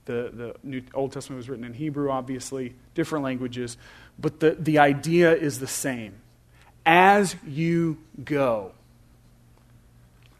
The, 0.04 0.30
the 0.32 0.54
New 0.62 0.82
Old 0.94 1.10
Testament 1.10 1.38
was 1.38 1.48
written 1.48 1.64
in 1.64 1.74
Hebrew, 1.74 2.12
obviously, 2.12 2.76
different 2.94 3.24
languages, 3.24 3.76
but 4.20 4.38
the, 4.38 4.52
the 4.52 4.78
idea 4.78 5.34
is 5.34 5.58
the 5.58 5.66
same. 5.66 6.14
As 6.86 7.34
you 7.44 7.98
go. 8.24 8.70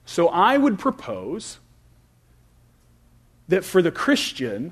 So 0.06 0.28
I 0.28 0.56
would 0.56 0.78
propose 0.78 1.58
that 3.48 3.64
for 3.64 3.82
the 3.82 3.90
Christian, 3.90 4.70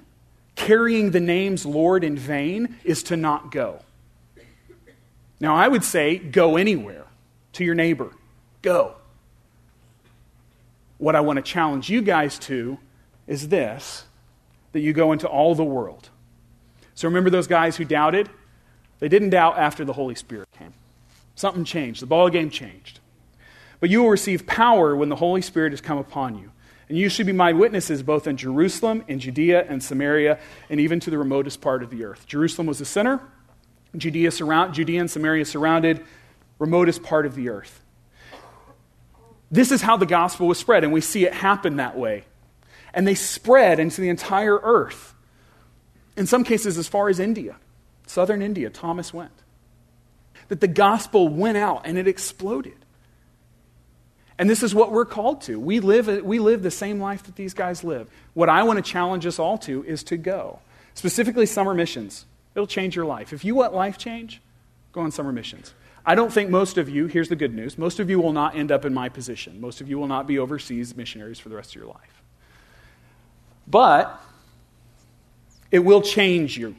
carrying 0.55 1.11
the 1.11 1.19
name's 1.19 1.67
Lord 1.67 2.05
in 2.05 2.17
vain 2.17 2.77
is 2.85 3.03
to 3.03 3.17
not 3.17 3.51
go. 3.51 3.81
Now, 5.41 5.55
I 5.55 5.69
would 5.69 5.85
say 5.85 6.19
go 6.19 6.57
anywhere 6.57 7.05
to 7.55 7.65
your 7.65 7.75
neighbor. 7.75 8.13
Go. 8.63 8.95
What 10.99 11.15
I 11.15 11.21
want 11.21 11.37
to 11.37 11.43
challenge 11.43 11.91
you 11.91 12.03
guys 12.03 12.39
to 12.41 12.79
is 13.27 13.49
this 13.49 14.05
that 14.73 14.81
you 14.81 14.93
go 14.93 15.13
into 15.13 15.27
all 15.27 15.55
the 15.55 15.65
world. 15.65 16.11
So 16.95 17.09
remember 17.09 17.31
those 17.31 17.47
guys 17.47 17.77
who 17.77 17.85
doubted? 17.85 18.29
They 18.99 19.09
didn't 19.09 19.31
doubt 19.31 19.59
after 19.59 19.85
the 19.85 19.93
Holy 19.93 20.15
Spirit 20.15 20.49
came. 20.59 20.73
Something 21.35 21.65
changed. 21.65 22.01
The 22.01 22.07
ball 22.07 22.31
game 22.31 22.51
changed. 22.51 23.01
But 23.81 23.91
you 23.91 24.03
will 24.03 24.11
receive 24.11 24.47
power 24.47 24.97
when 24.97 25.11
the 25.11 25.17
Holy 25.17 25.43
Spirit 25.43 25.73
has 25.73 25.83
come 25.83 25.99
upon 25.99 26.39
you. 26.39 26.51
And 26.89 26.97
you 26.97 27.09
should 27.09 27.27
be 27.27 27.33
my 27.33 27.53
witnesses 27.53 28.03
both 28.03 28.27
in 28.27 28.37
Jerusalem, 28.37 29.05
in 29.09 29.19
Judea, 29.19 29.67
and 29.69 29.83
Samaria, 29.83 30.39
and 30.71 30.81
even 30.81 31.01
to 31.01 31.11
the 31.11 31.19
remotest 31.19 31.61
part 31.61 31.83
of 31.83 31.91
the 31.91 32.05
earth. 32.05 32.27
Jerusalem 32.27 32.67
was 32.67 32.79
the 32.79 32.85
center, 32.85 33.21
Judea, 33.97 34.31
surround, 34.31 34.75
Judea 34.75 35.01
and 35.01 35.11
Samaria 35.11 35.45
surrounded, 35.45 36.05
remotest 36.59 37.03
part 37.03 37.27
of 37.27 37.35
the 37.35 37.49
earth. 37.49 37.83
This 39.51 39.71
is 39.71 39.83
how 39.83 39.97
the 39.97 40.07
gospel 40.07 40.49
was 40.49 40.59
spread, 40.59 40.85
and 40.85 40.93
we 40.93 41.01
see 41.01 41.25
it 41.25 41.33
happen 41.33 41.77
that 41.77 41.97
way. 41.97 42.25
And 42.93 43.07
they 43.07 43.15
spread 43.15 43.79
into 43.79 44.01
the 44.01 44.09
entire 44.09 44.59
earth. 44.59 45.15
In 46.17 46.27
some 46.27 46.45
cases, 46.45 46.79
as 46.79 46.89
far 46.89 47.09
as 47.09 47.21
India, 47.21 47.57
southern 48.07 48.43
India, 48.43 48.71
Thomas 48.71 49.13
went. 49.13 49.33
That 50.49 50.61
the 50.61 50.69
gospel 50.69 51.29
went 51.29 51.59
out 51.59 51.83
and 51.85 51.99
it 51.99 52.09
exploded. 52.09 52.77
And 54.39 54.51
this 54.51 54.63
is 54.63 54.75
what 54.75 54.93
we're 54.93 55.07
called 55.07 55.43
to. 55.43 55.59
We 55.59 55.81
live, 55.81 56.25
we 56.25 56.39
live 56.39 56.63
the 56.63 56.71
same 56.71 57.01
life 57.01 57.23
that 57.25 57.37
these 57.37 57.55
guys 57.55 57.83
live. 57.83 58.09
What 58.35 58.49
I 58.49 58.63
want 58.65 58.77
to 58.77 58.83
challenge 58.83 59.27
us 59.27 59.39
all 59.39 59.59
to 59.59 59.83
is 59.85 60.03
to 60.05 60.17
go. 60.17 60.61
Specifically, 60.95 61.47
summer 61.47 61.75
missions. 61.75 62.27
It'll 62.57 62.67
change 62.67 62.97
your 62.97 63.05
life. 63.05 63.33
If 63.33 63.45
you 63.45 63.55
want 63.55 63.75
life 63.75 63.99
change, 63.99 64.41
go 64.91 65.03
on 65.03 65.13
summer 65.13 65.31
missions. 65.31 65.75
I 66.07 66.15
don't 66.15 66.33
think 66.33 66.49
most 66.49 66.79
of 66.79 66.89
you, 66.89 67.07
here's 67.07 67.29
the 67.29 67.37
good 67.37 67.55
news, 67.55 67.77
most 67.77 68.01
of 68.01 68.09
you 68.09 68.19
will 68.19 68.33
not 68.33 68.57
end 68.57 68.73
up 68.73 68.85
in 68.85 68.95
my 68.95 69.09
position. 69.09 69.61
Most 69.61 69.81
of 69.81 69.89
you 69.89 69.99
will 69.99 70.07
not 70.07 70.27
be 70.27 70.39
overseas 70.39 70.97
missionaries 70.97 71.39
for 71.39 71.51
the 71.51 71.57
rest 71.57 71.71
of 71.71 71.77
your 71.77 71.87
life. 71.87 72.23
But 73.67 74.21
it 75.71 75.81
will 75.81 76.01
change 76.01 76.57
you. 76.57 76.77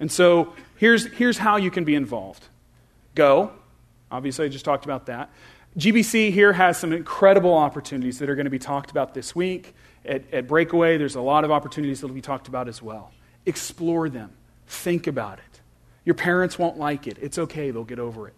And 0.00 0.10
so 0.10 0.54
here's, 0.76 1.06
here's 1.06 1.38
how 1.38 1.56
you 1.56 1.70
can 1.70 1.84
be 1.84 1.94
involved 1.94 2.46
go. 3.14 3.52
Obviously, 4.10 4.46
I 4.46 4.48
just 4.48 4.64
talked 4.64 4.84
about 4.84 5.06
that. 5.06 5.30
GBC 5.78 6.32
here 6.32 6.52
has 6.52 6.78
some 6.78 6.92
incredible 6.92 7.54
opportunities 7.54 8.18
that 8.18 8.28
are 8.28 8.34
going 8.34 8.46
to 8.46 8.50
be 8.50 8.58
talked 8.58 8.90
about 8.90 9.14
this 9.14 9.36
week. 9.36 9.74
At, 10.04 10.22
at 10.32 10.48
Breakaway, 10.48 10.96
there's 10.96 11.14
a 11.14 11.20
lot 11.20 11.44
of 11.44 11.52
opportunities 11.52 12.00
that 12.00 12.08
will 12.08 12.14
be 12.14 12.20
talked 12.20 12.48
about 12.48 12.66
as 12.66 12.82
well. 12.82 13.12
Explore 13.46 14.08
them, 14.08 14.32
think 14.70 15.06
about 15.06 15.38
it. 15.38 15.60
Your 16.04 16.14
parents 16.14 16.58
won't 16.58 16.78
like 16.78 17.06
it. 17.06 17.18
It's 17.20 17.38
okay, 17.38 17.70
they'll 17.70 17.84
get 17.84 17.98
over 17.98 18.28
it. 18.28 18.34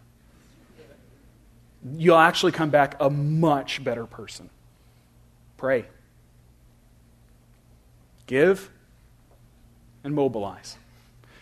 You'll 1.97 2.19
actually 2.19 2.53
come 2.53 2.71
back 2.71 2.97
a 3.01 3.11
much 3.11 3.83
better 3.83 4.07
person. 4.07 4.51
Pray. 5.57 5.87
Give 8.27 8.71
and 10.05 10.15
mobilize. 10.15 10.77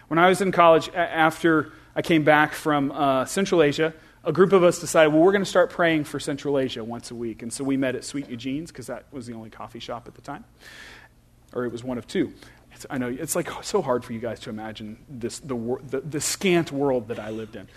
When 0.08 0.18
I 0.18 0.28
was 0.28 0.40
in 0.40 0.50
college, 0.50 0.88
after 0.94 1.72
I 1.94 2.02
came 2.02 2.24
back 2.24 2.52
from 2.52 2.90
uh, 2.92 3.24
Central 3.26 3.62
Asia, 3.62 3.94
a 4.24 4.32
group 4.32 4.52
of 4.52 4.62
us 4.62 4.78
decided, 4.78 5.12
well, 5.12 5.22
we're 5.22 5.32
going 5.32 5.44
to 5.44 5.48
start 5.48 5.70
praying 5.70 6.04
for 6.04 6.20
Central 6.20 6.58
Asia 6.58 6.84
once 6.84 7.10
a 7.10 7.14
week. 7.14 7.42
And 7.42 7.52
so 7.52 7.64
we 7.64 7.76
met 7.76 7.94
at 7.94 8.04
Sweet 8.04 8.28
Eugene's 8.28 8.70
because 8.70 8.88
that 8.88 9.04
was 9.12 9.26
the 9.26 9.34
only 9.34 9.50
coffee 9.50 9.78
shop 9.78 10.06
at 10.08 10.14
the 10.14 10.20
time, 10.20 10.44
or 11.54 11.64
it 11.64 11.72
was 11.72 11.84
one 11.84 11.96
of 11.96 12.06
two. 12.06 12.32
It's, 12.72 12.86
I 12.88 12.98
know 12.98 13.08
it's 13.08 13.34
like 13.34 13.50
so 13.62 13.82
hard 13.82 14.04
for 14.04 14.12
you 14.12 14.20
guys 14.20 14.40
to 14.40 14.50
imagine 14.50 14.98
this, 15.08 15.38
the, 15.40 15.78
the, 15.88 16.00
the 16.00 16.20
scant 16.20 16.72
world 16.72 17.08
that 17.08 17.18
I 17.18 17.30
lived 17.30 17.56
in. 17.56 17.68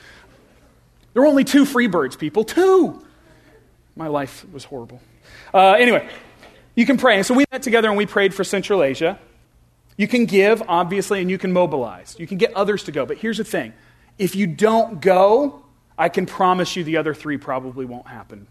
There 1.13 1.21
were 1.21 1.27
only 1.27 1.43
two 1.43 1.65
Freebirds, 1.65 2.17
people. 2.17 2.43
Two! 2.43 3.06
My 3.95 4.08
life 4.08 4.45
was 4.51 4.63
horrible. 4.63 5.01
Uh, 5.53 5.73
anyway, 5.73 6.10
you 6.75 6.86
can 6.86 6.97
pray. 6.97 7.17
And 7.17 7.25
so 7.25 7.34
we 7.34 7.45
met 7.51 7.62
together 7.62 7.88
and 7.88 7.97
we 7.97 8.06
prayed 8.06 8.34
for 8.34 8.43
Central 8.43 8.82
Asia. 8.82 9.19
You 9.95 10.08
can 10.08 10.25
give, 10.25 10.63
obviously, 10.67 11.21
and 11.21 11.29
you 11.29 11.38
can 11.38 11.53
mobilize. 11.53 12.15
You 12.17 12.25
can 12.25 12.38
get 12.38 12.53
others 12.56 12.84
to 12.86 12.91
go. 12.91 13.06
But 13.06 13.17
here's 13.17 13.38
the 13.38 13.43
thing 13.43 13.73
if 14.17 14.36
you 14.36 14.47
don't 14.47 14.99
go, 15.01 15.63
I 15.97 16.10
can 16.10 16.25
promise 16.25 16.75
you 16.75 16.84
the 16.84 16.97
other 16.97 17.13
three 17.13 17.38
probably 17.38 17.86
won't 17.86 18.08
happen, 18.08 18.47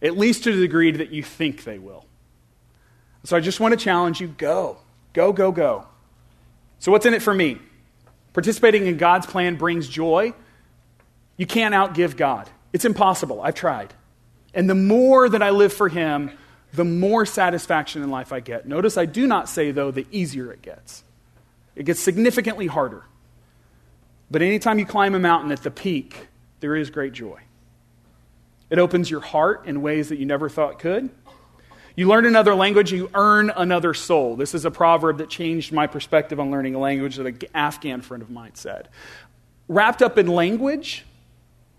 at 0.00 0.16
least 0.16 0.44
to 0.44 0.54
the 0.54 0.60
degree 0.60 0.90
that 0.92 1.10
you 1.10 1.22
think 1.22 1.64
they 1.64 1.78
will. 1.78 2.06
So 3.24 3.36
I 3.36 3.40
just 3.40 3.60
want 3.60 3.72
to 3.72 3.78
challenge 3.82 4.20
you 4.20 4.28
go, 4.28 4.78
go, 5.16 5.32
go, 5.32 5.50
go. 5.50 5.86
So, 6.78 6.92
what's 6.92 7.06
in 7.06 7.14
it 7.14 7.22
for 7.22 7.34
me? 7.34 7.58
Participating 8.34 8.86
in 8.86 8.98
God's 8.98 9.26
plan 9.26 9.56
brings 9.56 9.88
joy. 9.88 10.34
You 11.38 11.46
can't 11.46 11.74
outgive 11.74 12.16
God, 12.16 12.48
it's 12.72 12.84
impossible. 12.84 13.40
I've 13.40 13.54
tried. 13.54 13.92
And 14.54 14.70
the 14.70 14.74
more 14.74 15.28
that 15.28 15.42
I 15.42 15.50
live 15.50 15.72
for 15.72 15.88
Him, 15.88 16.30
the 16.72 16.84
more 16.84 17.26
satisfaction 17.26 18.02
in 18.02 18.10
life 18.10 18.32
I 18.32 18.40
get. 18.40 18.66
Notice 18.68 18.96
I 18.96 19.06
do 19.06 19.26
not 19.26 19.48
say, 19.48 19.70
though, 19.70 19.90
the 19.90 20.06
easier 20.10 20.52
it 20.52 20.62
gets. 20.62 21.02
It 21.74 21.84
gets 21.84 22.00
significantly 22.00 22.66
harder. 22.66 23.04
But 24.30 24.42
anytime 24.42 24.78
you 24.78 24.86
climb 24.86 25.14
a 25.14 25.18
mountain 25.18 25.52
at 25.52 25.62
the 25.62 25.70
peak, 25.70 26.28
there 26.60 26.74
is 26.74 26.90
great 26.90 27.12
joy. 27.12 27.40
It 28.70 28.78
opens 28.78 29.10
your 29.10 29.20
heart 29.20 29.66
in 29.66 29.82
ways 29.82 30.08
that 30.08 30.18
you 30.18 30.26
never 30.26 30.48
thought 30.48 30.78
could. 30.78 31.10
You 31.96 32.08
learn 32.08 32.26
another 32.26 32.54
language, 32.54 32.92
you 32.92 33.10
earn 33.14 33.50
another 33.50 33.94
soul. 33.94 34.36
This 34.36 34.54
is 34.54 34.66
a 34.66 34.70
proverb 34.70 35.18
that 35.18 35.30
changed 35.30 35.72
my 35.72 35.86
perspective 35.86 36.38
on 36.38 36.50
learning 36.50 36.74
a 36.74 36.78
language 36.78 37.16
that 37.16 37.26
an 37.26 37.38
Afghan 37.54 38.02
friend 38.02 38.22
of 38.22 38.30
mine 38.30 38.54
said. 38.54 38.90
Wrapped 39.66 40.02
up 40.02 40.18
in 40.18 40.26
language 40.26 41.06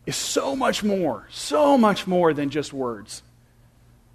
is 0.07 0.15
so 0.15 0.55
much 0.55 0.83
more, 0.83 1.27
so 1.29 1.77
much 1.77 2.07
more 2.07 2.33
than 2.33 2.49
just 2.49 2.73
words. 2.73 3.21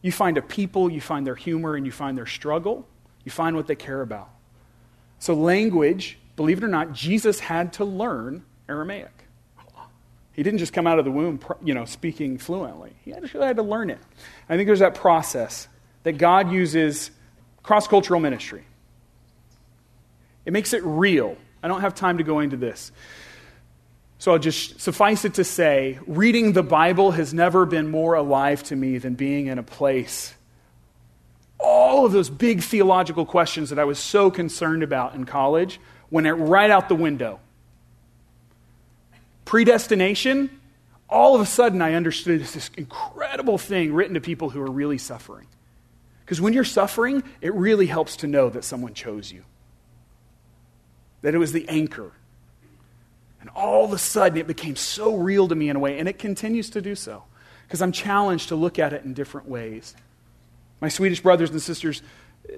You 0.03 0.11
find 0.11 0.37
a 0.37 0.43
people, 0.43 0.91
you 0.91 1.01
find 1.01 1.25
their 1.25 1.37
humor, 1.37 1.77
and 1.77 1.87
you 1.87 1.93
find 1.93 2.19
their 2.19 2.27
struggle. 2.27 2.85
You 3.25 3.31
find 3.31 3.55
what 3.55 3.69
they 3.69 3.77
care 3.77 4.03
about. 4.03 4.29
So, 5.21 5.35
language, 5.35 6.19
believe 6.35 6.59
it 6.59 6.65
or 6.65 6.69
not, 6.69 6.93
Jesus 6.93 7.39
had 7.39 7.75
to 7.75 7.85
learn 7.85 8.45
Aramaic. 8.69 9.13
He 10.33 10.43
didn't 10.43 10.59
just 10.59 10.73
come 10.73 10.89
out 10.89 10.99
of 10.99 11.05
the 11.05 11.13
womb, 11.13 11.39
you 11.63 11.75
know, 11.75 11.85
speaking 11.85 12.39
fluently. 12.39 12.95
He 13.05 13.13
actually 13.13 13.47
had 13.47 13.57
to 13.57 13.63
learn 13.63 13.91
it. 13.91 14.01
I 14.49 14.57
think 14.57 14.67
there's 14.67 14.81
that 14.81 14.97
process 14.97 15.69
that 16.03 16.19
God 16.19 16.51
uses 16.53 17.11
cross 17.63 17.87
cultural 17.87 18.21
ministry. 18.21 18.65
It 20.45 20.53
makes 20.53 20.73
it 20.73 20.83
real. 20.85 21.37
I 21.63 21.69
don't 21.69 21.81
have 21.81 21.95
time 21.95 22.19
to 22.19 22.25
go 22.25 22.41
into 22.41 22.57
this. 22.57 22.91
So 24.19 24.33
I'll 24.33 24.39
just 24.39 24.81
suffice 24.81 25.25
it 25.25 25.35
to 25.35 25.45
say 25.45 25.99
reading 26.07 26.53
the 26.53 26.63
Bible 26.63 27.13
has 27.13 27.35
never 27.35 27.67
been 27.67 27.91
more 27.91 28.15
alive 28.15 28.63
to 28.65 28.77
me 28.77 28.99
than 28.99 29.15
being 29.15 29.47
in 29.47 29.59
a 29.59 29.63
place. 29.63 30.35
All 31.59 32.07
of 32.07 32.13
those 32.13 32.31
big 32.31 32.63
theological 32.63 33.25
questions 33.25 33.71
that 33.71 33.79
I 33.79 33.85
was 33.85 33.99
so 33.99 34.31
concerned 34.31 34.83
about 34.83 35.15
in 35.15 35.25
college 35.25 35.81
went 36.11 36.27
right 36.27 36.71
out 36.71 36.89
the 36.89 36.95
window 36.95 37.41
predestination, 39.45 40.49
all 41.11 41.35
of 41.35 41.41
a 41.41 41.47
sudden 41.47 41.83
I 41.83 41.93
understood 41.93 42.41
this 42.41 42.71
incredible 42.77 43.59
thing 43.59 43.93
written 43.93 44.15
to 44.15 44.21
people 44.21 44.49
who 44.49 44.63
are 44.63 44.71
really 44.71 44.97
suffering. 44.97 45.47
Because 46.25 46.41
when 46.41 46.53
you're 46.53 46.65
suffering, 46.65 47.23
it 47.41 47.53
really 47.55 47.87
helps 47.87 48.17
to 48.17 48.27
know 48.27 48.49
that 48.51 48.65
someone 48.65 48.95
chose 48.95 49.31
you. 49.31 49.45
that 51.23 51.35
it 51.35 51.39
was 51.39 51.53
the 51.53 51.69
anchor. 51.69 52.13
And 53.41 53.49
all 53.51 53.85
of 53.85 53.93
a 53.93 53.99
sudden, 53.99 54.39
it 54.39 54.47
became 54.47 54.77
so 54.77 55.17
real 55.17 55.49
to 55.49 55.55
me 55.55 55.69
in 55.69 55.77
a 55.77 55.79
way, 55.79 55.99
and 55.99 56.09
it 56.09 56.19
continues 56.19 56.71
to 56.71 56.83
do 56.83 56.95
so 56.95 57.25
because 57.67 57.81
I'm 57.81 57.93
challenged 57.93 58.49
to 58.49 58.57
look 58.57 58.79
at 58.79 58.93
it 58.93 59.05
in 59.05 59.15
different 59.15 59.49
ways. 59.49 59.97
My 60.81 60.89
Swedish 60.89 61.21
brothers 61.21 61.51
and 61.51 61.63
sisters, 61.63 62.03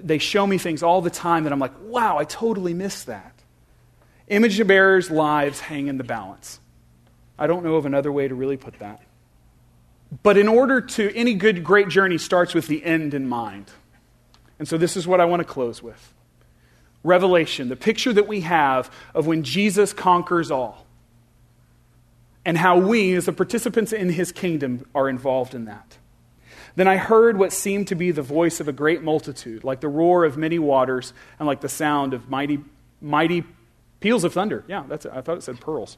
they 0.01 0.17
show 0.17 0.45
me 0.45 0.57
things 0.57 0.83
all 0.83 1.01
the 1.01 1.09
time 1.09 1.43
that 1.45 1.53
I'm 1.53 1.59
like, 1.59 1.73
wow, 1.83 2.17
I 2.17 2.25
totally 2.25 2.73
missed 2.73 3.05
that. 3.05 3.33
Image 4.27 4.65
bearers' 4.67 5.09
lives 5.09 5.59
hang 5.59 5.87
in 5.87 5.97
the 5.97 6.03
balance. 6.03 6.59
I 7.37 7.47
don't 7.47 7.63
know 7.63 7.75
of 7.75 7.85
another 7.85 8.11
way 8.11 8.27
to 8.27 8.35
really 8.35 8.57
put 8.57 8.79
that. 8.79 9.01
But 10.23 10.37
in 10.37 10.47
order 10.47 10.81
to, 10.81 11.15
any 11.15 11.33
good, 11.33 11.63
great 11.63 11.89
journey 11.89 12.17
starts 12.17 12.53
with 12.53 12.67
the 12.67 12.83
end 12.83 13.13
in 13.13 13.27
mind. 13.27 13.71
And 14.59 14.67
so 14.67 14.77
this 14.77 14.95
is 14.95 15.07
what 15.07 15.19
I 15.19 15.25
want 15.25 15.41
to 15.41 15.45
close 15.45 15.83
with. 15.83 16.13
Revelation, 17.03 17.69
the 17.69 17.75
picture 17.75 18.13
that 18.13 18.27
we 18.27 18.41
have 18.41 18.89
of 19.13 19.27
when 19.27 19.43
Jesus 19.43 19.93
conquers 19.93 20.49
all, 20.49 20.85
and 22.45 22.57
how 22.57 22.77
we, 22.77 23.13
as 23.15 23.25
the 23.25 23.33
participants 23.33 23.91
in 23.91 24.09
his 24.09 24.31
kingdom, 24.31 24.85
are 24.95 25.09
involved 25.09 25.53
in 25.53 25.65
that. 25.65 25.97
Then 26.75 26.87
I 26.87 26.97
heard 26.97 27.37
what 27.37 27.53
seemed 27.53 27.87
to 27.87 27.95
be 27.95 28.11
the 28.11 28.21
voice 28.21 28.59
of 28.59 28.67
a 28.67 28.73
great 28.73 29.01
multitude, 29.01 29.63
like 29.63 29.81
the 29.81 29.87
roar 29.87 30.25
of 30.25 30.37
many 30.37 30.59
waters 30.59 31.13
and 31.39 31.47
like 31.47 31.61
the 31.61 31.69
sound 31.69 32.13
of 32.13 32.29
mighty, 32.29 32.59
mighty 33.01 33.43
peals 33.99 34.23
of 34.23 34.33
thunder. 34.33 34.63
Yeah, 34.67 34.83
that's 34.87 35.05
it. 35.05 35.11
I 35.15 35.21
thought 35.21 35.37
it 35.37 35.43
said 35.43 35.59
pearls. 35.59 35.97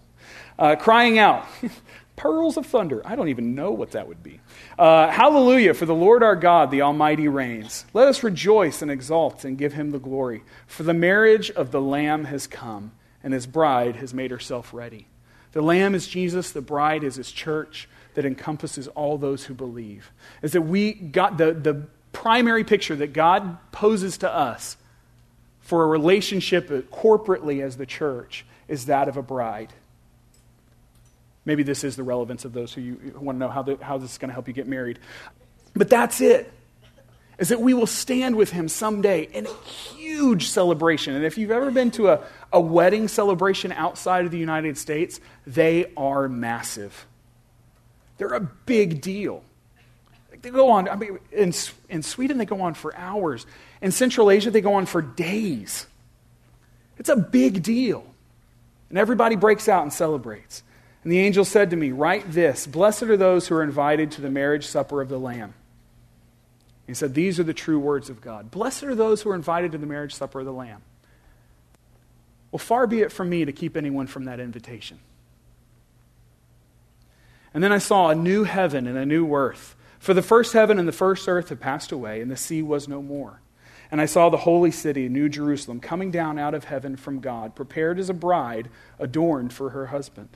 Uh, 0.57 0.75
crying 0.75 1.17
out, 1.17 1.45
pearls 2.18 2.57
of 2.57 2.65
thunder. 2.65 3.01
I 3.05 3.15
don't 3.15 3.30
even 3.30 3.55
know 3.55 3.72
what 3.72 3.91
that 3.91 4.09
would 4.09 4.22
be. 4.22 4.41
Uh, 4.78 5.09
Hallelujah, 5.09 5.74
for 5.74 5.86
the 5.86 5.95
Lord 5.95 6.24
our 6.24 6.36
God, 6.36 6.72
the 6.72 6.82
Almighty 6.82 7.30
reigns. 7.30 7.86
Let 7.93 8.09
us 8.09 8.24
rejoice 8.24 8.82
and 8.82 8.91
exult 8.91 9.45
and 9.45 9.57
give 9.57 9.72
him 9.72 9.91
the 9.91 9.99
glory. 9.99 10.43
For 10.65 10.84
the 10.84 10.93
marriage 10.93 11.49
of 11.51 11.72
the 11.72 11.80
Lamb 11.80 12.26
has 12.26 12.47
come, 12.47 12.91
and 13.24 13.34
his 13.34 13.47
bride 13.47 13.95
has 13.97 14.13
made 14.13 14.32
herself 14.32 14.74
ready. 14.74 15.07
The 15.53 15.61
Lamb 15.61 15.95
is 15.95 16.07
Jesus, 16.07 16.51
the 16.51 16.61
bride 16.61 17.03
is 17.03 17.15
his 17.15 17.32
church 17.32 17.88
that 18.15 18.26
encompasses 18.26 18.88
all 18.89 19.18
those 19.18 19.45
who 19.45 19.53
believe. 19.53 20.11
Is 20.41 20.53
that 20.53 20.63
we 20.63 20.93
got 20.93 21.38
the, 21.38 21.53
the 21.53 21.88
primary 22.11 22.63
picture 22.63 22.95
that 22.95 23.13
God 23.13 23.57
poses 23.72 24.18
to 24.20 24.34
us 24.34 24.76
for 25.59 25.84
a 25.84 25.88
relationship 25.88 26.70
corporately 26.89 27.61
as 27.61 27.78
the 27.78 27.86
church 27.86 28.43
is 28.68 28.88
that 28.88 29.07
of 29.07 29.18
a 29.18 29.22
bride. 29.22 29.72
Maybe 31.47 31.63
this 31.63 31.85
is 31.85 31.95
the 31.95 32.03
relevance 32.03 32.43
of 32.43 32.51
those 32.51 32.73
who, 32.73 32.81
you, 32.81 32.93
who 33.13 33.21
want 33.21 33.37
to 33.37 33.39
know 33.39 33.47
how, 33.47 33.61
the, 33.61 33.77
how 33.81 33.97
this 33.97 34.11
is 34.11 34.17
going 34.17 34.27
to 34.27 34.33
help 34.33 34.49
you 34.49 34.53
get 34.53 34.67
married. 34.67 34.99
But 35.73 35.89
that's 35.89 36.19
it. 36.19 36.51
Is 37.39 37.47
that 37.49 37.61
we 37.61 37.73
will 37.73 37.87
stand 37.87 38.35
with 38.35 38.51
him 38.51 38.67
someday 38.67 39.21
in 39.21 39.45
a 39.45 39.53
huge 39.63 40.49
celebration. 40.49 41.15
And 41.15 41.23
if 41.23 41.37
you've 41.37 41.51
ever 41.51 41.71
been 41.71 41.89
to 41.91 42.09
a, 42.09 42.19
a 42.51 42.59
wedding 42.59 43.07
celebration 43.07 43.71
outside 43.71 44.25
of 44.25 44.31
the 44.31 44.37
United 44.37 44.77
States, 44.77 45.21
they 45.45 45.93
are 45.95 46.27
massive. 46.27 47.05
They're 48.17 48.33
a 48.33 48.41
big 48.41 48.99
deal. 48.99 49.41
They 50.41 50.49
go 50.49 50.71
on, 50.71 50.89
I 50.89 50.97
mean, 50.97 51.17
in, 51.31 51.53
in 51.87 52.03
Sweden, 52.03 52.39
they 52.39 52.45
go 52.45 52.59
on 52.59 52.73
for 52.73 52.93
hours. 52.97 53.45
In 53.81 53.93
Central 53.93 54.29
Asia, 54.29 54.51
they 54.51 54.59
go 54.59 54.73
on 54.73 54.85
for 54.85 55.01
days. 55.01 55.87
It's 56.97 57.09
a 57.09 57.15
big 57.15 57.63
deal. 57.63 58.05
And 58.89 58.97
everybody 58.97 59.37
breaks 59.37 59.69
out 59.69 59.83
and 59.83 59.93
celebrates. 59.93 60.63
And 61.07 61.13
the 61.13 61.19
angel 61.19 61.45
said 61.45 61.69
to 61.69 61.77
me, 61.77 61.93
Write 61.93 62.33
this 62.33 62.67
Blessed 62.67 63.03
are 63.03 63.15
those 63.15 63.47
who 63.47 63.55
are 63.55 63.63
invited 63.63 64.11
to 64.11 64.21
the 64.21 64.29
marriage 64.29 64.65
supper 64.65 64.99
of 64.99 65.07
the 65.07 65.17
Lamb. 65.17 65.53
He 66.85 66.93
said, 66.93 67.13
These 67.13 67.39
are 67.39 67.45
the 67.45 67.53
true 67.53 67.79
words 67.79 68.09
of 68.09 68.19
God. 68.19 68.51
Blessed 68.51 68.83
are 68.83 68.93
those 68.93 69.21
who 69.21 69.29
are 69.29 69.35
invited 69.35 69.71
to 69.71 69.77
the 69.77 69.85
marriage 69.85 70.13
supper 70.13 70.41
of 70.41 70.45
the 70.45 70.51
Lamb. 70.51 70.81
Well, 72.51 72.59
far 72.59 72.87
be 72.87 72.99
it 72.99 73.13
from 73.13 73.29
me 73.29 73.45
to 73.45 73.53
keep 73.53 73.77
anyone 73.77 74.07
from 74.07 74.25
that 74.25 74.41
invitation. 74.41 74.99
And 77.53 77.63
then 77.63 77.71
I 77.71 77.77
saw 77.77 78.09
a 78.09 78.15
new 78.15 78.43
heaven 78.43 78.85
and 78.85 78.97
a 78.97 79.05
new 79.05 79.33
earth. 79.33 79.77
For 79.99 80.13
the 80.13 80.21
first 80.21 80.51
heaven 80.51 80.77
and 80.77 80.89
the 80.89 80.91
first 80.91 81.29
earth 81.29 81.47
had 81.47 81.61
passed 81.61 81.93
away, 81.93 82.19
and 82.19 82.29
the 82.29 82.35
sea 82.35 82.61
was 82.61 82.89
no 82.89 83.01
more. 83.01 83.39
And 83.89 84.01
I 84.01 84.07
saw 84.07 84.27
the 84.27 84.35
holy 84.35 84.71
city, 84.71 85.07
New 85.07 85.29
Jerusalem, 85.29 85.79
coming 85.79 86.11
down 86.11 86.37
out 86.37 86.53
of 86.53 86.65
heaven 86.65 86.97
from 86.97 87.21
God, 87.21 87.55
prepared 87.55 87.97
as 87.97 88.09
a 88.09 88.13
bride 88.13 88.67
adorned 88.99 89.53
for 89.53 89.69
her 89.69 89.85
husband. 89.85 90.35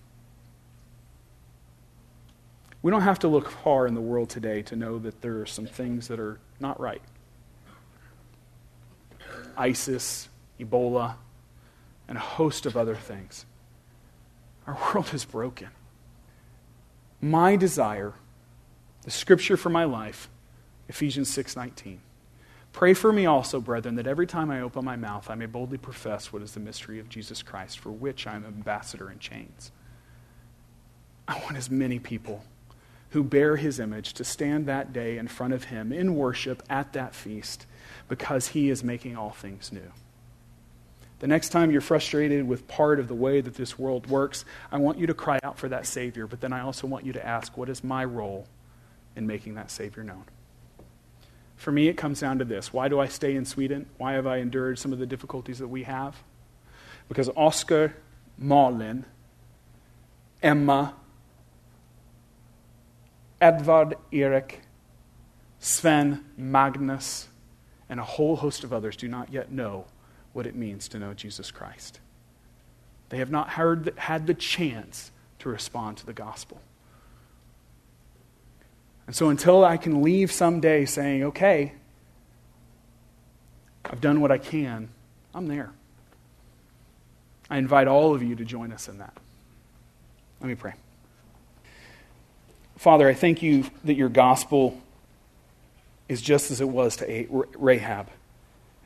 We 2.81 2.89
don't 2.89 3.01
have 3.01 3.19
to 3.19 3.27
look 3.27 3.49
far 3.49 3.85
in 3.85 3.93
the 3.93 4.01
world 4.01 4.29
today 4.29 4.63
to 4.63 4.75
know 4.75 4.97
that 4.99 5.21
there 5.21 5.39
are 5.39 5.45
some 5.45 5.67
things 5.67 6.07
that 6.07 6.19
are 6.19 6.39
not 6.59 6.79
right. 6.79 7.01
ISIS, 9.55 10.29
Ebola, 10.59 11.15
and 12.07 12.17
a 12.17 12.21
host 12.21 12.65
of 12.65 12.75
other 12.75 12.95
things. 12.95 13.45
Our 14.65 14.77
world 14.93 15.13
is 15.13 15.25
broken. 15.25 15.69
My 17.21 17.55
desire, 17.55 18.13
the 19.03 19.11
scripture 19.11 19.57
for 19.57 19.69
my 19.69 19.83
life, 19.83 20.27
Ephesians 20.89 21.29
6:19. 21.29 21.99
Pray 22.73 22.93
for 22.93 23.11
me 23.11 23.25
also, 23.25 23.59
brethren, 23.59 23.95
that 23.95 24.07
every 24.07 24.25
time 24.25 24.49
I 24.49 24.61
open 24.61 24.85
my 24.85 24.95
mouth 24.95 25.29
I 25.29 25.35
may 25.35 25.45
boldly 25.45 25.77
profess 25.77 26.33
what 26.33 26.41
is 26.41 26.53
the 26.53 26.59
mystery 26.59 26.99
of 26.99 27.09
Jesus 27.09 27.43
Christ, 27.43 27.79
for 27.79 27.91
which 27.91 28.25
I 28.25 28.35
am 28.35 28.45
ambassador 28.45 29.11
in 29.11 29.19
chains. 29.19 29.71
I 31.27 31.37
want 31.39 31.57
as 31.57 31.69
many 31.69 31.99
people 31.99 32.43
who 33.11 33.23
bear 33.23 33.57
his 33.57 33.79
image 33.79 34.13
to 34.13 34.23
stand 34.23 34.65
that 34.65 34.91
day 34.91 35.17
in 35.17 35.27
front 35.27 35.53
of 35.53 35.65
him 35.65 35.91
in 35.91 36.15
worship 36.15 36.63
at 36.69 36.93
that 36.93 37.13
feast 37.13 37.65
because 38.07 38.49
he 38.49 38.69
is 38.69 38.83
making 38.83 39.15
all 39.15 39.31
things 39.31 39.71
new. 39.71 39.91
The 41.19 41.27
next 41.27 41.49
time 41.49 41.71
you're 41.71 41.81
frustrated 41.81 42.47
with 42.47 42.67
part 42.67 42.99
of 42.99 43.07
the 43.07 43.13
way 43.13 43.41
that 43.41 43.53
this 43.53 43.77
world 43.77 44.07
works, 44.07 44.43
I 44.71 44.77
want 44.77 44.97
you 44.97 45.05
to 45.07 45.13
cry 45.13 45.39
out 45.43 45.59
for 45.59 45.69
that 45.69 45.85
Savior, 45.85 46.25
but 46.25 46.41
then 46.41 46.51
I 46.51 46.61
also 46.61 46.87
want 46.87 47.05
you 47.05 47.13
to 47.13 47.25
ask, 47.25 47.55
what 47.55 47.69
is 47.69 47.83
my 47.83 48.03
role 48.03 48.47
in 49.15 49.27
making 49.27 49.53
that 49.55 49.69
Savior 49.69 50.03
known? 50.03 50.23
For 51.57 51.71
me, 51.71 51.87
it 51.89 51.93
comes 51.95 52.21
down 52.21 52.39
to 52.39 52.45
this. 52.45 52.73
Why 52.73 52.87
do 52.87 52.99
I 52.99 53.05
stay 53.05 53.35
in 53.35 53.45
Sweden? 53.45 53.85
Why 53.97 54.13
have 54.13 54.25
I 54.25 54.37
endured 54.37 54.79
some 54.79 54.93
of 54.93 54.99
the 54.99 55.05
difficulties 55.05 55.59
that 55.59 55.67
we 55.67 55.83
have? 55.83 56.23
Because 57.07 57.29
Oscar, 57.35 57.95
Malin, 58.35 59.05
Emma, 60.41 60.95
Edvard 63.41 63.95
Erik, 64.13 64.61
Sven, 65.59 66.23
Magnus, 66.37 67.27
and 67.89 67.99
a 67.99 68.03
whole 68.03 68.37
host 68.37 68.63
of 68.63 68.71
others 68.71 68.95
do 68.95 69.07
not 69.07 69.33
yet 69.33 69.51
know 69.51 69.85
what 70.31 70.45
it 70.45 70.55
means 70.55 70.87
to 70.89 70.99
know 70.99 71.13
Jesus 71.13 71.51
Christ. 71.51 71.99
They 73.09 73.17
have 73.17 73.31
not 73.31 73.49
heard, 73.49 73.93
had 73.97 74.27
the 74.27 74.33
chance 74.33 75.11
to 75.39 75.49
respond 75.49 75.97
to 75.97 76.05
the 76.05 76.13
gospel. 76.13 76.61
And 79.07 79.15
so 79.15 79.29
until 79.29 79.65
I 79.65 79.75
can 79.75 80.01
leave 80.01 80.31
someday 80.31 80.85
saying, 80.85 81.23
okay, 81.23 81.73
I've 83.83 83.99
done 83.99 84.21
what 84.21 84.31
I 84.31 84.37
can, 84.37 84.89
I'm 85.33 85.47
there. 85.47 85.71
I 87.49 87.57
invite 87.57 87.89
all 87.89 88.15
of 88.15 88.23
you 88.23 88.35
to 88.35 88.45
join 88.45 88.71
us 88.71 88.87
in 88.87 88.99
that. 88.99 89.17
Let 90.39 90.47
me 90.47 90.55
pray. 90.55 90.75
Father, 92.81 93.07
I 93.07 93.13
thank 93.13 93.43
you 93.43 93.65
that 93.83 93.93
your 93.93 94.09
gospel 94.09 94.75
is 96.09 96.19
just 96.19 96.49
as 96.49 96.61
it 96.61 96.67
was 96.67 96.95
to 96.95 97.27
Rahab. 97.55 98.07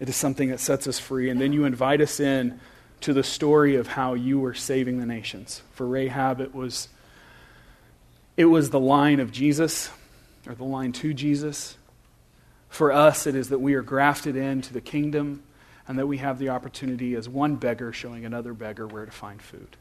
It 0.01 0.09
is 0.09 0.17
something 0.17 0.49
that 0.49 0.59
sets 0.59 0.85
us 0.85 0.99
free. 0.99 1.29
And 1.29 1.39
then 1.39 1.53
you 1.53 1.63
invite 1.63 2.01
us 2.01 2.19
in 2.19 2.59
to 2.99 3.13
the 3.13 3.23
story 3.23 3.77
of 3.77 3.87
how 3.87 4.13
you 4.13 4.37
were 4.37 4.53
saving 4.53 4.99
the 4.99 5.05
nations. 5.05 5.61
For 5.71 5.87
Rahab, 5.87 6.41
it 6.41 6.53
was, 6.53 6.89
it 8.35 8.47
was 8.47 8.69
the 8.69 8.81
line 8.81 9.21
of 9.21 9.31
Jesus, 9.31 9.89
or 10.45 10.55
the 10.55 10.65
line 10.65 10.91
to 10.91 11.13
Jesus. 11.13 11.77
For 12.67 12.91
us, 12.91 13.25
it 13.25 13.33
is 13.33 13.47
that 13.47 13.59
we 13.59 13.75
are 13.75 13.81
grafted 13.81 14.35
into 14.35 14.73
the 14.73 14.81
kingdom 14.81 15.41
and 15.87 15.97
that 15.99 16.07
we 16.07 16.17
have 16.17 16.37
the 16.37 16.49
opportunity 16.49 17.15
as 17.15 17.29
one 17.29 17.55
beggar 17.55 17.93
showing 17.93 18.25
another 18.25 18.53
beggar 18.53 18.87
where 18.87 19.05
to 19.05 19.11
find 19.13 19.41
food. 19.41 19.77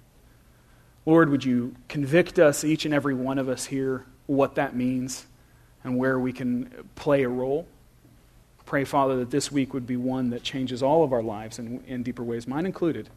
Lord, 1.07 1.29
would 1.29 1.45
you 1.45 1.75
convict 1.89 2.39
us, 2.39 2.65
each 2.65 2.85
and 2.85 2.95
every 2.95 3.15
one 3.15 3.39
of 3.39 3.49
us 3.49 3.67
here, 3.67 4.07
what 4.27 4.55
that 4.55 4.75
means 4.75 5.27
and 5.83 5.99
where 5.99 6.19
we 6.19 6.33
can 6.33 6.89
play 6.95 7.23
a 7.23 7.29
role? 7.29 7.67
Pray, 8.65 8.85
Father, 8.85 9.17
that 9.17 9.31
this 9.31 9.53
week 9.53 9.75
would 9.75 9.87
be 9.87 9.97
one 9.97 10.31
that 10.31 10.43
changes 10.43 10.83
all 10.83 11.05
of 11.05 11.13
our 11.13 11.23
lives 11.23 11.59
in, 11.59 11.85
in 11.87 12.03
deeper 12.03 12.25
ways, 12.25 12.47
mine 12.47 12.65
included. 12.65 13.11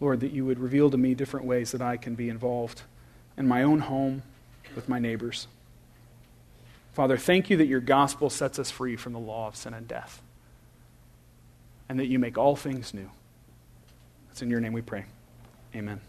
Lord, 0.00 0.20
that 0.20 0.32
you 0.32 0.44
would 0.44 0.58
reveal 0.58 0.90
to 0.90 0.96
me 0.96 1.14
different 1.14 1.46
ways 1.46 1.70
that 1.70 1.80
I 1.80 1.96
can 1.96 2.16
be 2.16 2.28
involved 2.28 2.82
in 3.36 3.46
my 3.46 3.62
own 3.62 3.80
home, 3.80 4.22
with 4.74 4.88
my 4.88 4.98
neighbors. 4.98 5.46
Father, 6.92 7.16
thank 7.16 7.50
you 7.50 7.56
that 7.58 7.66
your 7.66 7.80
gospel 7.80 8.30
sets 8.30 8.58
us 8.58 8.70
free 8.70 8.96
from 8.96 9.12
the 9.12 9.18
law 9.18 9.48
of 9.48 9.56
sin 9.56 9.74
and 9.74 9.86
death, 9.86 10.20
and 11.88 11.98
that 11.98 12.06
you 12.06 12.18
make 12.18 12.38
all 12.38 12.56
things 12.56 12.92
new. 12.94 13.10
It's 14.30 14.42
in 14.42 14.50
your 14.50 14.60
name 14.60 14.72
we 14.72 14.82
pray. 14.82 15.04
Amen. 15.74 16.00